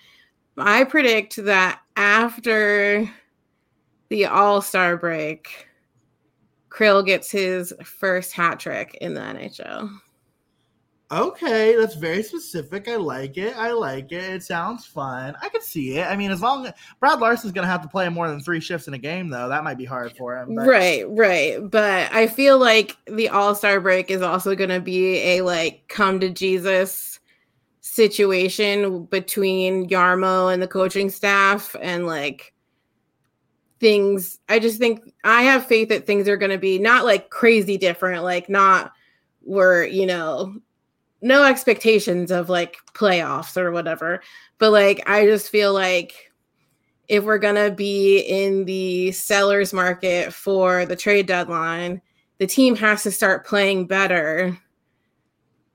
I 0.56 0.84
predict 0.84 1.36
that 1.44 1.80
after 1.96 3.08
the 4.08 4.26
All 4.26 4.60
Star 4.60 4.96
break, 4.96 5.68
Kirill 6.76 7.02
gets 7.02 7.30
his 7.30 7.72
first 7.84 8.32
hat 8.32 8.60
trick 8.60 8.96
in 9.00 9.14
the 9.14 9.20
NHL. 9.20 9.90
Okay, 11.12 11.74
that's 11.74 11.96
very 11.96 12.22
specific. 12.22 12.86
I 12.86 12.94
like 12.94 13.36
it. 13.36 13.56
I 13.56 13.72
like 13.72 14.12
it. 14.12 14.22
It 14.22 14.44
sounds 14.44 14.86
fun. 14.86 15.34
I 15.42 15.48
could 15.48 15.62
see 15.62 15.98
it. 15.98 16.04
I 16.04 16.14
mean, 16.14 16.30
as 16.30 16.40
long 16.40 16.66
as 16.66 16.72
Brad 17.00 17.18
Larsen's 17.18 17.52
going 17.52 17.64
to 17.64 17.70
have 17.70 17.82
to 17.82 17.88
play 17.88 18.08
more 18.08 18.28
than 18.28 18.38
three 18.40 18.60
shifts 18.60 18.86
in 18.86 18.94
a 18.94 18.98
game, 18.98 19.28
though, 19.28 19.48
that 19.48 19.64
might 19.64 19.76
be 19.76 19.84
hard 19.84 20.16
for 20.16 20.36
him. 20.36 20.54
But. 20.54 20.68
Right, 20.68 21.04
right. 21.08 21.58
But 21.68 22.12
I 22.12 22.28
feel 22.28 22.58
like 22.58 22.96
the 23.06 23.28
All 23.28 23.56
Star 23.56 23.80
break 23.80 24.08
is 24.08 24.22
also 24.22 24.54
going 24.54 24.70
to 24.70 24.80
be 24.80 25.16
a 25.16 25.42
like 25.42 25.88
come 25.88 26.20
to 26.20 26.30
Jesus 26.30 27.09
situation 27.80 29.04
between 29.04 29.88
Jarmo 29.88 30.52
and 30.52 30.62
the 30.62 30.68
coaching 30.68 31.10
staff, 31.10 31.74
and 31.80 32.06
like 32.06 32.52
things. 33.80 34.38
I 34.48 34.58
just 34.58 34.78
think 34.78 35.12
I 35.24 35.42
have 35.42 35.66
faith 35.66 35.88
that 35.88 36.06
things 36.06 36.28
are 36.28 36.36
going 36.36 36.52
to 36.52 36.58
be 36.58 36.78
not 36.78 37.04
like 37.04 37.30
crazy 37.30 37.78
different, 37.78 38.22
like 38.22 38.48
not 38.48 38.92
where 39.40 39.84
you 39.84 40.06
know 40.06 40.54
no 41.22 41.44
expectations 41.44 42.30
of 42.30 42.48
like 42.48 42.76
playoffs 42.94 43.56
or 43.56 43.72
whatever. 43.72 44.22
But 44.58 44.70
like 44.70 45.08
I 45.08 45.26
just 45.26 45.50
feel 45.50 45.72
like 45.72 46.30
if 47.08 47.24
we're 47.24 47.38
gonna 47.38 47.70
be 47.70 48.20
in 48.20 48.64
the 48.66 49.10
sellers 49.12 49.72
market 49.72 50.32
for 50.32 50.86
the 50.86 50.94
trade 50.94 51.26
deadline, 51.26 52.00
the 52.38 52.46
team 52.46 52.76
has 52.76 53.02
to 53.02 53.10
start 53.10 53.46
playing 53.46 53.86
better, 53.86 54.56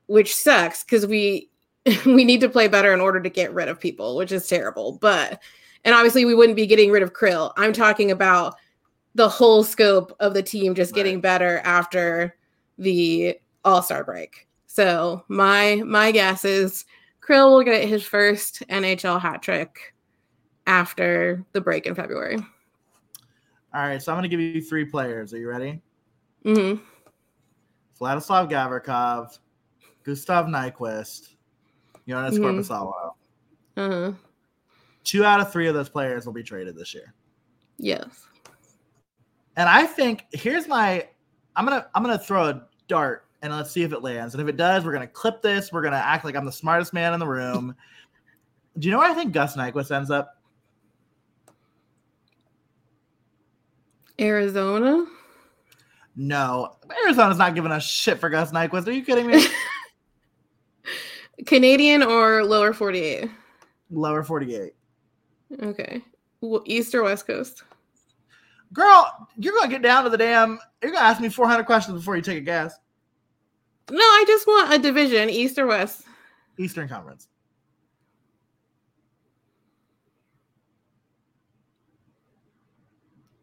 which 0.06 0.34
sucks 0.34 0.82
because 0.82 1.06
we 1.06 1.50
we 2.06 2.24
need 2.24 2.40
to 2.40 2.48
play 2.48 2.68
better 2.68 2.92
in 2.92 3.00
order 3.00 3.20
to 3.20 3.30
get 3.30 3.52
rid 3.52 3.68
of 3.68 3.80
people, 3.80 4.16
which 4.16 4.32
is 4.32 4.48
terrible. 4.48 4.98
But 5.00 5.42
and 5.84 5.94
obviously 5.94 6.24
we 6.24 6.34
wouldn't 6.34 6.56
be 6.56 6.66
getting 6.66 6.90
rid 6.90 7.02
of 7.02 7.14
Kirill. 7.14 7.52
I'm 7.56 7.72
talking 7.72 8.10
about 8.10 8.56
the 9.14 9.28
whole 9.28 9.62
scope 9.62 10.14
of 10.20 10.34
the 10.34 10.42
team 10.42 10.74
just 10.74 10.92
right. 10.92 10.96
getting 10.96 11.20
better 11.20 11.60
after 11.64 12.36
the 12.78 13.38
all-star 13.64 14.04
break. 14.04 14.46
So 14.66 15.24
my 15.28 15.82
my 15.84 16.10
guess 16.10 16.44
is 16.44 16.84
Kirill 17.26 17.54
will 17.54 17.64
get 17.64 17.88
his 17.88 18.04
first 18.04 18.62
NHL 18.68 19.20
hat 19.20 19.42
trick 19.42 19.94
after 20.66 21.44
the 21.52 21.60
break 21.60 21.86
in 21.86 21.94
February. 21.94 22.38
All 23.74 23.82
right, 23.82 24.02
so 24.02 24.12
I'm 24.12 24.16
going 24.16 24.28
to 24.28 24.28
give 24.28 24.40
you 24.40 24.62
three 24.62 24.84
players. 24.84 25.32
Are 25.34 25.38
you 25.38 25.48
ready? 25.48 25.82
Mm-hmm. 26.44 26.82
Vladislav 28.00 28.50
Gavrikov, 28.50 29.38
Gustav 30.02 30.46
Nyquist, 30.46 31.35
Joonas 32.08 32.32
mm-hmm. 32.32 32.44
Korpisalo. 32.44 33.12
Uh-huh. 33.76 34.12
Two 35.04 35.24
out 35.24 35.40
of 35.40 35.52
three 35.52 35.68
of 35.68 35.74
those 35.74 35.88
players 35.88 36.26
will 36.26 36.32
be 36.32 36.42
traded 36.42 36.76
this 36.76 36.94
year. 36.94 37.14
Yes. 37.78 38.26
And 39.56 39.68
I 39.68 39.84
think 39.86 40.24
here's 40.32 40.66
my 40.68 41.06
I'm 41.54 41.64
gonna 41.64 41.86
I'm 41.94 42.02
gonna 42.02 42.18
throw 42.18 42.48
a 42.48 42.62
dart 42.88 43.26
and 43.42 43.52
let's 43.52 43.70
see 43.70 43.82
if 43.82 43.92
it 43.92 44.02
lands. 44.02 44.34
And 44.34 44.42
if 44.42 44.48
it 44.48 44.56
does, 44.56 44.84
we're 44.84 44.92
gonna 44.92 45.06
clip 45.06 45.42
this. 45.42 45.72
We're 45.72 45.82
gonna 45.82 45.96
act 45.96 46.24
like 46.24 46.36
I'm 46.36 46.44
the 46.44 46.52
smartest 46.52 46.92
man 46.92 47.14
in 47.14 47.20
the 47.20 47.26
room. 47.26 47.74
Do 48.78 48.86
you 48.86 48.92
know 48.92 48.98
where 48.98 49.10
I 49.10 49.14
think 49.14 49.32
Gus 49.32 49.56
Nyquist 49.56 49.94
ends 49.94 50.10
up? 50.10 50.42
Arizona. 54.20 55.06
No, 56.14 56.76
Arizona's 57.04 57.38
not 57.38 57.54
giving 57.54 57.72
a 57.72 57.80
shit 57.80 58.18
for 58.18 58.30
Gus 58.30 58.50
Nyquist. 58.50 58.86
Are 58.86 58.92
you 58.92 59.04
kidding 59.04 59.26
me? 59.26 59.46
Canadian 61.44 62.02
or 62.02 62.44
lower 62.44 62.72
48? 62.72 63.30
Lower 63.90 64.22
48. 64.22 64.72
Okay. 65.62 66.02
East 66.64 66.94
or 66.94 67.02
West 67.02 67.26
Coast? 67.26 67.62
Girl, 68.72 69.28
you're 69.36 69.52
going 69.52 69.68
to 69.68 69.74
get 69.74 69.82
down 69.82 70.04
to 70.04 70.10
the 70.10 70.18
damn. 70.18 70.58
You're 70.82 70.92
going 70.92 71.02
to 71.02 71.06
ask 71.06 71.20
me 71.20 71.28
400 71.28 71.64
questions 71.64 71.98
before 71.98 72.16
you 72.16 72.22
take 72.22 72.38
a 72.38 72.42
guess. 72.42 72.74
No, 73.90 73.98
I 73.98 74.24
just 74.26 74.46
want 74.46 74.72
a 74.72 74.78
division, 74.78 75.30
East 75.30 75.58
or 75.58 75.66
West. 75.66 76.02
Eastern 76.58 76.88
Conference. 76.88 77.28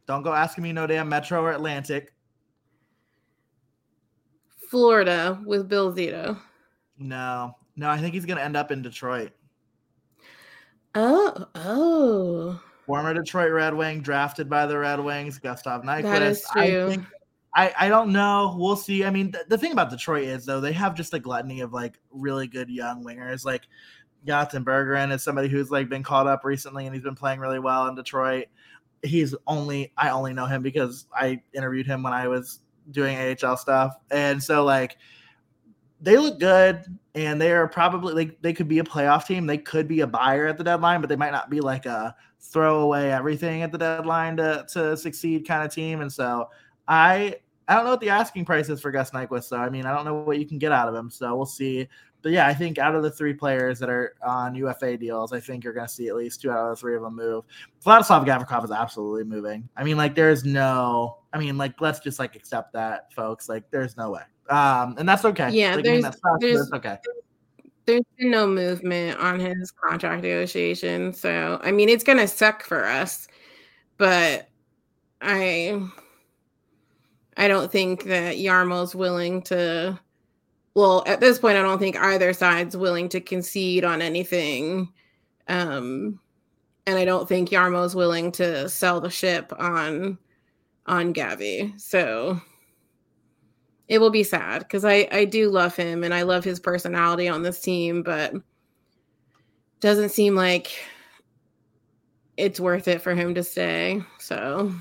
Don't 0.05 0.23
go 0.23 0.33
asking 0.33 0.65
me 0.65 0.73
no 0.73 0.85
damn 0.85 1.07
Metro 1.07 1.41
or 1.41 1.53
Atlantic. 1.53 2.13
Florida 4.69 5.41
with 5.45 5.69
Bill 5.69 5.93
Zito. 5.93 6.37
No, 6.97 7.55
no, 7.75 7.89
I 7.89 7.97
think 7.97 8.13
he's 8.13 8.25
going 8.25 8.37
to 8.37 8.43
end 8.43 8.55
up 8.55 8.71
in 8.71 8.81
Detroit. 8.81 9.31
Oh, 10.95 11.47
oh. 11.55 12.61
Former 12.85 13.13
Detroit 13.13 13.51
Red 13.51 13.73
Wing, 13.73 14.01
drafted 14.01 14.49
by 14.49 14.65
the 14.65 14.77
Red 14.77 14.99
Wings, 14.99 15.39
Gustav 15.39 15.83
Nyquist. 15.83 16.03
That 16.03 16.21
is 16.21 16.45
true. 16.51 16.87
I 16.87 16.89
think 16.89 17.05
I, 17.55 17.73
I 17.79 17.89
don't 17.89 18.11
know. 18.11 18.55
We'll 18.57 18.75
see. 18.75 19.03
I 19.05 19.09
mean, 19.09 19.31
th- 19.31 19.45
the 19.47 19.57
thing 19.57 19.71
about 19.71 19.89
Detroit 19.89 20.23
is 20.23 20.45
though 20.45 20.59
they 20.59 20.73
have 20.73 20.95
just 20.95 21.13
a 21.13 21.19
gluttony 21.19 21.61
of 21.61 21.71
like 21.71 21.99
really 22.11 22.47
good 22.47 22.69
young 22.69 23.03
wingers. 23.03 23.45
Like 23.45 23.63
Jonathan 24.25 24.65
Berggren 24.65 25.11
is 25.13 25.23
somebody 25.23 25.49
who's 25.49 25.69
like 25.69 25.87
been 25.87 26.03
called 26.03 26.27
up 26.27 26.43
recently 26.43 26.85
and 26.85 26.95
he's 26.95 27.03
been 27.03 27.15
playing 27.15 27.39
really 27.39 27.59
well 27.59 27.87
in 27.87 27.95
Detroit. 27.95 28.45
He's 29.03 29.35
only 29.45 29.93
I 29.97 30.09
only 30.09 30.33
know 30.33 30.45
him 30.45 30.63
because 30.63 31.05
I 31.15 31.41
interviewed 31.53 31.85
him 31.85 32.03
when 32.03 32.13
I 32.13 32.27
was 32.27 32.59
doing 32.89 33.17
AHL 33.17 33.57
stuff, 33.57 33.97
and 34.11 34.41
so 34.41 34.63
like 34.63 34.97
they 36.03 36.17
look 36.17 36.39
good 36.39 36.85
and 37.15 37.41
they 37.41 37.51
are 37.53 37.67
probably 37.67 38.13
like 38.13 38.41
they 38.41 38.53
could 38.53 38.67
be 38.67 38.79
a 38.79 38.83
playoff 38.83 39.25
team. 39.25 39.47
They 39.47 39.57
could 39.57 39.87
be 39.87 40.01
a 40.01 40.07
buyer 40.07 40.47
at 40.47 40.57
the 40.57 40.63
deadline, 40.63 40.99
but 41.01 41.09
they 41.09 41.15
might 41.15 41.31
not 41.31 41.49
be 41.49 41.61
like 41.61 41.85
a 41.85 42.15
throw 42.41 42.81
away 42.81 43.11
everything 43.11 43.61
at 43.63 43.71
the 43.71 43.77
deadline 43.77 44.37
to 44.37 44.65
to 44.73 44.97
succeed 44.97 45.47
kind 45.47 45.63
of 45.65 45.73
team. 45.73 46.01
And 46.01 46.11
so 46.11 46.49
I 46.87 47.37
I 47.67 47.75
don't 47.75 47.85
know 47.85 47.91
what 47.91 48.01
the 48.01 48.09
asking 48.09 48.43
price 48.45 48.67
is 48.67 48.81
for 48.81 48.91
Gus 48.91 49.11
Nyquist, 49.11 49.45
so 49.45 49.57
I 49.57 49.69
mean 49.69 49.85
I 49.85 49.95
don't 49.95 50.03
know 50.05 50.15
what 50.15 50.37
you 50.39 50.45
can 50.45 50.59
get 50.59 50.73
out 50.73 50.89
of 50.89 50.95
him. 50.95 51.09
So 51.09 51.33
we'll 51.35 51.45
see. 51.45 51.87
but 52.23 52.31
yeah, 52.31 52.47
I 52.47 52.53
think 52.53 52.77
out 52.77 52.95
of 52.95 53.03
the 53.03 53.11
three 53.11 53.33
players 53.33 53.77
that 53.79 53.89
are 53.89 54.15
on 54.25 54.55
UFA 54.55 54.97
deals, 54.97 55.33
I 55.33 55.39
think 55.41 55.63
you're 55.63 55.73
going 55.73 55.87
to 55.87 55.93
see 55.93 56.07
at 56.07 56.15
least 56.15 56.41
two 56.41 56.49
out 56.51 56.59
of 56.59 56.69
the 56.69 56.75
three 56.77 56.95
of 56.95 57.01
them 57.03 57.15
move. 57.17 57.43
Vladislav 57.85 58.25
Gavrikov 58.25 58.63
is 58.63 58.71
absolutely 58.71 59.25
moving. 59.25 59.67
I 59.75 59.83
mean, 59.83 59.97
like, 59.97 60.15
there's 60.15 60.45
no, 60.45 61.17
I 61.33 61.37
mean, 61.37 61.57
like, 61.57 61.81
let's 61.81 61.99
just 61.99 62.19
like 62.19 62.37
accept 62.37 62.71
that, 62.73 63.13
folks. 63.13 63.49
Like, 63.49 63.69
there's 63.71 63.97
no 63.97 64.11
way, 64.11 64.21
um, 64.49 64.95
and 64.97 65.07
that's 65.07 65.25
okay. 65.25 65.49
Yeah, 65.51 65.75
like, 65.75 65.83
there's, 65.83 66.05
I 66.05 66.09
mean, 66.09 66.17
that's, 66.21 66.21
there's 66.39 66.71
okay. 66.73 66.97
There's 67.85 68.03
been 68.17 68.31
no 68.31 68.47
movement 68.47 69.19
on 69.19 69.39
his 69.39 69.71
contract 69.71 70.23
negotiation, 70.23 71.13
so 71.13 71.59
I 71.63 71.71
mean, 71.71 71.89
it's 71.89 72.03
going 72.03 72.19
to 72.19 72.27
suck 72.27 72.63
for 72.63 72.85
us, 72.85 73.27
but 73.97 74.47
I, 75.21 75.81
I 77.37 77.47
don't 77.47 77.71
think 77.71 78.05
that 78.05 78.35
Jarmo's 78.35 78.95
willing 78.95 79.41
to 79.43 79.99
well, 80.75 81.03
at 81.05 81.19
this 81.19 81.37
point, 81.37 81.57
I 81.57 81.61
don't 81.61 81.79
think 81.79 81.97
either 81.97 82.33
side's 82.33 82.75
willing 82.75 83.09
to 83.09 83.21
concede 83.21 83.83
on 83.83 84.01
anything. 84.01 84.91
Um, 85.47 86.19
and 86.87 86.97
I 86.97 87.05
don't 87.05 87.29
think 87.29 87.49
Jarmo's 87.49 87.95
willing 87.95 88.31
to 88.33 88.67
sell 88.69 88.99
the 88.99 89.09
ship 89.09 89.53
on 89.57 90.17
on 90.85 91.13
Gavi. 91.13 91.79
So 91.79 92.41
it 93.87 93.99
will 93.99 94.09
be 94.09 94.23
sad 94.23 94.59
because 94.59 94.85
I 94.85 95.07
I 95.11 95.25
do 95.25 95.49
love 95.49 95.75
him 95.75 96.03
and 96.03 96.13
I 96.13 96.23
love 96.23 96.43
his 96.43 96.59
personality 96.59 97.27
on 97.27 97.43
this 97.43 97.61
team, 97.61 98.03
but 98.03 98.33
doesn't 99.79 100.09
seem 100.09 100.35
like 100.35 100.71
it's 102.37 102.59
worth 102.59 102.87
it 102.87 103.01
for 103.01 103.13
him 103.13 103.35
to 103.35 103.43
stay. 103.43 104.01
So 104.19 104.73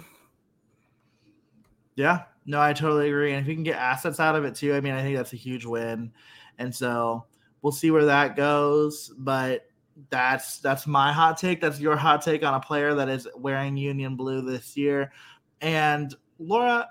yeah, 1.97 2.23
no, 2.47 2.61
I 2.61 2.73
totally 2.73 3.09
agree. 3.09 3.33
And 3.33 3.43
if 3.43 3.49
you 3.49 3.55
can 3.55 3.65
get 3.65 3.77
assets 3.77 4.21
out 4.21 4.37
of 4.37 4.45
it 4.45 4.55
too, 4.55 4.75
I 4.75 4.81
mean, 4.81 4.95
I 4.95 5.03
think 5.03 5.17
that's 5.17 5.33
a 5.33 5.37
huge 5.37 5.65
win. 5.65 6.13
And 6.59 6.75
so 6.75 7.27
we'll 7.61 7.73
see 7.73 7.91
where 7.91 8.05
that 8.07 8.37
goes. 8.37 9.13
But 9.19 9.67
that's 10.11 10.59
that's 10.59 10.87
my 10.87 11.13
hot 11.13 11.37
take. 11.37 11.61
That's 11.61 11.81
your 11.81 11.97
hot 11.97 12.23
take 12.23 12.43
on 12.43 12.55
a 12.55 12.61
player 12.61 12.95
that 12.95 13.09
is 13.09 13.29
wearing 13.37 13.77
Union 13.77 14.17
blue 14.17 14.41
this 14.41 14.77
year. 14.77 15.13
And 15.61 16.15
Laura, 16.39 16.89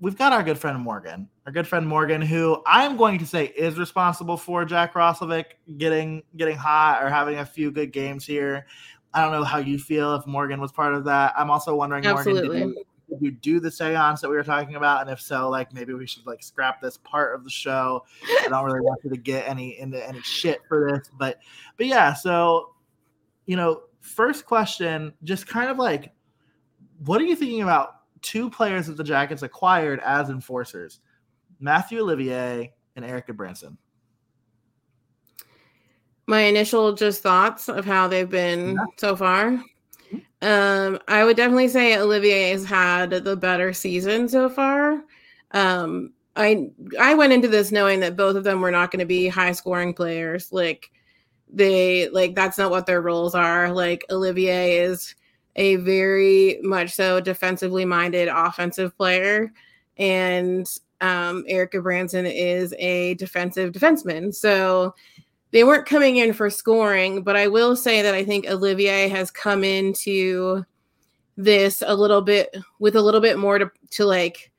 we've 0.00 0.16
got 0.16 0.32
our 0.32 0.42
good 0.42 0.58
friend 0.58 0.78
Morgan, 0.80 1.28
our 1.48 1.52
good 1.52 1.66
friend 1.66 1.88
Morgan, 1.88 2.20
who 2.20 2.62
I'm 2.66 2.98
going 2.98 3.18
to 3.20 3.26
say 3.26 3.46
is 3.46 3.78
responsible 3.78 4.36
for 4.36 4.66
Jack 4.66 4.92
Roslovic 4.92 5.46
getting 5.78 6.22
getting 6.36 6.58
hot 6.58 7.02
or 7.02 7.08
having 7.08 7.38
a 7.38 7.46
few 7.46 7.70
good 7.70 7.90
games 7.90 8.26
here. 8.26 8.66
I 9.14 9.22
don't 9.22 9.32
know 9.32 9.44
how 9.44 9.56
you 9.56 9.78
feel 9.78 10.14
if 10.14 10.26
Morgan 10.26 10.60
was 10.60 10.72
part 10.72 10.92
of 10.92 11.06
that. 11.06 11.32
I'm 11.38 11.50
also 11.50 11.74
wondering, 11.74 12.04
Absolutely. 12.04 12.48
Morgan, 12.48 12.68
did 12.68 12.76
you, 12.76 12.84
did 13.08 13.22
you 13.22 13.30
do 13.30 13.60
the 13.60 13.70
seance 13.70 14.20
that 14.20 14.28
we 14.28 14.36
were 14.36 14.44
talking 14.44 14.74
about? 14.74 15.00
And 15.00 15.08
if 15.08 15.22
so, 15.22 15.48
like 15.48 15.72
maybe 15.72 15.94
we 15.94 16.06
should 16.06 16.26
like 16.26 16.42
scrap 16.42 16.82
this 16.82 16.98
part 16.98 17.34
of 17.34 17.44
the 17.44 17.50
show. 17.50 18.04
I 18.44 18.48
don't 18.50 18.66
really 18.66 18.82
want 18.82 19.00
you 19.02 19.08
to 19.08 19.16
get 19.16 19.48
any 19.48 19.78
into 19.78 20.06
any 20.06 20.20
shit 20.20 20.60
for 20.68 20.92
this, 20.92 21.10
but 21.18 21.38
but 21.78 21.86
yeah. 21.86 22.12
So 22.12 22.74
you 23.46 23.56
know, 23.56 23.84
first 24.02 24.44
question, 24.44 25.14
just 25.24 25.46
kind 25.46 25.70
of 25.70 25.78
like, 25.78 26.12
what 27.06 27.22
are 27.22 27.24
you 27.24 27.36
thinking 27.36 27.62
about 27.62 28.02
two 28.20 28.50
players 28.50 28.86
that 28.88 28.98
the 28.98 29.04
Jackets 29.04 29.42
acquired 29.42 30.00
as 30.00 30.28
enforcers, 30.28 31.00
Mathieu 31.60 32.00
Olivier 32.00 32.72
and 32.96 33.04
Erik 33.04 33.26
Gudbranson? 33.26 33.76
My 36.26 36.42
initial 36.42 36.92
just 36.92 37.22
thoughts 37.22 37.68
of 37.68 37.84
how 37.84 38.06
they've 38.06 38.28
been 38.28 38.74
yeah. 38.74 38.84
so 38.96 39.16
far. 39.16 39.62
Um, 40.40 40.98
I 41.08 41.24
would 41.24 41.36
definitely 41.36 41.68
say 41.68 41.98
Olivier 41.98 42.50
has 42.50 42.64
had 42.64 43.10
the 43.10 43.36
better 43.36 43.72
season 43.72 44.28
so 44.28 44.48
far. 44.48 45.02
Um, 45.52 46.12
I 46.36 46.70
I 47.00 47.14
went 47.14 47.32
into 47.32 47.48
this 47.48 47.72
knowing 47.72 48.00
that 48.00 48.16
both 48.16 48.36
of 48.36 48.44
them 48.44 48.60
were 48.60 48.70
not 48.70 48.90
going 48.90 49.00
to 49.00 49.06
be 49.06 49.26
high 49.28 49.52
scoring 49.52 49.92
players. 49.92 50.52
Like 50.52 50.90
they 51.52 52.08
like 52.10 52.34
that's 52.34 52.58
not 52.58 52.70
what 52.70 52.86
their 52.86 53.00
roles 53.00 53.34
are. 53.34 53.72
Like 53.72 54.04
Olivier 54.10 54.78
is 54.78 55.14
a 55.56 55.76
very 55.76 56.60
much 56.62 56.92
so 56.92 57.20
defensively 57.20 57.84
minded 57.84 58.28
offensive 58.28 58.96
player, 58.96 59.52
and 59.96 60.68
um, 61.00 61.44
Erik 61.46 61.72
Gudbranson 61.72 62.30
is 62.32 62.74
a 62.78 63.14
defensive 63.14 63.72
defenseman. 63.72 64.34
So 64.34 64.94
they 65.50 65.64
weren't 65.64 65.86
coming 65.86 66.16
in 66.16 66.32
for 66.32 66.50
scoring, 66.50 67.22
but 67.22 67.36
I 67.36 67.48
will 67.48 67.76
say 67.76 68.02
that 68.02 68.14
I 68.14 68.24
think 68.24 68.46
Olivier 68.46 69.08
has 69.08 69.30
come 69.30 69.64
into 69.64 70.64
this 71.38 71.82
a 71.86 71.94
little 71.94 72.20
bit 72.20 72.54
with 72.80 72.96
a 72.96 73.00
little 73.00 73.20
bit 73.20 73.38
more 73.38 73.58
to 73.58 73.70
to 73.90 74.04
like 74.04 74.50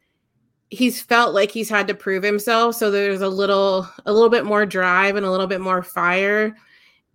he's 0.70 1.02
felt 1.02 1.36
like 1.36 1.52
he's 1.52 1.70
had 1.70 1.88
to 1.90 1.94
prove 1.94 2.24
himself 2.24 2.74
so 2.74 2.90
there's 2.90 3.20
a 3.20 3.28
little 3.28 3.86
a 4.06 4.14
little 4.14 4.30
bit 4.30 4.46
more 4.46 4.66
drive 4.66 5.18
and 5.18 5.26
a 5.26 5.32
little 5.32 5.46
bit 5.46 5.60
more 5.60 5.84
fire 5.84 6.56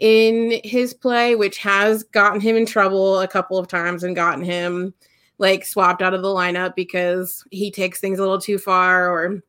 in 0.00 0.60
his 0.64 0.92
play 0.92 1.34
which 1.34 1.56
has 1.56 2.02
gotten 2.02 2.40
him 2.40 2.56
in 2.56 2.66
trouble 2.66 3.20
a 3.20 3.28
couple 3.28 3.56
of 3.56 3.66
times 3.66 4.02
and 4.02 4.14
gotten 4.14 4.44
him 4.44 4.92
like 5.38 5.64
swapped 5.64 6.02
out 6.02 6.14
of 6.14 6.22
the 6.22 6.28
lineup 6.28 6.74
because 6.74 7.44
he 7.50 7.70
takes 7.70 8.00
things 8.00 8.18
a 8.18 8.22
little 8.22 8.40
too 8.40 8.58
far 8.58 9.10
or 9.10 9.42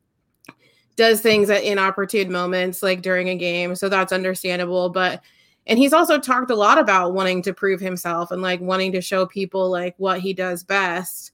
does 0.95 1.21
things 1.21 1.49
at 1.49 1.63
inopportune 1.63 2.31
moments 2.31 2.81
like 2.81 3.01
during 3.01 3.29
a 3.29 3.35
game. 3.35 3.75
So 3.75 3.89
that's 3.89 4.13
understandable 4.13 4.89
but 4.89 5.21
and 5.67 5.79
he's 5.79 5.93
also 5.93 6.19
talked 6.19 6.51
a 6.51 6.55
lot 6.55 6.77
about 6.77 7.13
wanting 7.13 7.41
to 7.43 7.53
prove 7.53 7.79
himself 7.79 8.31
and 8.31 8.41
like 8.41 8.61
wanting 8.61 8.91
to 8.91 9.01
show 9.01 9.25
people 9.25 9.69
like 9.69 9.95
what 9.97 10.19
he 10.19 10.31
does 10.31 10.63
best. 10.63 11.31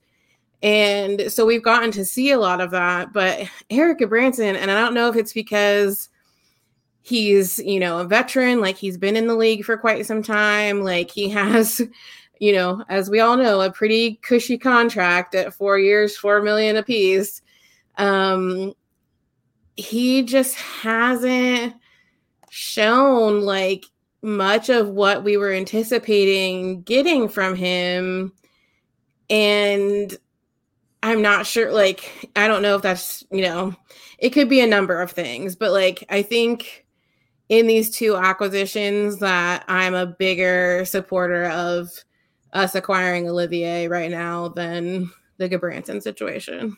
And 0.62 1.30
so 1.30 1.44
we've 1.44 1.62
gotten 1.62 1.90
to 1.92 2.04
see 2.04 2.30
a 2.30 2.38
lot 2.38 2.60
of 2.60 2.70
that 2.70 3.12
but 3.12 3.48
Erik 3.70 3.98
Gudbranson 3.98 4.54
and 4.54 4.70
i 4.70 4.80
don't 4.80 4.94
know 4.94 5.08
if 5.08 5.16
it's 5.16 5.32
because 5.32 6.08
he's 7.02 7.58
you 7.58 7.80
know 7.80 7.98
a 7.98 8.04
veteran 8.04 8.60
like 8.60 8.76
he's 8.76 8.96
been 8.96 9.16
in 9.16 9.26
the 9.26 9.34
league 9.34 9.64
for 9.64 9.76
quite 9.76 10.06
some 10.06 10.22
time 10.22 10.82
like 10.82 11.10
he 11.10 11.28
has 11.30 11.82
you 12.42 12.52
know 12.52 12.84
as 12.88 13.08
we 13.08 13.20
all 13.20 13.36
know 13.36 13.60
a 13.60 13.70
pretty 13.70 14.16
cushy 14.16 14.58
contract 14.58 15.32
at 15.36 15.54
four 15.54 15.78
years 15.78 16.16
four 16.16 16.42
million 16.42 16.76
apiece. 16.76 17.40
Um 17.98 18.74
he 19.76 20.24
just 20.24 20.56
hasn't 20.56 21.74
shown 22.50 23.42
like 23.42 23.86
much 24.22 24.68
of 24.68 24.88
what 24.88 25.22
we 25.22 25.36
were 25.36 25.52
anticipating 25.52 26.82
getting 26.82 27.28
from 27.28 27.54
him. 27.54 28.32
And 29.30 30.16
i'm 31.04 31.22
not 31.22 31.46
sure 31.46 31.72
like 31.72 32.30
i 32.36 32.46
don't 32.46 32.62
know 32.62 32.76
if 32.76 32.82
that's 32.82 33.24
you 33.30 33.42
know 33.42 33.74
it 34.18 34.30
could 34.30 34.48
be 34.48 34.60
a 34.60 34.66
number 34.66 35.00
of 35.00 35.10
things 35.10 35.56
but 35.56 35.72
like 35.72 36.04
i 36.10 36.22
think 36.22 36.86
in 37.48 37.66
these 37.66 37.90
two 37.90 38.16
acquisitions 38.16 39.18
that 39.18 39.64
i'm 39.66 39.94
a 39.94 40.06
bigger 40.06 40.84
supporter 40.84 41.46
of 41.46 41.90
us 42.52 42.74
acquiring 42.74 43.28
olivier 43.28 43.88
right 43.88 44.10
now 44.10 44.48
than 44.48 45.10
the 45.38 45.48
Gudbranson 45.48 46.02
situation 46.02 46.76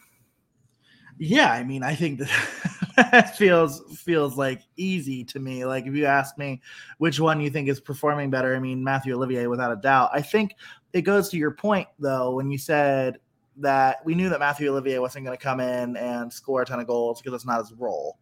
yeah 1.18 1.52
i 1.52 1.62
mean 1.62 1.82
i 1.82 1.94
think 1.94 2.18
that 2.18 2.30
that 2.96 3.36
feels 3.36 3.82
feels 3.98 4.36
like 4.36 4.62
easy 4.76 5.24
to 5.24 5.40
me. 5.40 5.64
Like 5.64 5.86
if 5.86 5.94
you 5.94 6.06
ask 6.06 6.38
me 6.38 6.60
which 6.98 7.18
one 7.18 7.40
you 7.40 7.50
think 7.50 7.68
is 7.68 7.80
performing 7.80 8.30
better, 8.30 8.54
I 8.54 8.60
mean 8.60 8.84
Mathieu 8.84 9.14
Olivier 9.14 9.46
without 9.46 9.72
a 9.72 9.76
doubt. 9.76 10.10
I 10.12 10.22
think 10.22 10.54
it 10.92 11.02
goes 11.02 11.28
to 11.30 11.36
your 11.36 11.50
point 11.50 11.88
though 11.98 12.34
when 12.34 12.50
you 12.50 12.58
said 12.58 13.18
that 13.56 14.04
we 14.04 14.14
knew 14.14 14.28
that 14.28 14.40
Mathieu 14.40 14.70
Olivier 14.70 14.98
wasn't 14.98 15.24
going 15.24 15.36
to 15.36 15.42
come 15.42 15.60
in 15.60 15.96
and 15.96 16.32
score 16.32 16.62
a 16.62 16.66
ton 16.66 16.80
of 16.80 16.86
goals 16.86 17.20
because 17.20 17.32
that's 17.32 17.46
not 17.46 17.60
his 17.60 17.72
role. 17.72 18.18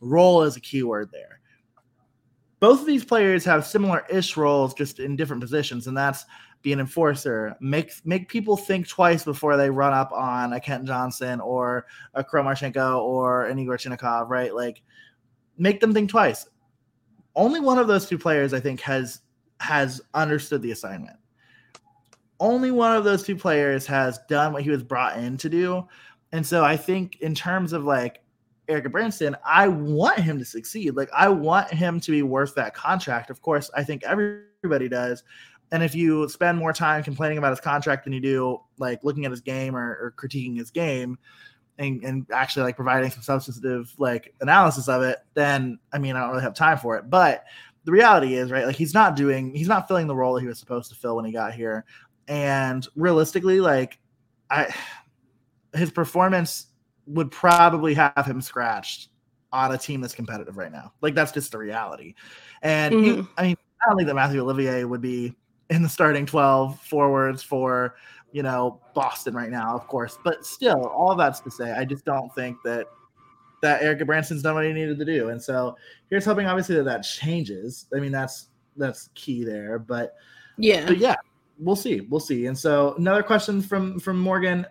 Role 0.00 0.42
is 0.42 0.56
a 0.56 0.60
key 0.60 0.82
word 0.82 1.10
there. 1.12 1.40
Both 2.60 2.80
of 2.80 2.86
these 2.86 3.04
players 3.04 3.44
have 3.44 3.64
similar-ish 3.66 4.36
roles, 4.36 4.74
just 4.74 4.98
in 4.98 5.14
different 5.14 5.42
positions, 5.42 5.86
and 5.86 5.96
that's 5.96 6.24
be 6.62 6.72
an 6.72 6.80
enforcer, 6.80 7.56
make 7.60 7.92
make 8.04 8.28
people 8.28 8.56
think 8.56 8.88
twice 8.88 9.24
before 9.24 9.56
they 9.56 9.70
run 9.70 9.92
up 9.92 10.10
on 10.12 10.52
a 10.52 10.60
Kent 10.60 10.86
Johnson 10.86 11.40
or 11.40 11.86
a 12.14 12.24
Kirill 12.24 12.44
Marchenko 12.44 12.98
or 13.00 13.44
an 13.44 13.58
Yegor 13.58 13.76
Chinakhov, 13.76 14.28
right? 14.28 14.54
Like 14.54 14.82
make 15.56 15.80
them 15.80 15.92
think 15.92 16.10
twice. 16.10 16.46
Only 17.36 17.60
one 17.60 17.78
of 17.78 17.86
those 17.86 18.08
two 18.08 18.18
players, 18.18 18.52
I 18.52 18.60
think, 18.60 18.80
has 18.80 19.20
has 19.60 20.00
understood 20.14 20.62
the 20.62 20.72
assignment. 20.72 21.16
Only 22.40 22.70
one 22.70 22.96
of 22.96 23.04
those 23.04 23.22
two 23.22 23.36
players 23.36 23.86
has 23.86 24.18
done 24.28 24.52
what 24.52 24.62
he 24.62 24.70
was 24.70 24.82
brought 24.82 25.18
in 25.18 25.36
to 25.38 25.48
do. 25.48 25.86
And 26.32 26.46
so 26.46 26.64
I 26.64 26.76
think 26.76 27.20
in 27.20 27.34
terms 27.34 27.72
of 27.72 27.84
like 27.84 28.20
Erik 28.68 28.84
Gudbranson, 28.84 29.34
I 29.44 29.68
want 29.68 30.20
him 30.20 30.38
to 30.38 30.44
succeed. 30.44 30.94
Like 30.94 31.08
I 31.12 31.28
want 31.28 31.72
him 31.72 32.00
to 32.00 32.10
be 32.10 32.22
worth 32.22 32.54
that 32.54 32.74
contract. 32.74 33.30
Of 33.30 33.40
course, 33.40 33.70
I 33.74 33.82
think 33.82 34.04
everybody 34.04 34.88
does. 34.88 35.22
And 35.70 35.82
if 35.82 35.94
you 35.94 36.28
spend 36.28 36.58
more 36.58 36.72
time 36.72 37.02
complaining 37.02 37.38
about 37.38 37.50
his 37.50 37.60
contract 37.60 38.04
than 38.04 38.12
you 38.12 38.20
do 38.20 38.60
like 38.78 39.04
looking 39.04 39.24
at 39.24 39.30
his 39.30 39.40
game 39.40 39.76
or, 39.76 39.90
or 40.00 40.14
critiquing 40.16 40.56
his 40.56 40.70
game 40.70 41.18
and, 41.78 42.02
and 42.02 42.26
actually 42.32 42.62
like 42.62 42.76
providing 42.76 43.10
some 43.10 43.22
substantive 43.22 43.92
like 43.98 44.34
analysis 44.40 44.88
of 44.88 45.02
it, 45.02 45.18
then 45.34 45.78
I 45.92 45.98
mean 45.98 46.16
I 46.16 46.20
don't 46.20 46.30
really 46.30 46.42
have 46.42 46.54
time 46.54 46.78
for 46.78 46.96
it. 46.96 47.10
But 47.10 47.44
the 47.84 47.92
reality 47.92 48.34
is, 48.34 48.50
right, 48.50 48.66
like 48.66 48.76
he's 48.76 48.94
not 48.94 49.16
doing 49.16 49.54
he's 49.54 49.68
not 49.68 49.88
filling 49.88 50.06
the 50.06 50.16
role 50.16 50.34
that 50.34 50.40
he 50.40 50.46
was 50.46 50.58
supposed 50.58 50.90
to 50.90 50.96
fill 50.96 51.16
when 51.16 51.24
he 51.24 51.32
got 51.32 51.54
here. 51.54 51.84
And 52.28 52.86
realistically, 52.96 53.60
like 53.60 53.98
I 54.50 54.74
his 55.74 55.90
performance 55.90 56.66
would 57.06 57.30
probably 57.30 57.94
have 57.94 58.26
him 58.26 58.40
scratched 58.40 59.08
on 59.52 59.72
a 59.72 59.78
team 59.78 60.00
that's 60.00 60.14
competitive 60.14 60.56
right 60.56 60.72
now. 60.72 60.92
Like 61.00 61.14
that's 61.14 61.32
just 61.32 61.52
the 61.52 61.58
reality. 61.58 62.14
And 62.62 62.94
Mhm. 62.94 63.04
he, 63.04 63.28
I 63.38 63.42
mean, 63.42 63.56
I 63.82 63.88
don't 63.88 63.96
think 63.96 64.08
that 64.08 64.14
Mathieu 64.14 64.40
Olivier 64.40 64.84
would 64.84 65.00
be 65.00 65.34
in 65.70 65.82
the 65.82 65.88
starting 65.88 66.26
12 66.26 66.80
forwards 66.80 67.42
for, 67.42 67.96
you 68.32 68.42
know, 68.42 68.80
Boston 68.94 69.34
right 69.34 69.50
now, 69.50 69.74
of 69.74 69.86
course. 69.86 70.18
But 70.24 70.44
still, 70.46 70.86
all 70.86 71.14
that's 71.14 71.40
to 71.40 71.50
say, 71.50 71.72
I 71.72 71.84
just 71.84 72.04
don't 72.04 72.34
think 72.34 72.56
that 72.64 72.86
that 73.60 73.82
Erik 73.82 74.00
Gudbranson's 74.00 74.42
done 74.42 74.54
what 74.54 74.64
he 74.64 74.72
needed 74.72 74.98
to 74.98 75.04
do. 75.04 75.30
And 75.30 75.42
so 75.42 75.76
here's 76.10 76.24
hoping 76.24 76.46
obviously 76.46 76.76
that 76.76 76.84
that 76.84 77.02
changes. 77.02 77.86
I 77.94 77.98
mean, 78.00 78.12
that's 78.12 78.48
that's 78.76 79.08
key 79.14 79.44
there, 79.44 79.78
but 79.78 80.14
Yeah. 80.56 80.86
but 80.86 80.98
yeah, 80.98 81.16
we'll 81.58 81.76
see. 81.76 82.00
We'll 82.02 82.20
see. 82.20 82.46
And 82.46 82.56
so 82.56 82.94
another 82.98 83.22
question 83.22 83.60
from 83.60 83.98
from 83.98 84.18
Morgan, 84.18 84.66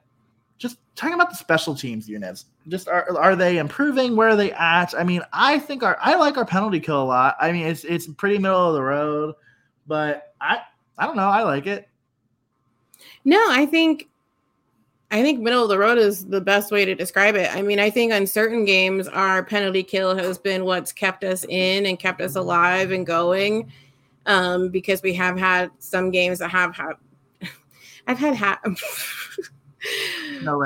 just 0.57 0.77
talking 0.95 1.13
about 1.15 1.29
the 1.29 1.35
special 1.35 1.75
teams 1.75 2.07
units. 2.07 2.45
Just 2.69 2.87
are 2.87 3.17
are 3.17 3.35
they 3.35 3.57
improving? 3.57 4.15
Where 4.15 4.29
are 4.29 4.35
they 4.35 4.53
at? 4.53 4.93
I 4.97 5.03
mean, 5.03 5.21
I 5.33 5.59
think 5.59 5.83
our 5.83 5.97
I 6.01 6.15
like 6.15 6.37
our 6.37 6.45
penalty 6.45 6.79
kill 6.79 7.03
a 7.03 7.05
lot. 7.05 7.35
I 7.41 7.51
mean, 7.51 7.67
it's 7.67 7.83
it's 7.83 8.07
pretty 8.07 8.37
middle 8.37 8.69
of 8.69 8.73
the 8.73 8.81
road, 8.83 9.35
but 9.85 10.33
I 10.39 10.59
I 10.97 11.05
don't 11.05 11.15
know. 11.15 11.29
I 11.29 11.43
like 11.43 11.67
it. 11.67 11.87
No, 13.23 13.43
I 13.49 13.65
think 13.65 14.07
I 15.09 15.21
think 15.21 15.39
middle 15.39 15.63
of 15.63 15.69
the 15.69 15.77
road 15.77 15.97
is 15.97 16.25
the 16.25 16.41
best 16.41 16.71
way 16.71 16.83
to 16.83 16.93
describe 16.95 17.35
it. 17.35 17.53
I 17.55 17.61
mean, 17.61 17.79
I 17.79 17.89
think 17.89 18.11
on 18.11 18.27
certain 18.27 18.65
games 18.65 19.07
our 19.07 19.43
penalty 19.43 19.83
kill 19.83 20.15
has 20.17 20.37
been 20.37 20.65
what's 20.65 20.91
kept 20.91 21.23
us 21.23 21.45
in 21.47 21.85
and 21.85 21.97
kept 21.97 22.19
us 22.21 22.35
alive 22.35 22.91
and 22.91 23.05
going. 23.05 23.71
Um, 24.25 24.67
because 24.69 25.01
we 25.01 25.13
have 25.13 25.37
had 25.39 25.71
some 25.79 26.11
games 26.11 26.39
that 26.39 26.49
have 26.49 26.75
had 26.75 26.93
I've 28.07 28.17
had 28.17 28.35
ha- 28.35 28.59
No, 30.41 30.61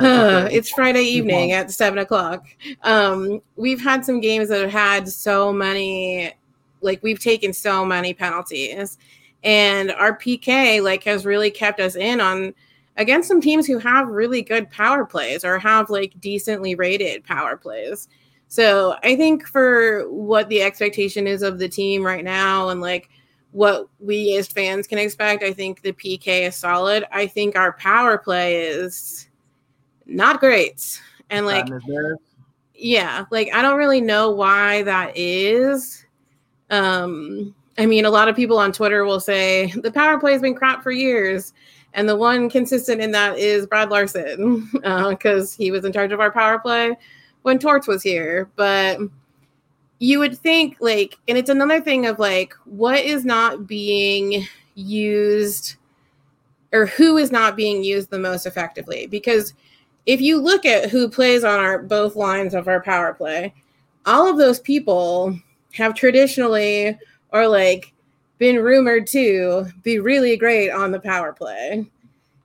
it's 0.51 0.69
Friday 0.71 1.03
evening 1.03 1.51
at 1.51 1.69
seven 1.71 1.99
o'clock. 1.99 2.47
Um, 2.83 3.41
we've 3.55 3.81
had 3.81 4.03
some 4.03 4.19
games 4.19 4.49
that 4.49 4.61
have 4.61 4.71
had 4.71 5.07
so 5.07 5.53
many, 5.53 6.33
like 6.81 7.03
we've 7.03 7.19
taken 7.19 7.53
so 7.53 7.85
many 7.85 8.13
penalties, 8.13 8.97
and 9.43 9.91
our 9.91 10.17
PK 10.17 10.81
like 10.81 11.03
has 11.03 11.25
really 11.25 11.51
kept 11.51 11.79
us 11.79 11.95
in 11.95 12.21
on 12.21 12.53
against 12.97 13.27
some 13.27 13.41
teams 13.41 13.65
who 13.65 13.77
have 13.79 14.07
really 14.09 14.41
good 14.41 14.69
power 14.69 15.05
plays 15.05 15.43
or 15.43 15.57
have 15.57 15.89
like 15.89 16.19
decently 16.19 16.75
rated 16.75 17.23
power 17.23 17.57
plays. 17.57 18.07
So 18.47 18.95
I 19.03 19.15
think 19.15 19.47
for 19.47 20.09
what 20.11 20.49
the 20.49 20.61
expectation 20.61 21.25
is 21.25 21.41
of 21.41 21.57
the 21.57 21.69
team 21.69 22.05
right 22.05 22.23
now 22.23 22.69
and 22.69 22.81
like 22.81 23.09
what 23.51 23.87
we 23.99 24.35
as 24.37 24.47
fans 24.47 24.87
can 24.87 24.97
expect, 24.97 25.43
I 25.43 25.53
think 25.53 25.81
the 25.81 25.93
PK 25.93 26.47
is 26.47 26.55
solid. 26.55 27.05
I 27.11 27.27
think 27.27 27.55
our 27.55 27.73
power 27.73 28.17
play 28.17 28.65
is 28.65 29.29
not 30.05 30.39
great. 30.39 31.01
And 31.29 31.45
like 31.45 31.67
yeah 32.81 33.25
like 33.29 33.53
i 33.53 33.61
don't 33.61 33.77
really 33.77 34.01
know 34.01 34.31
why 34.31 34.81
that 34.83 35.15
is 35.15 36.03
um 36.71 37.53
i 37.77 37.85
mean 37.85 38.05
a 38.05 38.09
lot 38.09 38.27
of 38.27 38.35
people 38.35 38.57
on 38.57 38.71
twitter 38.71 39.05
will 39.05 39.19
say 39.19 39.71
the 39.83 39.91
power 39.91 40.19
play 40.19 40.33
has 40.33 40.41
been 40.41 40.55
crap 40.55 40.83
for 40.83 40.91
years. 40.91 41.53
And 41.93 42.07
the 42.07 42.15
one 42.15 42.49
consistent 42.49 43.01
in 43.01 43.11
that 43.11 43.37
is 43.37 43.67
Brad 43.67 43.89
Larsen 43.89 44.69
uh, 44.83 45.09
because 45.09 45.53
he 45.53 45.71
was 45.71 45.85
in 45.85 45.91
charge 45.91 46.11
of 46.11 46.19
our 46.19 46.31
power 46.31 46.59
play 46.59 46.97
when 47.41 47.59
Torts 47.59 47.87
was 47.87 48.03
here. 48.03 48.49
But 48.55 48.99
you 49.99 50.19
would 50.19 50.37
think 50.37 50.77
like 50.79 51.17
and 51.27 51.37
it's 51.37 51.49
another 51.49 51.81
thing 51.81 52.05
of 52.05 52.17
like 52.17 52.53
what 52.65 52.99
is 52.99 53.25
not 53.25 53.67
being 53.67 54.47
used 54.75 55.75
or 56.73 56.85
who 56.85 57.17
is 57.17 57.31
not 57.31 57.57
being 57.57 57.83
used 57.83 58.09
the 58.09 58.19
most 58.19 58.45
effectively? 58.45 59.05
Because 59.05 59.53
if 60.05 60.21
you 60.21 60.39
look 60.39 60.65
at 60.65 60.89
who 60.89 61.09
plays 61.09 61.43
on 61.43 61.59
our 61.59 61.79
both 61.79 62.15
lines 62.15 62.53
of 62.53 62.67
our 62.67 62.81
power 62.81 63.13
play, 63.13 63.53
all 64.05 64.27
of 64.27 64.37
those 64.37 64.59
people 64.59 65.37
have 65.73 65.93
traditionally 65.93 66.97
or 67.31 67.47
like 67.47 67.93
been 68.37 68.57
rumored 68.57 69.07
to 69.07 69.65
be 69.83 69.99
really 69.99 70.35
great 70.37 70.69
on 70.71 70.91
the 70.91 70.99
power 70.99 71.33
play. 71.33 71.85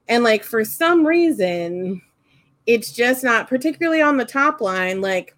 And 0.09 0.23
like 0.23 0.45
for 0.45 0.65
some 0.65 1.07
reason, 1.07 2.03
it's 2.67 2.93
just 2.93 3.25
not 3.25 3.49
particularly 3.49 4.03
on 4.03 4.17
the 4.17 4.25
top 4.25 4.61
line, 4.61 5.01
like 5.01 5.35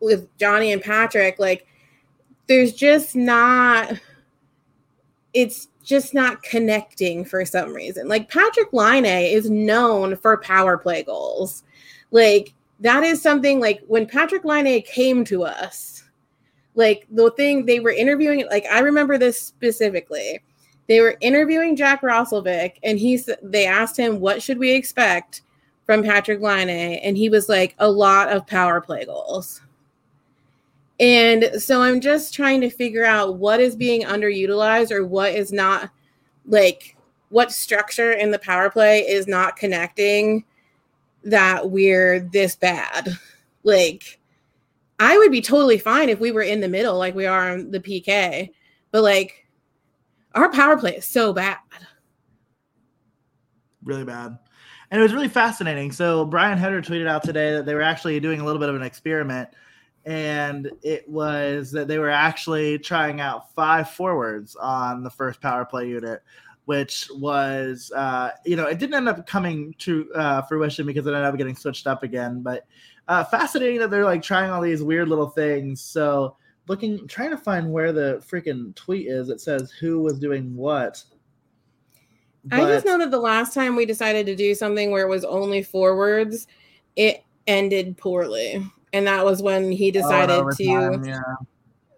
with 0.00 0.34
Johnny 0.38 0.72
and 0.72 0.82
Patrick, 0.82 1.38
like 1.38 1.66
there's 2.46 2.72
just 2.72 3.16
not 3.16 3.92
it's 5.34 5.68
just 5.82 6.14
not 6.14 6.42
connecting 6.42 7.24
for 7.24 7.44
some 7.44 7.72
reason. 7.72 8.08
Like 8.08 8.30
Patrik 8.30 8.72
Laine 8.72 9.04
is 9.04 9.50
known 9.50 10.16
for 10.16 10.38
power 10.38 10.78
play 10.78 11.02
goals. 11.02 11.62
Like 12.10 12.54
that 12.80 13.04
is 13.04 13.22
something 13.22 13.60
like 13.60 13.82
when 13.86 14.06
Patrik 14.06 14.44
Laine 14.44 14.82
came 14.82 15.24
to 15.26 15.44
us, 15.44 15.95
like 16.76 17.06
the 17.10 17.30
thing 17.32 17.66
they 17.66 17.80
were 17.80 17.90
interviewing, 17.90 18.46
like 18.48 18.66
I 18.66 18.80
remember 18.80 19.18
this 19.18 19.40
specifically. 19.40 20.40
They 20.88 21.00
were 21.00 21.16
interviewing 21.20 21.74
Jack 21.74 22.02
Roslovic, 22.02 22.74
and 22.84 22.98
he 22.98 23.20
they 23.42 23.66
asked 23.66 23.96
him 23.96 24.20
what 24.20 24.40
should 24.40 24.58
we 24.58 24.70
expect 24.72 25.42
from 25.84 26.02
Patrik 26.02 26.40
Laine, 26.40 26.68
and 27.00 27.16
he 27.16 27.28
was 27.28 27.48
like 27.48 27.74
a 27.78 27.90
lot 27.90 28.28
of 28.28 28.46
power 28.46 28.80
play 28.80 29.04
goals. 29.04 29.62
And 31.00 31.50
so 31.58 31.82
I'm 31.82 32.00
just 32.00 32.32
trying 32.32 32.60
to 32.60 32.70
figure 32.70 33.04
out 33.04 33.36
what 33.36 33.60
is 33.60 33.74
being 33.76 34.02
underutilized 34.02 34.90
or 34.90 35.04
what 35.04 35.34
is 35.34 35.52
not 35.52 35.90
like 36.46 36.96
what 37.30 37.52
structure 37.52 38.12
in 38.12 38.30
the 38.30 38.38
power 38.38 38.70
play 38.70 39.00
is 39.00 39.26
not 39.26 39.56
connecting 39.56 40.44
that 41.24 41.70
we're 41.70 42.20
this 42.20 42.54
bad. 42.54 43.08
Like 43.64 44.20
I 44.98 45.18
would 45.18 45.30
be 45.30 45.42
totally 45.42 45.78
fine 45.78 46.08
if 46.08 46.20
we 46.20 46.32
were 46.32 46.42
in 46.42 46.60
the 46.60 46.68
middle 46.68 46.96
like 46.96 47.14
we 47.14 47.26
are 47.26 47.52
on 47.52 47.70
the 47.70 47.80
PK, 47.80 48.50
but 48.90 49.02
like 49.02 49.46
our 50.34 50.50
power 50.50 50.76
play 50.78 50.96
is 50.96 51.06
so 51.06 51.32
bad. 51.32 51.58
really 53.82 54.04
bad. 54.04 54.38
And 54.90 55.00
it 55.00 55.02
was 55.02 55.12
really 55.12 55.28
fascinating. 55.28 55.90
So 55.92 56.24
Brian 56.24 56.58
Hedger 56.58 56.80
tweeted 56.80 57.08
out 57.08 57.22
today 57.22 57.52
that 57.52 57.66
they 57.66 57.74
were 57.74 57.82
actually 57.82 58.20
doing 58.20 58.40
a 58.40 58.44
little 58.44 58.60
bit 58.60 58.68
of 58.68 58.76
an 58.76 58.82
experiment, 58.82 59.48
and 60.04 60.70
it 60.82 61.08
was 61.08 61.72
that 61.72 61.88
they 61.88 61.98
were 61.98 62.10
actually 62.10 62.78
trying 62.78 63.20
out 63.20 63.52
five 63.54 63.90
forwards 63.90 64.54
on 64.56 65.02
the 65.02 65.10
first 65.10 65.40
power 65.40 65.64
play 65.64 65.88
unit, 65.88 66.22
which 66.66 67.08
was, 67.16 67.90
uh, 67.96 68.30
you 68.44 68.54
know, 68.54 68.66
it 68.66 68.78
didn't 68.78 68.94
end 68.94 69.08
up 69.08 69.26
coming 69.26 69.74
to 69.78 70.12
uh, 70.14 70.42
fruition 70.42 70.86
because 70.86 71.06
it 71.06 71.10
ended 71.10 71.24
up 71.24 71.36
getting 71.36 71.56
switched 71.56 71.88
up 71.88 72.04
again. 72.04 72.42
But 72.42 72.66
uh, 73.08 73.24
fascinating 73.24 73.78
that 73.80 73.90
they're 73.90 74.04
like 74.04 74.22
trying 74.22 74.50
all 74.50 74.60
these 74.62 74.82
weird 74.82 75.08
little 75.08 75.28
things. 75.28 75.80
So 75.80 76.36
looking, 76.68 77.06
trying 77.08 77.30
to 77.30 77.36
find 77.36 77.70
where 77.72 77.92
the 77.92 78.22
freaking 78.28 78.74
tweet 78.74 79.06
is. 79.06 79.28
It 79.28 79.40
says 79.40 79.70
who 79.72 80.00
was 80.02 80.18
doing 80.18 80.54
what. 80.56 81.02
I 82.52 82.60
just 82.60 82.86
know 82.86 82.96
that 82.98 83.10
the 83.10 83.18
last 83.18 83.52
time 83.54 83.74
we 83.74 83.86
decided 83.86 84.24
to 84.26 84.36
do 84.36 84.54
something 84.54 84.92
where 84.92 85.04
it 85.04 85.10
was 85.10 85.24
only 85.24 85.64
forwards, 85.64 86.46
it 86.94 87.24
ended 87.48 87.96
poorly. 87.96 88.64
And 88.92 89.06
that 89.06 89.24
was 89.24 89.42
when 89.42 89.72
he 89.72 89.88
Oh, 89.88 89.92
decided 89.92 90.30
overtime, 90.36 91.02
to 91.02 91.08
yeah. 91.08 91.20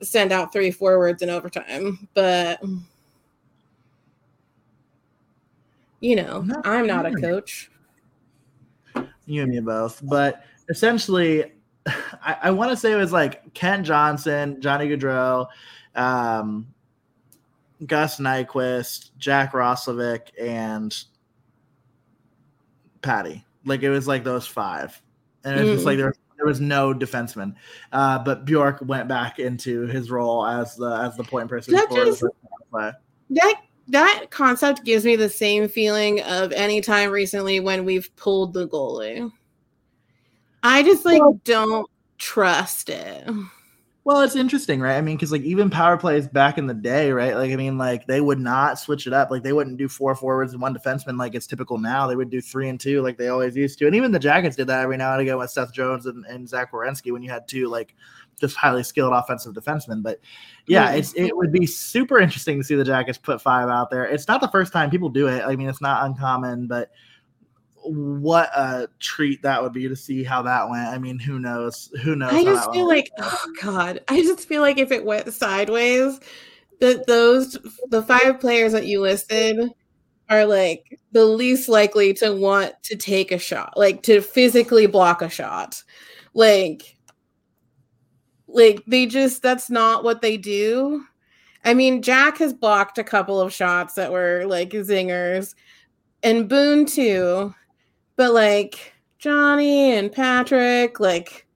send 0.03 0.33
out 0.33 0.51
three 0.53 0.71
forwards 0.71 1.21
in 1.23 1.29
overtime. 1.29 2.09
But 2.15 2.63
you 6.01 6.17
know, 6.17 6.41
No, 6.43 6.61
I'm 6.65 6.87
not 6.87 7.05
a 7.07 7.13
coach. 7.15 7.71
you 9.27 9.43
and 9.43 9.51
me 9.51 9.61
both. 9.61 10.01
But 10.03 10.45
essentially, 10.69 11.53
I, 11.87 12.37
I 12.45 12.51
want 12.51 12.71
to 12.71 12.77
say 12.77 12.93
it 12.93 12.97
was 12.97 13.13
like 13.13 13.55
Kent 13.55 13.87
Johnson, 13.87 14.61
Johnny 14.61 14.89
Gaudreau, 14.89 15.47
um, 15.95 16.67
Gus 17.87 18.19
Nyquist, 18.19 19.11
Jack 19.19 19.53
Roslovic, 19.53 20.29
and 20.41 20.97
Patty. 23.03 23.45
Like 23.65 23.83
it 23.83 23.91
was 23.91 24.07
like 24.09 24.25
those 24.25 24.47
five, 24.47 25.01
and 25.45 25.59
it 25.59 25.63
was 25.63 25.71
just 25.73 25.83
Mm. 25.83 25.87
like 25.87 25.99
there, 25.99 26.15
there 26.37 26.47
was 26.47 26.61
no 26.61 26.95
defenseman. 26.95 27.55
Uh, 27.93 28.19
but 28.19 28.45
Bjork 28.45 28.79
went 28.83 29.09
back 29.09 29.39
into 29.39 29.83
his 29.87 30.11
role 30.11 30.47
as 30.47 30.77
the 30.77 30.91
as 30.91 31.17
the 31.17 31.25
point 31.25 31.49
person 31.49 31.75
That 31.75 31.89
for 31.89 32.05
just- 32.05 32.21
the 32.21 32.31
play. 32.71 32.93
That 33.31 33.55
that 33.89 34.27
concept 34.31 34.85
gives 34.85 35.05
me 35.05 35.17
the 35.17 35.29
same 35.29 35.69
feeling 35.69 36.21
of 36.23 36.53
any 36.53 36.81
time 36.81 37.11
recently 37.11 37.61
when 37.61 37.85
we've 37.85 38.15
pulled 38.17 38.53
the 38.55 38.69
goalie. 38.69 39.31
I 40.63 40.83
just 40.83 41.05
like 41.05 41.21
Well- 41.21 41.41
don't 41.45 41.91
trust 42.19 42.89
it. 42.89 43.29
Well, 44.09 44.23
it's 44.23 44.37
interesting, 44.37 44.81
right? 44.81 44.97
I 44.97 45.03
mean, 45.03 45.17
because 45.17 45.33
like 45.33 45.43
even 45.43 45.69
power 45.69 45.99
plays 45.99 46.27
back 46.27 46.57
in 46.57 46.67
the 46.67 46.73
day, 46.73 47.13
right? 47.13 47.37
Like, 47.37 47.51
I 47.53 47.57
mean, 47.57 47.77
like 47.77 48.07
they 48.07 48.23
would 48.23 48.39
not 48.39 48.79
switch 48.79 49.07
it 49.07 49.13
up. 49.13 49.31
Like 49.31 49.43
they 49.43 49.53
wouldn't 49.53 49.77
do 49.77 49.87
four 49.87 50.15
forwards 50.15 50.55
and 50.55 50.63
one 50.63 50.75
defenseman 50.75 51.19
like 51.19 51.35
it's 51.35 51.47
typical 51.47 51.77
now. 51.77 52.07
They 52.07 52.17
would 52.17 52.31
do 52.31 52.41
three 52.41 52.71
and 52.71 52.81
two 52.81 53.03
like 53.03 53.19
they 53.19 53.29
always 53.29 53.55
used 53.55 53.79
to. 53.81 53.87
And 53.87 53.95
even 53.95 54.11
the 54.11 54.19
Jackets 54.19 54.57
did 54.57 54.67
that 54.69 54.83
every 54.83 54.97
now 54.97 55.13
and 55.13 55.21
again 55.21 55.37
with 55.37 55.51
Seth 55.51 55.75
Jones 55.75 56.07
and, 56.07 56.25
and 56.25 56.49
Zach 56.49 56.73
Werenski 56.73 57.13
when 57.13 57.23
you 57.23 57.29
had 57.29 57.47
two 57.47 57.69
like 57.69 57.95
just 58.41 58.57
highly 58.57 58.83
skilled 58.83 59.13
offensive 59.13 59.53
defensemen. 59.53 60.03
But 60.03 60.21
yeah, 60.67 60.93
it's 60.93 61.13
it 61.13 61.37
would 61.37 61.53
be 61.53 61.67
super 61.67 62.19
interesting 62.19 62.57
to 62.57 62.65
see 62.65 62.77
the 62.77 62.85
Jackets 62.85 63.19
put 63.19 63.43
five 63.43 63.69
out 63.69 63.91
there. 63.91 64.07
It's 64.07 64.27
not 64.27 64.41
the 64.41 64.49
first 64.49 64.73
time 64.73 64.89
people 64.89 65.11
do 65.11 65.29
it. 65.29 65.45
I 65.45 65.55
mean, 65.55 65.69
it's 65.69 65.83
not 65.83 66.07
uncommon, 66.07 66.67
but 66.67 66.93
what 67.89 68.51
a 68.55 68.89
treat 68.99 69.43
that 69.43 69.63
would 69.63 69.73
be 69.73 69.89
to 69.89 69.97
see 69.97 70.23
how 70.23 70.43
that 70.43 70.69
went. 70.69 70.89
I 70.89 70.99
mean, 70.99 71.19
who 71.19 71.39
knows? 71.39 71.91
Who 72.03 72.17
knows? 72.17 72.33
I 72.33 72.45
just 72.45 72.73
feel 72.73 72.87
like, 72.87 73.11
oh 73.19 73.53
god, 73.63 74.01
I 74.09 74.23
just 74.23 74.47
feel 74.47 74.63
like 74.63 74.79
if 74.79 74.93
it 74.93 75.05
went 75.05 75.33
sideways, 75.33 76.21
that 76.81 77.07
those 77.07 77.59
the 77.89 78.03
five 78.03 78.41
players 78.41 78.73
that 78.73 78.87
you 78.87 79.01
listed 79.01 79.71
are 80.29 80.45
like 80.45 80.99
the 81.13 81.25
least 81.25 81.69
likely 81.69 82.13
to 82.15 82.35
want 82.35 82.75
to 82.85 82.97
take 82.97 83.33
a 83.33 83.39
shot, 83.39 83.75
like 83.77 84.03
to 84.05 84.21
physically 84.21 84.87
block 84.87 85.23
a 85.23 85.31
shot. 85.31 85.83
Like 86.35 86.97
like 88.47 88.83
they 88.87 89.07
just 89.07 89.43
that's 89.43 89.71
not 89.71 90.05
what 90.05 90.23
they 90.23 90.37
do. 90.37 91.05
I 91.65 91.75
mean, 91.75 92.03
Jack 92.03 92.39
has 92.39 92.53
blocked 92.53 92.99
a 92.99 93.05
couple 93.05 93.41
of 93.41 93.53
shots 93.53 93.95
that 93.95 94.13
were 94.13 94.45
like 94.47 94.71
zingers 94.71 95.55
and 96.23 96.49
Boone 96.49 96.87
too. 96.87 97.55
But 98.19 98.35
like 98.35 98.95
Johnny 99.19 99.93
and 99.93 100.11
Patrick, 100.11 100.99
like 100.99 101.47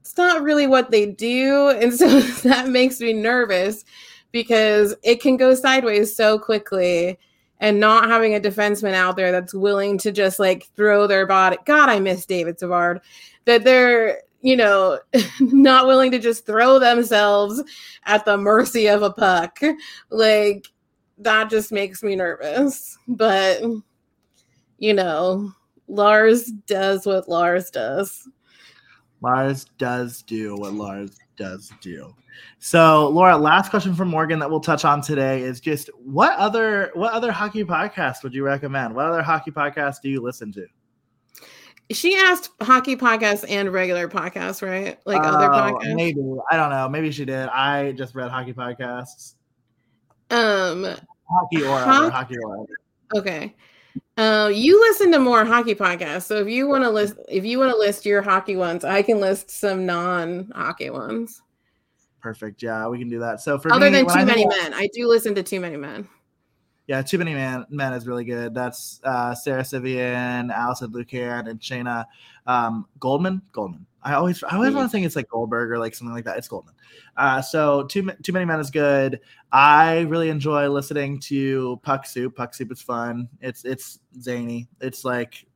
it's 0.00 0.16
not 0.16 0.42
really 0.42 0.66
what 0.66 0.90
they 0.90 1.06
do. 1.06 1.68
And 1.68 1.94
so 1.94 2.20
that 2.48 2.68
makes 2.68 3.00
me 3.00 3.12
nervous 3.12 3.84
because 4.32 4.96
it 5.04 5.22
can 5.22 5.36
go 5.36 5.54
sideways 5.54 6.14
so 6.14 6.40
quickly 6.40 7.20
and 7.60 7.78
not 7.78 8.08
having 8.08 8.34
a 8.34 8.40
defenseman 8.40 8.94
out 8.94 9.14
there 9.14 9.30
that's 9.30 9.54
willing 9.54 9.96
to 9.98 10.10
just 10.10 10.40
like 10.40 10.66
throw 10.74 11.06
their 11.06 11.24
body. 11.24 11.56
God, 11.66 11.88
I 11.88 12.00
miss 12.00 12.26
David 12.26 12.58
Savard. 12.58 13.00
That 13.44 13.62
they're, 13.62 14.22
you 14.40 14.56
know, 14.56 14.98
not 15.40 15.86
willing 15.86 16.10
to 16.10 16.18
just 16.18 16.44
throw 16.44 16.80
themselves 16.80 17.62
at 18.06 18.24
the 18.24 18.36
mercy 18.36 18.88
of 18.88 19.02
a 19.02 19.12
puck. 19.12 19.60
Like, 20.10 20.66
that 21.18 21.48
just 21.48 21.70
makes 21.70 22.02
me 22.02 22.16
nervous. 22.16 22.98
But, 23.06 23.62
you 24.78 24.94
know, 24.94 25.54
Lars 25.88 26.46
does 26.66 27.06
what 27.06 27.28
Lars 27.28 27.70
does. 27.70 28.28
Lars 29.20 29.66
does 29.78 30.22
do 30.22 30.56
what 30.56 30.74
Lars 30.74 31.18
does 31.36 31.72
do. 31.80 32.14
So, 32.58 33.08
Laura, 33.08 33.36
last 33.36 33.70
question 33.70 33.94
from 33.94 34.08
Morgan 34.08 34.38
that 34.38 34.50
we'll 34.50 34.60
touch 34.60 34.84
on 34.84 35.00
today 35.00 35.42
is 35.42 35.60
just 35.60 35.90
what 35.98 36.36
other 36.38 36.90
what 36.94 37.12
other 37.12 37.30
hockey 37.30 37.64
podcast 37.64 38.22
would 38.22 38.34
you 38.34 38.44
recommend? 38.44 38.94
What 38.94 39.06
other 39.06 39.22
hockey 39.22 39.50
podcasts 39.50 40.00
do 40.02 40.08
you 40.08 40.20
listen 40.20 40.52
to? 40.52 40.66
She 41.90 42.16
asked 42.16 42.50
hockey 42.62 42.96
podcasts 42.96 43.44
and 43.48 43.72
regular 43.72 44.08
podcasts, 44.08 44.66
right? 44.66 44.98
Like 45.04 45.22
uh, 45.22 45.26
other 45.26 45.48
podcasts. 45.48 45.94
Maybe 45.94 46.20
I 46.50 46.56
don't 46.56 46.70
know. 46.70 46.88
Maybe 46.88 47.12
she 47.12 47.24
did. 47.24 47.48
I 47.48 47.92
just 47.92 48.14
read 48.14 48.30
hockey 48.30 48.52
podcasts. 48.54 49.34
Um, 50.30 50.84
hockey 51.28 51.62
or 51.64 51.78
ho- 51.78 52.10
hockey 52.10 52.38
or. 52.38 52.66
Okay. 53.14 53.54
Uh, 54.16 54.50
you 54.52 54.78
listen 54.80 55.10
to 55.12 55.18
more 55.18 55.44
hockey 55.44 55.74
podcasts, 55.74 56.24
so 56.24 56.36
if 56.36 56.48
you 56.48 56.68
want 56.68 56.84
to 56.84 56.90
list, 56.90 57.14
if 57.28 57.44
you 57.44 57.58
want 57.58 57.72
to 57.72 57.78
list 57.78 58.04
your 58.04 58.22
hockey 58.22 58.56
ones, 58.56 58.84
I 58.84 59.02
can 59.02 59.20
list 59.20 59.50
some 59.50 59.86
non-hockey 59.86 60.90
ones. 60.90 61.40
Perfect. 62.20 62.62
Yeah, 62.62 62.86
we 62.88 62.98
can 62.98 63.08
do 63.08 63.18
that. 63.18 63.40
So 63.40 63.58
for 63.58 63.72
other 63.72 63.90
me, 63.90 64.02
than 64.02 64.06
Too 64.06 64.24
Many 64.24 64.46
Men, 64.46 64.74
I 64.74 64.88
do 64.92 65.08
listen 65.08 65.34
to 65.34 65.42
Too 65.42 65.60
Many 65.60 65.76
Men. 65.76 66.08
Yeah, 66.86 67.02
Too 67.02 67.18
Many 67.18 67.34
Men, 67.34 67.66
Men 67.70 67.94
is 67.94 68.06
really 68.06 68.24
good. 68.24 68.54
That's 68.54 69.00
uh, 69.02 69.34
Sara 69.34 69.64
Civian, 69.64 70.50
Alison 70.50 70.92
Lukan, 70.92 71.48
and 71.48 71.58
Shayna 71.58 72.04
um, 72.46 72.86
Goldman. 73.00 73.42
Goldman. 73.52 73.86
I 74.02 74.14
always, 74.14 74.42
I 74.42 74.54
always 74.54 74.68
mm-hmm. 74.68 74.78
want 74.78 74.90
to 74.90 74.92
think 74.92 75.06
it's 75.06 75.16
like 75.16 75.28
Goldberg 75.28 75.70
or 75.70 75.78
like 75.78 75.94
something 75.94 76.14
like 76.14 76.24
that. 76.24 76.38
It's 76.38 76.48
Goldman. 76.48 76.74
Uh, 77.16 77.40
so 77.42 77.84
too 77.84 78.10
too 78.22 78.32
many 78.32 78.44
men 78.44 78.58
is 78.58 78.70
good. 78.70 79.20
I 79.52 80.00
really 80.00 80.28
enjoy 80.30 80.68
listening 80.68 81.20
to 81.20 81.78
Puck 81.82 82.06
Soup. 82.06 82.34
Puck 82.34 82.54
Soup 82.54 82.70
is 82.72 82.82
fun. 82.82 83.28
It's 83.40 83.64
it's 83.64 84.00
zany. 84.20 84.68
It's 84.80 85.04
like 85.04 85.46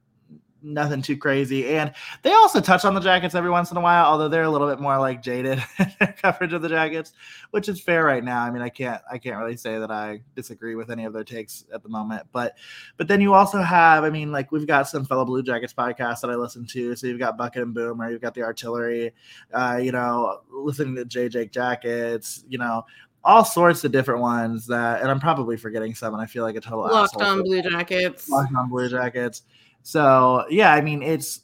nothing 0.67 1.01
too 1.01 1.17
crazy. 1.17 1.69
And 1.77 1.93
they 2.23 2.33
also 2.33 2.61
touch 2.61 2.85
on 2.85 2.95
the 2.95 3.01
jackets 3.01 3.35
every 3.35 3.51
once 3.51 3.71
in 3.71 3.77
a 3.77 3.81
while, 3.81 4.05
although 4.05 4.29
they're 4.29 4.43
a 4.43 4.51
little 4.51 4.69
bit 4.69 4.81
more 4.81 4.99
like 4.99 5.23
jaded 5.23 5.63
coverage 6.23 6.53
of 6.53 6.63
the 6.63 6.69
jackets, 6.69 7.13
which 7.53 7.69
is 7.69 7.81
fair 7.81 8.05
right 8.05 8.25
now. 8.25 8.43
I 8.43 8.51
mean, 8.51 8.63
I 8.63 8.69
can't 8.69 9.01
I 9.11 9.19
can't 9.19 9.39
really 9.39 9.57
say 9.57 9.79
that 9.79 9.91
I 9.91 10.21
disagree 10.35 10.75
with 10.75 10.91
any 10.91 11.05
of 11.05 11.13
their 11.13 11.25
takes 11.25 11.65
at 11.73 11.83
the 11.83 11.89
moment. 11.89 12.27
But 12.33 12.57
but 12.97 13.09
then 13.09 13.21
you 13.21 13.35
also 13.35 13.61
have, 13.63 14.05
I 14.05 14.11
mean, 14.11 14.33
like 14.33 14.53
we've 14.53 14.67
got 14.67 14.89
some 14.89 15.05
fellow 15.05 15.25
Blue 15.25 15.43
Jackets 15.43 15.73
podcasts 15.73 16.21
that 16.23 16.31
I 16.31 16.35
listen 16.35 16.67
to. 16.67 16.97
So 16.97 17.07
you've 17.07 17.19
got 17.19 17.39
Bucket 17.39 17.63
and 17.63 17.75
Boomer, 17.75 18.11
you've 18.11 18.23
got 18.23 18.35
the 18.35 18.43
Artillery, 18.43 19.13
uh, 19.53 19.79
you 19.81 19.93
know, 19.93 20.41
listening 20.51 20.97
to 20.97 21.05
J 21.05 21.29
Jake 21.29 21.53
Jackets, 21.53 22.45
you 22.49 22.59
know, 22.59 22.85
all 23.25 23.45
sorts 23.45 23.85
of 23.85 23.91
different 23.91 24.21
ones 24.21 24.67
that, 24.69 25.03
and 25.03 25.11
I'm 25.11 25.19
probably 25.19 25.57
forgetting 25.57 25.95
some, 25.95 26.15
and 26.15 26.23
I 26.23 26.27
feel 26.27 26.45
like 26.45 26.55
a 26.55 26.61
total 26.61 26.83
locked 26.83 27.21
on 27.21 27.43
Blue 27.43 27.61
Jackets, 27.61 28.29
locked 28.29 28.55
on 28.55 28.69
Blue 28.69 28.89
Jackets. 28.89 29.43
So 29.87 30.45
yeah, 30.51 30.75
I 30.75 30.81
mean 30.81 31.01
it's 31.01 31.43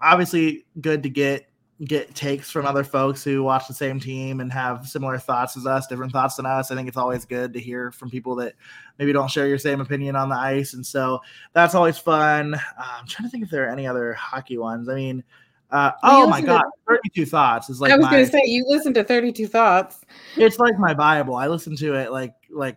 obviously 0.00 0.64
good 0.80 1.02
to 1.02 1.10
get 1.10 1.46
get 1.84 2.14
takes 2.14 2.50
from 2.50 2.64
other 2.64 2.82
folks 2.82 3.22
who 3.22 3.42
watch 3.42 3.68
the 3.68 3.74
same 3.74 4.00
team 4.00 4.40
and 4.40 4.50
have 4.50 4.88
similar 4.88 5.18
thoughts 5.18 5.58
as 5.58 5.66
us, 5.66 5.86
different 5.86 6.10
thoughts 6.10 6.36
than 6.36 6.46
us. 6.46 6.70
I 6.70 6.74
think 6.74 6.88
it's 6.88 6.96
always 6.96 7.26
good 7.26 7.52
to 7.52 7.60
hear 7.60 7.92
from 7.92 8.08
people 8.08 8.34
that 8.36 8.54
maybe 8.98 9.12
don't 9.12 9.30
share 9.30 9.46
your 9.46 9.58
same 9.58 9.82
opinion 9.82 10.16
on 10.16 10.30
the 10.30 10.36
ice, 10.36 10.72
and 10.72 10.86
so 10.86 11.20
that's 11.52 11.74
always 11.74 11.98
fun. 11.98 12.54
Uh, 12.54 12.58
I'm 12.78 13.06
trying 13.06 13.28
to 13.28 13.30
think 13.30 13.44
if 13.44 13.50
there 13.50 13.66
are 13.66 13.70
any 13.70 13.86
other 13.86 14.14
hockey 14.14 14.56
ones. 14.56 14.88
I 14.88 14.94
mean. 14.94 15.22
Uh, 15.72 15.92
oh 16.02 16.26
my 16.26 16.40
god, 16.40 16.62
to, 16.62 16.70
32 16.88 17.26
thoughts 17.26 17.70
is 17.70 17.80
like 17.80 17.92
I 17.92 17.96
was 17.96 18.06
my, 18.06 18.10
gonna 18.10 18.26
say 18.26 18.42
you 18.44 18.64
listen 18.66 18.92
to 18.94 19.04
32 19.04 19.46
thoughts. 19.46 20.00
It's 20.36 20.58
like 20.58 20.76
my 20.80 20.92
Bible. 20.92 21.36
I 21.36 21.46
listen 21.46 21.76
to 21.76 21.94
it 21.94 22.10
like 22.10 22.34
like 22.50 22.76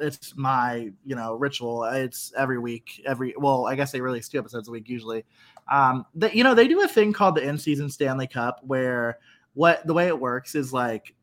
it's 0.00 0.36
my 0.36 0.90
you 1.04 1.14
know 1.14 1.34
ritual. 1.34 1.84
It's 1.84 2.32
every 2.36 2.58
week, 2.58 3.02
every 3.06 3.34
well, 3.36 3.66
I 3.66 3.74
guess 3.74 3.92
they 3.92 4.00
release 4.00 4.28
two 4.28 4.38
episodes 4.38 4.68
a 4.68 4.70
week 4.70 4.88
usually. 4.88 5.24
Um, 5.70 6.04
that 6.16 6.34
you 6.34 6.44
know 6.44 6.54
they 6.54 6.68
do 6.68 6.82
a 6.82 6.88
thing 6.88 7.12
called 7.12 7.36
the 7.36 7.42
in 7.42 7.58
season 7.58 7.88
Stanley 7.90 8.26
Cup 8.26 8.60
where 8.62 9.18
what 9.54 9.86
the 9.86 9.94
way 9.94 10.06
it 10.06 10.18
works 10.18 10.54
is 10.54 10.72
like 10.72 11.14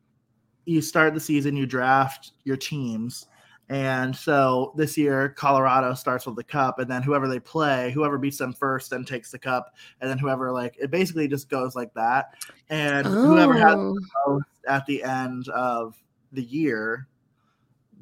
you 0.64 0.82
start 0.82 1.14
the 1.14 1.20
season, 1.20 1.56
you 1.56 1.66
draft 1.66 2.32
your 2.44 2.56
teams. 2.56 3.26
And 3.70 4.16
so 4.16 4.72
this 4.76 4.96
year, 4.96 5.30
Colorado 5.30 5.92
starts 5.92 6.24
with 6.24 6.36
the 6.36 6.44
cup, 6.44 6.78
and 6.78 6.90
then 6.90 7.02
whoever 7.02 7.28
they 7.28 7.40
play, 7.40 7.90
whoever 7.90 8.16
beats 8.16 8.38
them 8.38 8.54
first, 8.54 8.90
then 8.90 9.04
takes 9.04 9.30
the 9.30 9.38
cup, 9.38 9.74
and 10.00 10.08
then 10.08 10.16
whoever 10.16 10.50
like 10.52 10.76
it 10.80 10.90
basically 10.90 11.28
just 11.28 11.50
goes 11.50 11.76
like 11.76 11.92
that. 11.92 12.34
And 12.70 13.06
oh. 13.06 13.10
whoever 13.10 13.52
has 13.54 13.74
the 13.74 14.06
oh. 14.26 14.32
most 14.34 14.46
at 14.66 14.86
the 14.86 15.02
end 15.02 15.48
of 15.48 16.02
the 16.32 16.42
year 16.42 17.08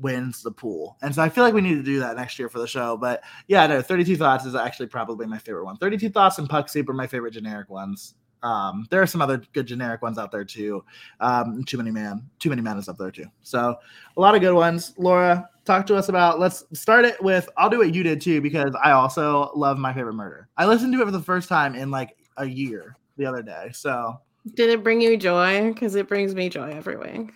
wins 0.01 0.43
the 0.43 0.51
pool. 0.51 0.97
And 1.03 1.15
so 1.15 1.23
I 1.23 1.29
feel 1.29 1.45
like 1.45 1.55
we 1.55 1.61
need 1.61 1.75
to 1.75 1.83
do 1.83 2.01
that 2.01 2.17
next 2.17 2.39
year 2.39 2.49
for 2.49 2.59
the 2.59 2.67
show. 2.67 2.97
But 2.97 3.23
yeah, 3.49 3.67
no, 3.67 3.83
32 3.83 4.17
Thoughts 4.17 4.45
is 4.45 4.55
actually 4.55 4.87
probably 4.87 5.27
my 5.27 5.39
favorite 5.39 5.65
one. 5.65 5.77
32 5.77 6.11
Thoughts 6.11 6.39
and 6.39 6.49
Puck 6.49 6.69
Soup 6.69 6.89
are 6.89 6.95
my 6.95 7.07
favorite 7.07 7.33
generic 7.33 7.71
ones. 7.71 8.15
Um, 8.43 8.87
there 8.91 9.03
are 9.03 9.07
some 9.07 9.23
other 9.23 9.43
good 9.55 9.67
generic 9.67 10.03
ones 10.03 10.19
out 10.19 10.31
there 10.31 10.45
too. 10.45 10.85
Um, 11.21 11.65
Too 11.65 11.79
Many 11.79 11.91
Man, 11.91 12.29
Too 12.39 12.51
Many 12.51 12.63
man 12.63 12.79
is 12.79 12.89
up 12.89 12.99
there 12.99 13.11
too. 13.11 13.27
So 13.43 13.77
a 14.17 14.21
lot 14.21 14.35
of 14.35 14.41
good 14.41 14.55
ones. 14.55 14.95
Laura, 14.99 15.49
talk 15.65 15.87
to 15.87 15.97
us 15.97 16.09
about. 16.09 16.39
Let's 16.39 16.65
start 16.73 17.05
it 17.05 17.21
with. 17.23 17.49
I'll 17.57 17.71
do 17.71 17.79
what 17.79 17.95
you 17.95 18.03
did 18.03 18.21
too 18.21 18.41
because 18.41 18.77
I 18.83 18.93
also 18.93 19.51
love 19.57 19.79
My 19.79 19.93
Favorite 19.93 20.15
Murder. 20.15 20.49
I 20.57 20.67
listened 20.67 20.93
to 20.93 21.03
it 21.03 21.07
for 21.07 21.11
the 21.11 21.21
first 21.21 21.49
time 21.49 21.75
in 21.75 21.91
like 21.91 22.17
a 22.37 22.47
year 22.47 22.97
the 23.17 23.27
other 23.27 23.43
day. 23.43 23.71
So 23.73 24.21
did 24.55 24.71
it 24.71 24.85
bring 24.85 25.01
you 25.01 25.17
joy? 25.17 25.73
Because 25.73 25.95
it 25.95 26.07
brings 26.07 26.35
me 26.35 26.49
joy 26.49 26.71
every 26.71 26.97
week. 26.97 27.33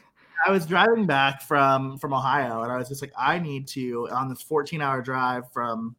I 0.47 0.51
was 0.51 0.67
driving 0.67 1.07
back 1.07 1.43
from 1.43 1.99
from 1.99 2.12
Ohio, 2.12 2.62
and 2.62 2.73
I 2.73 2.77
was 2.77 2.89
just 2.89 3.03
like, 3.03 3.12
I 3.19 3.39
need 3.39 3.67
to 3.69 4.09
on 4.11 4.29
this 4.29 4.43
14 4.43 4.81
hour 4.81 5.03
drive 5.03 5.51
from 5.53 5.95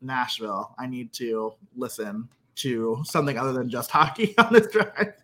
Nashville. 0.00 0.74
I 0.78 0.86
need 0.86 1.12
to 1.14 1.54
listen 1.76 2.28
to 2.56 3.02
something 3.04 3.38
other 3.38 3.52
than 3.52 3.68
just 3.68 3.90
hockey 3.92 4.34
on 4.38 4.52
this 4.52 4.70
drive. 4.70 5.14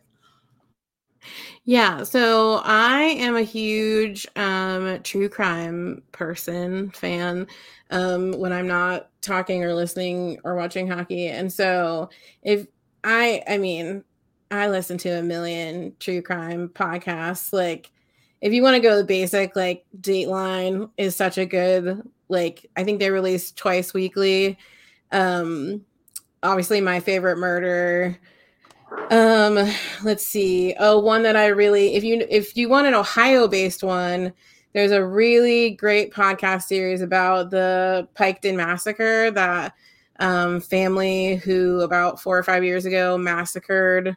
Yeah, 1.65 2.05
so 2.05 2.61
I 2.65 3.03
am 3.03 3.37
a 3.37 3.43
huge 3.43 4.27
um, 4.37 5.01
true 5.03 5.29
crime 5.29 6.03
person 6.13 6.91
fan 6.91 7.49
um, 7.91 8.33
when 8.33 8.53
I'm 8.53 8.69
not 8.69 9.11
talking 9.21 9.65
or 9.65 9.75
listening 9.75 10.39
or 10.45 10.55
watching 10.55 10.87
hockey, 10.87 11.27
and 11.29 11.53
so 11.53 12.11
if 12.43 12.67
I, 13.03 13.43
I 13.49 13.59
mean, 13.59 14.05
I 14.51 14.69
listen 14.69 14.99
to 14.99 15.19
a 15.19 15.23
million 15.23 15.95
true 15.99 16.23
crime 16.23 16.69
podcasts. 16.69 17.53
Like 17.53 17.91
if 18.41 18.53
you 18.53 18.63
want 18.63 18.75
to 18.75 18.81
go 18.81 18.97
the 18.97 19.05
basic, 19.05 19.57
like 19.57 19.85
Dateline 20.01 20.91
is 20.97 21.17
such 21.17 21.39
a 21.39 21.47
good 21.47 22.03
like 22.29 22.67
I 22.77 22.85
think 22.85 22.99
they 22.99 23.11
release 23.11 23.53
twice 23.53 23.95
weekly. 23.95 24.59
Um 25.13 25.85
obviously 26.43 26.81
my 26.81 27.01
favorite 27.01 27.39
murder. 27.39 28.19
Um 29.11 29.71
let's 30.05 30.27
see. 30.27 30.75
Oh, 30.79 30.99
one 30.99 31.23
that 31.23 31.37
I 31.37 31.47
really 31.47 31.95
if 31.95 32.05
you 32.05 32.27
if 32.29 32.57
you 32.57 32.69
want 32.69 32.87
an 32.87 32.95
Ohio 32.95 33.49
based 33.49 33.83
one, 33.83 34.33
there's 34.75 34.93
a 34.93 35.05
really 35.05 35.71
great 35.71 36.13
podcast 36.13 36.65
series 36.65 37.01
about 37.01 37.51
the 37.51 38.07
Piketon 38.15 38.57
massacre 38.57 39.31
that 39.31 39.75
um 40.19 40.61
family 40.61 41.37
who 41.37 41.81
about 41.81 42.21
4 42.21 42.39
or 42.39 42.43
5 42.43 42.65
years 42.65 42.85
ago 42.85 43.17
massacred 43.19 44.17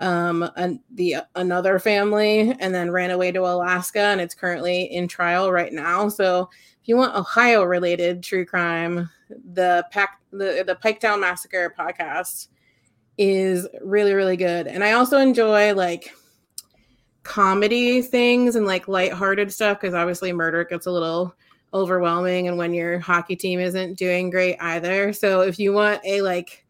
um 0.00 0.48
an, 0.56 0.80
the 0.94 1.16
another 1.34 1.78
family 1.78 2.54
and 2.60 2.74
then 2.74 2.90
ran 2.90 3.10
away 3.10 3.32
to 3.32 3.40
Alaska 3.40 4.00
and 4.00 4.20
it's 4.20 4.34
currently 4.34 4.84
in 4.84 5.08
trial 5.08 5.50
right 5.50 5.72
now. 5.72 6.08
So 6.08 6.50
if 6.82 6.88
you 6.88 6.96
want 6.96 7.16
Ohio 7.16 7.64
related 7.64 8.22
true 8.22 8.44
crime, 8.44 9.08
the 9.52 9.86
pack 9.90 10.20
the 10.30 10.64
the 10.66 10.78
Piketon 10.82 11.20
Massacre 11.20 11.74
podcast 11.78 12.48
is 13.16 13.66
really 13.82 14.12
really 14.12 14.36
good. 14.36 14.66
And 14.66 14.84
I 14.84 14.92
also 14.92 15.18
enjoy 15.18 15.74
like 15.74 16.12
comedy 17.22 18.02
things 18.02 18.54
and 18.54 18.66
like 18.66 18.86
lighthearted 18.86 19.52
stuff 19.52 19.80
because 19.80 19.94
obviously 19.94 20.32
murder 20.32 20.64
gets 20.64 20.86
a 20.86 20.90
little 20.90 21.34
overwhelming 21.74 22.48
and 22.48 22.56
when 22.56 22.72
your 22.72 22.98
hockey 22.98 23.34
team 23.34 23.58
isn't 23.58 23.98
doing 23.98 24.30
great 24.30 24.56
either. 24.60 25.12
So 25.12 25.40
if 25.40 25.58
you 25.58 25.72
want 25.72 26.00
a 26.04 26.22
like 26.22 26.64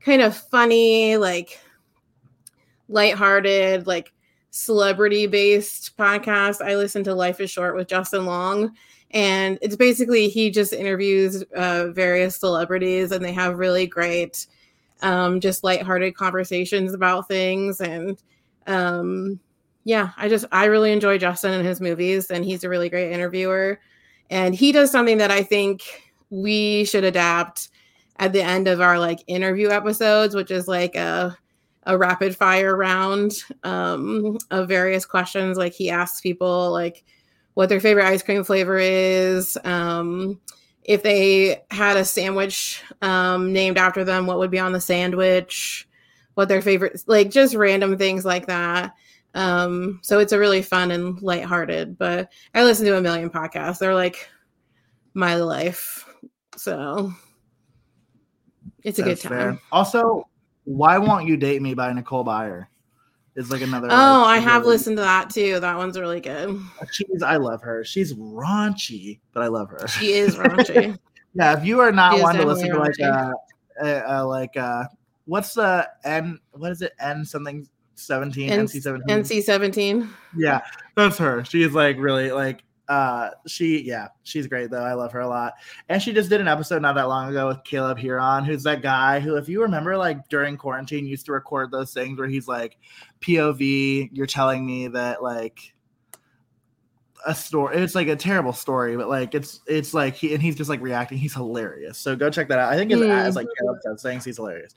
kind 0.00 0.22
of 0.22 0.36
funny, 0.36 1.16
like 1.16 1.58
lighthearted, 2.88 3.86
like 3.86 4.12
celebrity 4.50 5.26
based 5.26 5.96
podcast, 5.96 6.64
I 6.64 6.76
listen 6.76 7.04
to 7.04 7.14
Life 7.14 7.40
is 7.40 7.50
Short 7.50 7.76
with 7.76 7.88
Justin 7.88 8.26
Long. 8.26 8.74
And 9.10 9.58
it's 9.62 9.76
basically 9.76 10.28
he 10.28 10.50
just 10.50 10.72
interviews 10.72 11.44
uh, 11.54 11.88
various 11.88 12.36
celebrities 12.36 13.12
and 13.12 13.24
they 13.24 13.32
have 13.32 13.58
really 13.58 13.86
great, 13.86 14.46
um, 15.02 15.40
just 15.40 15.62
lighthearted 15.62 16.16
conversations 16.16 16.94
about 16.94 17.28
things. 17.28 17.80
And 17.80 18.20
um, 18.66 19.38
yeah, 19.84 20.10
I 20.16 20.28
just, 20.28 20.46
I 20.50 20.64
really 20.64 20.90
enjoy 20.90 21.18
Justin 21.18 21.52
and 21.52 21.66
his 21.66 21.80
movies 21.80 22.30
and 22.30 22.44
he's 22.44 22.64
a 22.64 22.68
really 22.68 22.88
great 22.88 23.12
interviewer. 23.12 23.78
And 24.30 24.54
he 24.54 24.72
does 24.72 24.90
something 24.90 25.18
that 25.18 25.30
I 25.30 25.42
think 25.42 25.82
we 26.30 26.84
should 26.84 27.04
adapt 27.04 27.68
at 28.18 28.32
the 28.32 28.42
end 28.42 28.66
of 28.66 28.80
our 28.80 28.98
like 28.98 29.22
interview 29.26 29.68
episodes, 29.68 30.34
which 30.34 30.50
is 30.50 30.66
like 30.66 30.96
a 30.96 31.36
a 31.86 31.96
rapid 31.96 32.36
fire 32.36 32.76
round 32.76 33.32
um, 33.64 34.36
of 34.50 34.68
various 34.68 35.06
questions. 35.06 35.56
Like 35.56 35.72
he 35.72 35.88
asks 35.88 36.20
people 36.20 36.70
like 36.72 37.04
what 37.54 37.68
their 37.68 37.80
favorite 37.80 38.04
ice 38.04 38.22
cream 38.22 38.44
flavor 38.44 38.78
is, 38.78 39.56
um, 39.64 40.38
if 40.86 41.02
they 41.02 41.64
had 41.70 41.96
a 41.96 42.04
sandwich 42.04 42.82
um, 43.02 43.52
named 43.52 43.76
after 43.76 44.04
them, 44.04 44.26
what 44.26 44.38
would 44.38 44.52
be 44.52 44.58
on 44.58 44.72
the 44.72 44.80
sandwich, 44.80 45.88
what 46.34 46.48
their 46.48 46.62
favorite, 46.62 47.02
like 47.06 47.30
just 47.30 47.54
random 47.54 47.98
things 47.98 48.24
like 48.24 48.46
that. 48.46 48.94
Um, 49.34 49.98
so 50.02 50.20
it's 50.20 50.32
a 50.32 50.38
really 50.38 50.62
fun 50.62 50.92
and 50.92 51.20
lighthearted. 51.20 51.98
But 51.98 52.30
I 52.54 52.62
listen 52.62 52.86
to 52.86 52.96
a 52.96 53.00
million 53.00 53.30
podcasts. 53.30 53.78
They're 53.78 53.94
like 53.94 54.28
my 55.12 55.34
life. 55.36 56.08
So 56.56 57.12
it's 58.84 59.00
a 59.00 59.02
That's 59.02 59.22
good 59.22 59.28
time. 59.28 59.38
Fair. 59.38 59.62
Also, 59.72 60.28
why 60.66 60.98
Won't 60.98 61.26
You 61.26 61.36
Date 61.36 61.62
Me 61.62 61.74
by 61.74 61.92
Nicole 61.92 62.24
Byer 62.24 62.66
is 63.36 63.50
like 63.50 63.62
another. 63.62 63.88
Oh, 63.90 64.22
like, 64.22 64.26
I 64.26 64.38
have 64.38 64.62
really, 64.62 64.74
listened 64.74 64.96
to 64.98 65.02
that 65.02 65.30
too. 65.30 65.60
That 65.60 65.76
one's 65.76 65.98
really 65.98 66.20
good. 66.20 66.60
She's, 66.90 67.22
I 67.22 67.36
love 67.36 67.62
her. 67.62 67.84
She's 67.84 68.12
raunchy, 68.14 69.20
but 69.32 69.42
I 69.42 69.46
love 69.46 69.70
her. 69.70 69.86
She 69.88 70.12
is 70.12 70.36
raunchy. 70.36 70.98
yeah, 71.34 71.56
if 71.56 71.64
you 71.64 71.80
are 71.80 71.92
not 71.92 72.20
one 72.20 72.34
to 72.36 72.44
listen 72.44 72.70
to 72.70 72.78
like 72.78 73.00
uh, 73.00 73.32
a, 73.80 74.26
like 74.26 74.56
uh, 74.56 74.84
what's 75.26 75.54
the 75.54 75.88
N? 76.04 76.40
What 76.50 76.72
is 76.72 76.82
it? 76.82 76.92
N 76.98 77.24
something 77.24 77.66
17 77.96 78.50
NC 78.50 78.82
17 78.82 79.24
NC 79.24 79.42
17 79.42 80.10
yeah 80.36 80.60
that's 80.94 81.16
her 81.16 81.42
she's 81.44 81.72
like 81.72 81.96
really 81.98 82.30
like 82.30 82.62
uh 82.88 83.30
she 83.46 83.82
yeah 83.82 84.08
she's 84.22 84.46
great 84.46 84.70
though. 84.70 84.84
I 84.84 84.94
love 84.94 85.12
her 85.12 85.20
a 85.20 85.28
lot. 85.28 85.54
And 85.88 86.02
she 86.02 86.12
just 86.12 86.30
did 86.30 86.40
an 86.40 86.48
episode 86.48 86.82
not 86.82 86.94
that 86.94 87.08
long 87.08 87.30
ago 87.30 87.48
with 87.48 87.64
Caleb 87.64 87.98
Hearon 87.98 88.44
who's 88.44 88.62
that 88.64 88.82
guy 88.82 89.20
who 89.20 89.36
if 89.36 89.48
you 89.48 89.62
remember 89.62 89.96
like 89.96 90.28
during 90.28 90.56
quarantine 90.56 91.06
used 91.06 91.26
to 91.26 91.32
record 91.32 91.70
those 91.70 91.92
things 91.92 92.18
where 92.18 92.28
he's 92.28 92.48
like 92.48 92.78
pov 93.20 94.10
you're 94.12 94.26
telling 94.26 94.64
me 94.64 94.88
that 94.88 95.22
like 95.22 95.74
a 97.24 97.34
story. 97.34 97.76
It's 97.76 97.94
like 97.94 98.08
a 98.08 98.16
terrible 98.16 98.52
story, 98.52 98.96
but 98.96 99.08
like 99.08 99.34
it's 99.34 99.60
it's 99.66 99.94
like 99.94 100.14
he 100.14 100.34
and 100.34 100.42
he's 100.42 100.54
just 100.54 100.68
like 100.68 100.80
reacting. 100.80 101.18
He's 101.18 101.34
hilarious. 101.34 101.98
So 101.98 102.14
go 102.16 102.30
check 102.30 102.48
that 102.48 102.58
out. 102.58 102.72
I 102.72 102.76
think 102.76 102.90
his 102.90 103.00
mm. 103.00 103.08
as 103.08 103.36
like 103.36 103.46
said, 103.82 104.00
saying 104.00 104.20
he's 104.20 104.36
hilarious. 104.36 104.74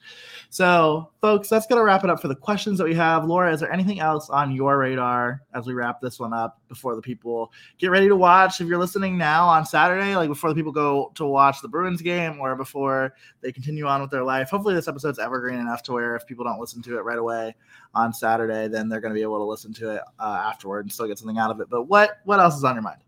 So 0.50 1.12
folks, 1.22 1.50
that's 1.50 1.68
gonna 1.68 1.84
wrap 1.84 2.04
it 2.04 2.10
up 2.10 2.22
for 2.22 2.28
the 2.28 2.36
questions 2.36 2.78
that 2.78 2.86
we 2.86 2.96
have. 2.96 3.26
Laura, 3.26 3.52
is 3.52 3.60
there 3.60 3.72
anything 3.72 4.00
else 4.00 4.30
on 4.30 4.52
your 4.52 4.78
radar 4.78 5.42
as 5.54 5.66
we 5.66 5.74
wrap 5.74 6.02
this 6.02 6.20
one 6.20 6.34
up 6.34 6.60
before 6.68 6.96
the 6.96 7.02
people 7.02 7.52
get 7.78 7.92
ready 7.92 8.08
to 8.08 8.16
watch? 8.16 8.62
If 8.62 8.68
you're 8.68 8.80
listening 8.80 9.18
now 9.18 9.48
on 9.48 9.66
Saturday, 9.66 10.16
like 10.16 10.30
before 10.30 10.50
the 10.50 10.56
people 10.56 10.72
go 10.72 11.12
to 11.16 11.26
watch 11.26 11.62
the 11.62 11.68
Bruins 11.68 12.02
game 12.02 12.40
or 12.40 12.56
before 12.56 13.14
they 13.42 13.52
continue 13.52 13.86
on 13.86 14.02
with 14.02 14.12
their 14.12 14.24
life. 14.24 14.50
Hopefully 14.50 14.76
this 14.76 14.88
episode's 14.88 15.20
evergreen 15.20 15.60
enough 15.60 15.84
to 15.84 15.94
where 15.94 16.16
if 16.16 16.26
people 16.26 16.46
don't 16.46 16.60
listen 16.60 16.82
to 16.84 16.98
it 16.98 17.02
right 17.02 17.18
away 17.18 17.56
on 17.94 18.14
Saturday, 18.14 18.68
then 18.68 18.90
they're 18.90 19.02
going 19.02 19.14
to 19.14 19.18
be 19.18 19.24
able 19.24 19.40
to 19.40 19.44
listen 19.44 19.74
to 19.74 19.96
it 19.96 20.02
uh, 20.20 20.44
afterward 20.46 20.86
and 20.86 20.92
still 20.92 21.08
get 21.08 21.18
something 21.18 21.38
out 21.38 21.52
of 21.52 21.60
it. 21.60 21.70
But 21.70 21.84
what 21.84 22.20
what 22.26 22.40
else 22.40 22.56
is 22.56 22.64
on 22.64 22.76
your 22.76 22.84
mind? 22.84 23.02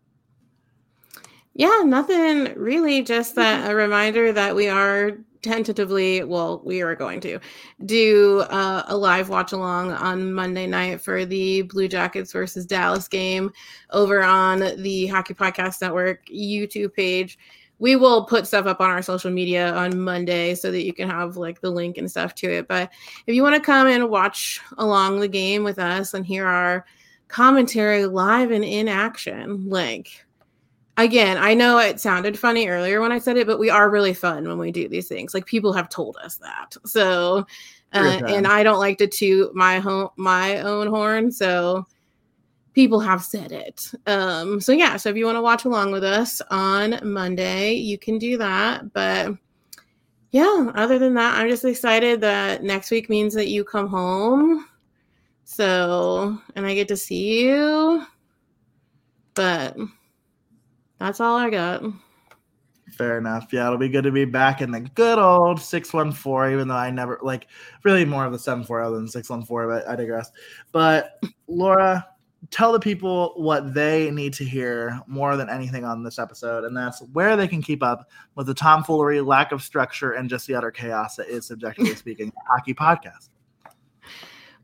Yeah, 1.54 1.82
nothing 1.86 2.54
really. 2.56 3.02
Just 3.02 3.36
that 3.36 3.70
a 3.70 3.76
reminder 3.76 4.32
that 4.32 4.56
we 4.56 4.70
are 4.70 5.18
tentatively, 5.42 6.24
well, 6.24 6.62
we 6.64 6.82
are 6.82 6.96
going 6.96 7.20
to 7.20 7.40
do 7.86 8.42
uh, 8.50 8.84
a 8.88 8.96
live 8.96 9.30
watch 9.30 9.52
along 9.52 9.92
on 9.92 10.34
Monday 10.34 10.68
night 10.68 11.02
for 11.02 11.26
the 11.26 11.64
Blue 11.64 11.88
Jackets 11.88 12.32
versus 12.32 12.66
Dallas 12.66 13.08
game 13.08 13.52
over 13.90 14.24
on 14.24 14.60
the 14.82 15.08
Hockey 15.08 15.34
Podcast 15.34 15.82
Network 15.82 16.26
YouTube 16.28 16.94
page 16.94 17.38
we 17.82 17.96
will 17.96 18.24
put 18.26 18.46
stuff 18.46 18.68
up 18.68 18.80
on 18.80 18.92
our 18.92 19.02
social 19.02 19.32
media 19.32 19.74
on 19.74 20.00
Monday 20.00 20.54
so 20.54 20.72
that 20.72 20.84
you 20.84 20.94
can 20.94 21.10
have 21.10 21.36
like 21.36 21.62
the 21.62 21.70
link 21.72 21.98
and 21.98 22.10
stuff 22.10 22.36
to 22.36 22.48
it. 22.48 22.68
But 22.68 22.92
if 23.26 23.34
you 23.34 23.42
want 23.42 23.56
to 23.56 23.62
come 23.62 23.88
and 23.88 24.08
watch 24.08 24.62
along 24.78 25.20
the 25.20 25.28
game 25.28 25.64
with 25.64 25.80
us 25.80 26.14
and 26.14 26.24
hear 26.24 26.46
our 26.46 26.86
commentary 27.28 28.06
live 28.06 28.52
and 28.52 28.64
in 28.64 28.88
action, 28.88 29.68
like 29.68 30.24
again, 30.98 31.40
I 31.40 31.56
know 31.56 31.80
it 31.80 32.00
sounded 32.00 32.38
funny 32.38 32.68
earlier 32.68 33.02
when 33.02 33.12
I 33.12 33.18
said 33.18 33.36
it, 33.36 33.48
but 33.48 33.58
we 33.58 33.72
are 33.72 33.90
really 33.90 34.14
fun 34.14 34.48
when 34.48 34.60
we 34.60 34.72
do 34.72 34.88
these 34.88 35.08
things. 35.08 35.34
Like 35.34 35.48
people 35.48 35.74
have 35.74 35.90
told 35.90 36.18
us 36.24 36.36
that. 36.36 36.76
So 36.86 37.48
uh, 37.94 38.22
and 38.28 38.46
I 38.46 38.62
don't 38.62 38.80
like 38.80 39.00
to 39.00 39.08
toot 39.08 39.56
my 39.56 39.80
home 39.80 40.10
my 40.18 40.60
own 40.60 40.86
horn. 40.86 41.32
So 41.32 41.88
people 42.74 43.00
have 43.00 43.24
said 43.24 43.52
it. 43.52 43.92
Um, 44.08 44.62
so 44.62 44.72
yeah, 44.72 44.98
so 44.98 45.10
if 45.10 45.16
you 45.16 45.26
want 45.26 45.36
to 45.38 45.42
watch 45.42 45.66
along 45.66 45.92
with 45.92 46.04
us 46.04 46.42
on 46.50 47.00
Monday, 47.04 47.74
you 47.74 47.98
can 47.98 48.18
do 48.18 48.38
that. 48.38 48.94
But 48.94 49.36
yeah, 50.32 50.72
other 50.76 50.98
than 50.98 51.14
that, 51.16 51.38
I'm 51.38 51.50
just 51.50 51.66
excited 51.66 52.22
that 52.22 52.64
next 52.64 52.92
week 52.92 53.10
means 53.10 53.34
that 53.34 53.50
you 53.50 53.64
come 53.64 53.88
home. 53.88 54.66
So, 55.44 56.38
and 56.56 56.66
I 56.66 56.74
get 56.74 56.88
to 56.88 56.98
see 56.98 57.42
you. 57.44 58.06
But 59.34 59.76
that's 60.98 61.20
all 61.20 61.38
I 61.38 61.50
got. 61.50 61.84
Fair 62.94 63.18
enough. 63.18 63.48
Yeah, 63.52 63.68
it'll 63.68 63.78
be 63.78 63.90
good 63.90 64.04
to 64.04 64.12
be 64.12 64.26
back 64.26 64.62
in 64.62 64.72
the 64.72 64.82
good 64.82 65.18
old 65.18 65.60
614, 65.60 66.54
even 66.54 66.68
though 66.68 66.76
I 66.76 66.92
never 66.92 67.20
like 67.22 67.48
really 67.84 68.06
more 68.06 68.26
of 68.26 68.32
the 68.32 68.40
740 68.40 68.96
than 68.96 69.08
614, 69.08 69.70
but 69.70 69.90
I 69.90 69.96
digress. 69.96 70.32
But 70.72 71.22
Laura, 71.48 72.06
tell 72.52 72.74
the 72.74 72.80
people 72.80 73.34
what 73.38 73.74
they 73.74 74.12
need 74.12 74.34
to 74.34 74.44
hear 74.44 75.00
more 75.08 75.38
than 75.38 75.50
anything 75.50 75.86
on 75.86 76.04
this 76.04 76.20
episode, 76.20 76.66
and 76.66 76.76
that's 76.76 77.02
where 77.14 77.36
they 77.36 77.48
can 77.48 77.62
keep 77.62 77.82
up 77.82 78.10
with 78.36 78.48
the 78.48 78.54
tomfoolery, 78.54 79.22
lack 79.22 79.52
of 79.52 79.64
structure, 79.64 80.12
and 80.12 80.30
just 80.30 80.46
the 80.48 80.54
utter 80.54 80.72
chaos 80.72 81.16
that 81.16 81.28
is 81.28 81.50
CBJectively 81.50 81.96
speaking 81.98 82.32
hockey 82.48 82.74
podcast. 82.74 83.30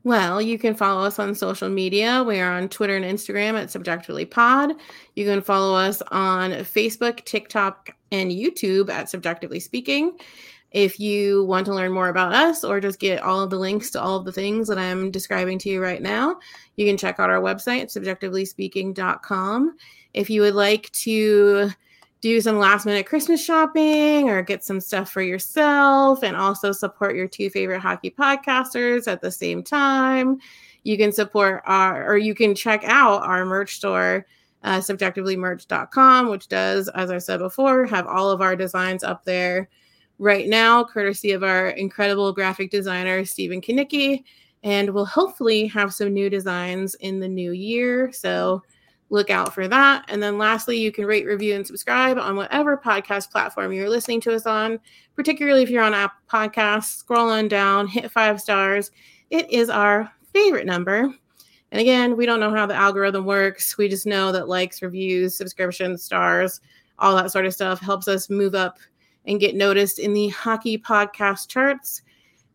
Well, 0.04 0.40
you 0.40 0.58
can 0.58 0.74
follow 0.74 1.04
us 1.04 1.18
on 1.18 1.34
social 1.34 1.68
media. 1.68 2.22
We 2.22 2.38
are 2.38 2.52
on 2.52 2.68
Twitter 2.68 2.96
and 2.96 3.04
Instagram 3.04 3.60
at 3.60 3.68
CBJectively 3.68 4.30
Pod. 4.30 4.72
You 5.16 5.24
can 5.24 5.42
follow 5.42 5.74
us 5.74 6.02
on 6.10 6.52
Facebook, 6.52 7.24
TikTok, 7.24 7.90
and 8.12 8.30
YouTube 8.30 8.90
at 8.90 9.06
CBJectively 9.06 9.60
Speaking. 9.60 10.16
If 10.70 11.00
you 11.00 11.44
want 11.44 11.64
to 11.66 11.74
learn 11.74 11.92
more 11.92 12.08
about 12.08 12.34
us 12.34 12.62
or 12.62 12.80
just 12.80 13.00
get 13.00 13.22
all 13.22 13.40
of 13.40 13.50
the 13.50 13.58
links 13.58 13.90
to 13.90 14.02
all 14.02 14.16
of 14.16 14.26
the 14.26 14.32
things 14.32 14.68
that 14.68 14.78
I'm 14.78 15.10
describing 15.10 15.58
to 15.60 15.70
you 15.70 15.82
right 15.82 16.02
now, 16.02 16.38
you 16.76 16.86
can 16.86 16.98
check 16.98 17.18
out 17.18 17.30
our 17.30 17.40
website, 17.40 17.86
cbjectivelyspeaking.com. 17.86 19.76
If 20.12 20.28
you 20.28 20.42
would 20.42 20.54
like 20.54 20.90
to 20.92 21.70
do 22.20 22.40
some 22.40 22.58
last 22.58 22.84
minute 22.84 23.06
Christmas 23.06 23.42
shopping 23.42 24.28
or 24.28 24.42
get 24.42 24.64
some 24.64 24.80
stuff 24.80 25.10
for 25.10 25.22
yourself 25.22 26.22
and 26.22 26.36
also 26.36 26.72
support 26.72 27.16
your 27.16 27.28
two 27.28 27.48
favorite 27.48 27.80
hockey 27.80 28.10
podcasters 28.10 29.06
at 29.06 29.22
the 29.22 29.30
same 29.30 29.62
time, 29.62 30.38
you 30.82 30.98
can 30.98 31.12
support 31.12 31.62
our, 31.64 32.10
or 32.10 32.18
you 32.18 32.34
can 32.34 32.54
check 32.54 32.82
out 32.84 33.22
our 33.22 33.44
merch 33.44 33.76
store, 33.76 34.26
uh, 34.64 34.78
cbjectivelymerch.com, 34.78 36.28
which 36.28 36.48
does, 36.48 36.88
as 36.88 37.10
I 37.10 37.18
said 37.18 37.38
before, 37.38 37.86
have 37.86 38.06
all 38.06 38.30
of 38.30 38.42
our 38.42 38.56
designs 38.56 39.04
up 39.04 39.24
there 39.24 39.68
right 40.18 40.48
now, 40.48 40.84
courtesy 40.84 41.32
of 41.32 41.42
our 41.42 41.68
incredible 41.70 42.32
graphic 42.32 42.70
designer, 42.70 43.24
Stephen 43.24 43.60
Kanicki. 43.60 44.24
And 44.64 44.90
we'll 44.90 45.04
hopefully 45.04 45.66
have 45.68 45.94
some 45.94 46.12
new 46.12 46.28
designs 46.28 46.94
in 46.96 47.20
the 47.20 47.28
new 47.28 47.52
year. 47.52 48.12
So 48.12 48.62
look 49.10 49.30
out 49.30 49.54
for 49.54 49.68
that. 49.68 50.04
And 50.08 50.22
then 50.22 50.36
lastly, 50.36 50.78
you 50.78 50.92
can 50.92 51.06
rate, 51.06 51.26
review, 51.26 51.54
and 51.54 51.66
subscribe 51.66 52.18
on 52.18 52.36
whatever 52.36 52.76
podcast 52.76 53.30
platform 53.30 53.72
you're 53.72 53.88
listening 53.88 54.20
to 54.22 54.34
us 54.34 54.46
on, 54.46 54.80
particularly 55.14 55.62
if 55.62 55.70
you're 55.70 55.82
on 55.82 55.94
Apple 55.94 56.18
Podcasts. 56.30 56.96
Scroll 56.96 57.30
on 57.30 57.48
down, 57.48 57.86
hit 57.86 58.10
five 58.10 58.40
stars. 58.40 58.90
It 59.30 59.48
is 59.50 59.70
our 59.70 60.10
favorite 60.32 60.66
number. 60.66 61.14
And 61.70 61.80
again, 61.80 62.16
we 62.16 62.26
don't 62.26 62.40
know 62.40 62.54
how 62.54 62.66
the 62.66 62.74
algorithm 62.74 63.24
works. 63.24 63.78
We 63.78 63.88
just 63.88 64.06
know 64.06 64.32
that 64.32 64.48
likes, 64.48 64.82
reviews, 64.82 65.34
subscriptions, 65.34 66.02
stars, 66.02 66.60
all 66.98 67.14
that 67.16 67.30
sort 67.30 67.46
of 67.46 67.54
stuff 67.54 67.80
helps 67.80 68.08
us 68.08 68.28
move 68.28 68.54
up 68.54 68.78
and 69.28 69.38
get 69.38 69.54
noticed 69.54 69.98
in 69.98 70.14
the 70.14 70.28
hockey 70.28 70.78
podcast 70.78 71.48
charts 71.48 72.02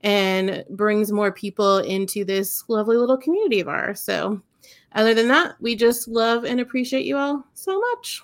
and 0.02 0.66
brings 0.72 1.12
more 1.12 1.32
people 1.32 1.78
into 1.78 2.26
this 2.26 2.66
lovely 2.68 2.98
little 2.98 3.18
community 3.18 3.62
of 3.62 3.70
ours. 3.70 4.02
So, 4.02 4.42
other 4.94 5.14
than 5.14 5.28
that, 5.30 5.56
we 5.62 5.76
just 5.76 6.08
love 6.08 6.44
and 6.44 6.60
appreciate 6.60 7.06
you 7.06 7.18
all 7.18 7.46
so 7.54 7.80
much. 7.80 8.22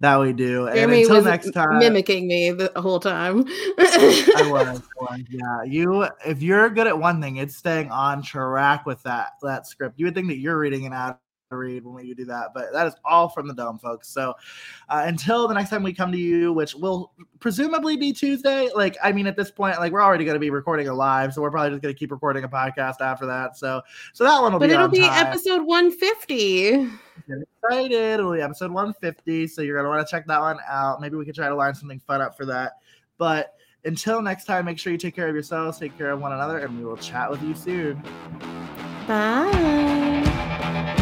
That 0.00 0.20
we 0.20 0.32
do. 0.32 0.66
And 0.66 0.76
Jeremy 0.76 1.02
until 1.02 1.22
next 1.22 1.52
time, 1.52 1.78
mimicking 1.78 2.26
me 2.26 2.50
the 2.50 2.70
whole 2.76 3.00
time. 3.00 3.44
I 3.78 4.48
was, 4.50 4.82
yeah. 5.30 5.62
You, 5.64 6.06
if 6.26 6.42
you're 6.42 6.68
good 6.68 6.86
at 6.86 6.98
one 6.98 7.22
thing, 7.22 7.36
it's 7.36 7.56
staying 7.56 7.90
on 7.90 8.20
track 8.20 8.84
with 8.84 9.02
that 9.04 9.30
that 9.42 9.66
script. 9.66 9.98
You 9.98 10.06
would 10.06 10.14
think 10.14 10.28
that 10.28 10.38
you're 10.38 10.58
reading 10.58 10.84
an 10.84 10.92
out 10.92 11.20
read 11.56 11.84
when 11.84 11.94
we 11.94 12.14
do 12.14 12.24
that. 12.26 12.50
But 12.54 12.72
that 12.72 12.86
is 12.86 12.94
all 13.04 13.28
from 13.28 13.48
the 13.48 13.54
dome, 13.54 13.78
folks. 13.78 14.08
So 14.08 14.34
uh, 14.88 15.04
until 15.06 15.48
the 15.48 15.54
next 15.54 15.70
time 15.70 15.82
we 15.82 15.92
come 15.92 16.12
to 16.12 16.18
you, 16.18 16.52
which 16.52 16.74
will 16.74 17.12
presumably 17.40 17.96
be 17.96 18.12
Tuesday. 18.12 18.70
Like, 18.74 18.96
I 19.02 19.12
mean, 19.12 19.26
at 19.26 19.36
this 19.36 19.50
point, 19.50 19.78
like 19.78 19.92
we're 19.92 20.02
already 20.02 20.24
going 20.24 20.34
to 20.34 20.40
be 20.40 20.50
recording 20.50 20.88
a 20.88 20.94
live, 20.94 21.34
so 21.34 21.42
we're 21.42 21.50
probably 21.50 21.70
just 21.70 21.82
going 21.82 21.94
to 21.94 21.98
keep 21.98 22.10
recording 22.10 22.44
a 22.44 22.48
podcast 22.48 23.00
after 23.00 23.26
that. 23.26 23.56
So, 23.56 23.82
so 24.12 24.24
that 24.24 24.40
one 24.40 24.52
will 24.52 24.58
but 24.58 24.68
be. 24.68 24.74
But 24.74 24.80
it'll 24.80 24.88
be 24.88 25.00
time. 25.00 25.26
episode 25.26 25.62
150. 25.62 26.70
Get 27.28 27.38
excited! 27.62 27.92
It'll 27.92 28.32
be 28.32 28.40
episode 28.40 28.70
150. 28.70 29.46
So 29.46 29.62
you're 29.62 29.76
going 29.76 29.84
to 29.84 29.90
want 29.90 30.06
to 30.06 30.10
check 30.10 30.26
that 30.26 30.40
one 30.40 30.58
out. 30.66 31.00
Maybe 31.00 31.16
we 31.16 31.24
could 31.24 31.34
try 31.34 31.48
to 31.48 31.54
line 31.54 31.74
something 31.74 32.00
fun 32.00 32.20
up 32.22 32.36
for 32.36 32.46
that. 32.46 32.72
But 33.18 33.54
until 33.84 34.22
next 34.22 34.44
time, 34.46 34.64
make 34.64 34.78
sure 34.78 34.92
you 34.92 34.98
take 34.98 35.14
care 35.14 35.28
of 35.28 35.34
yourselves, 35.34 35.78
take 35.78 35.96
care 35.98 36.10
of 36.10 36.20
one 36.20 36.32
another, 36.32 36.58
and 36.58 36.78
we 36.78 36.84
will 36.84 36.96
chat 36.96 37.30
with 37.30 37.42
you 37.42 37.54
soon. 37.54 38.02
Bye. 39.06 40.94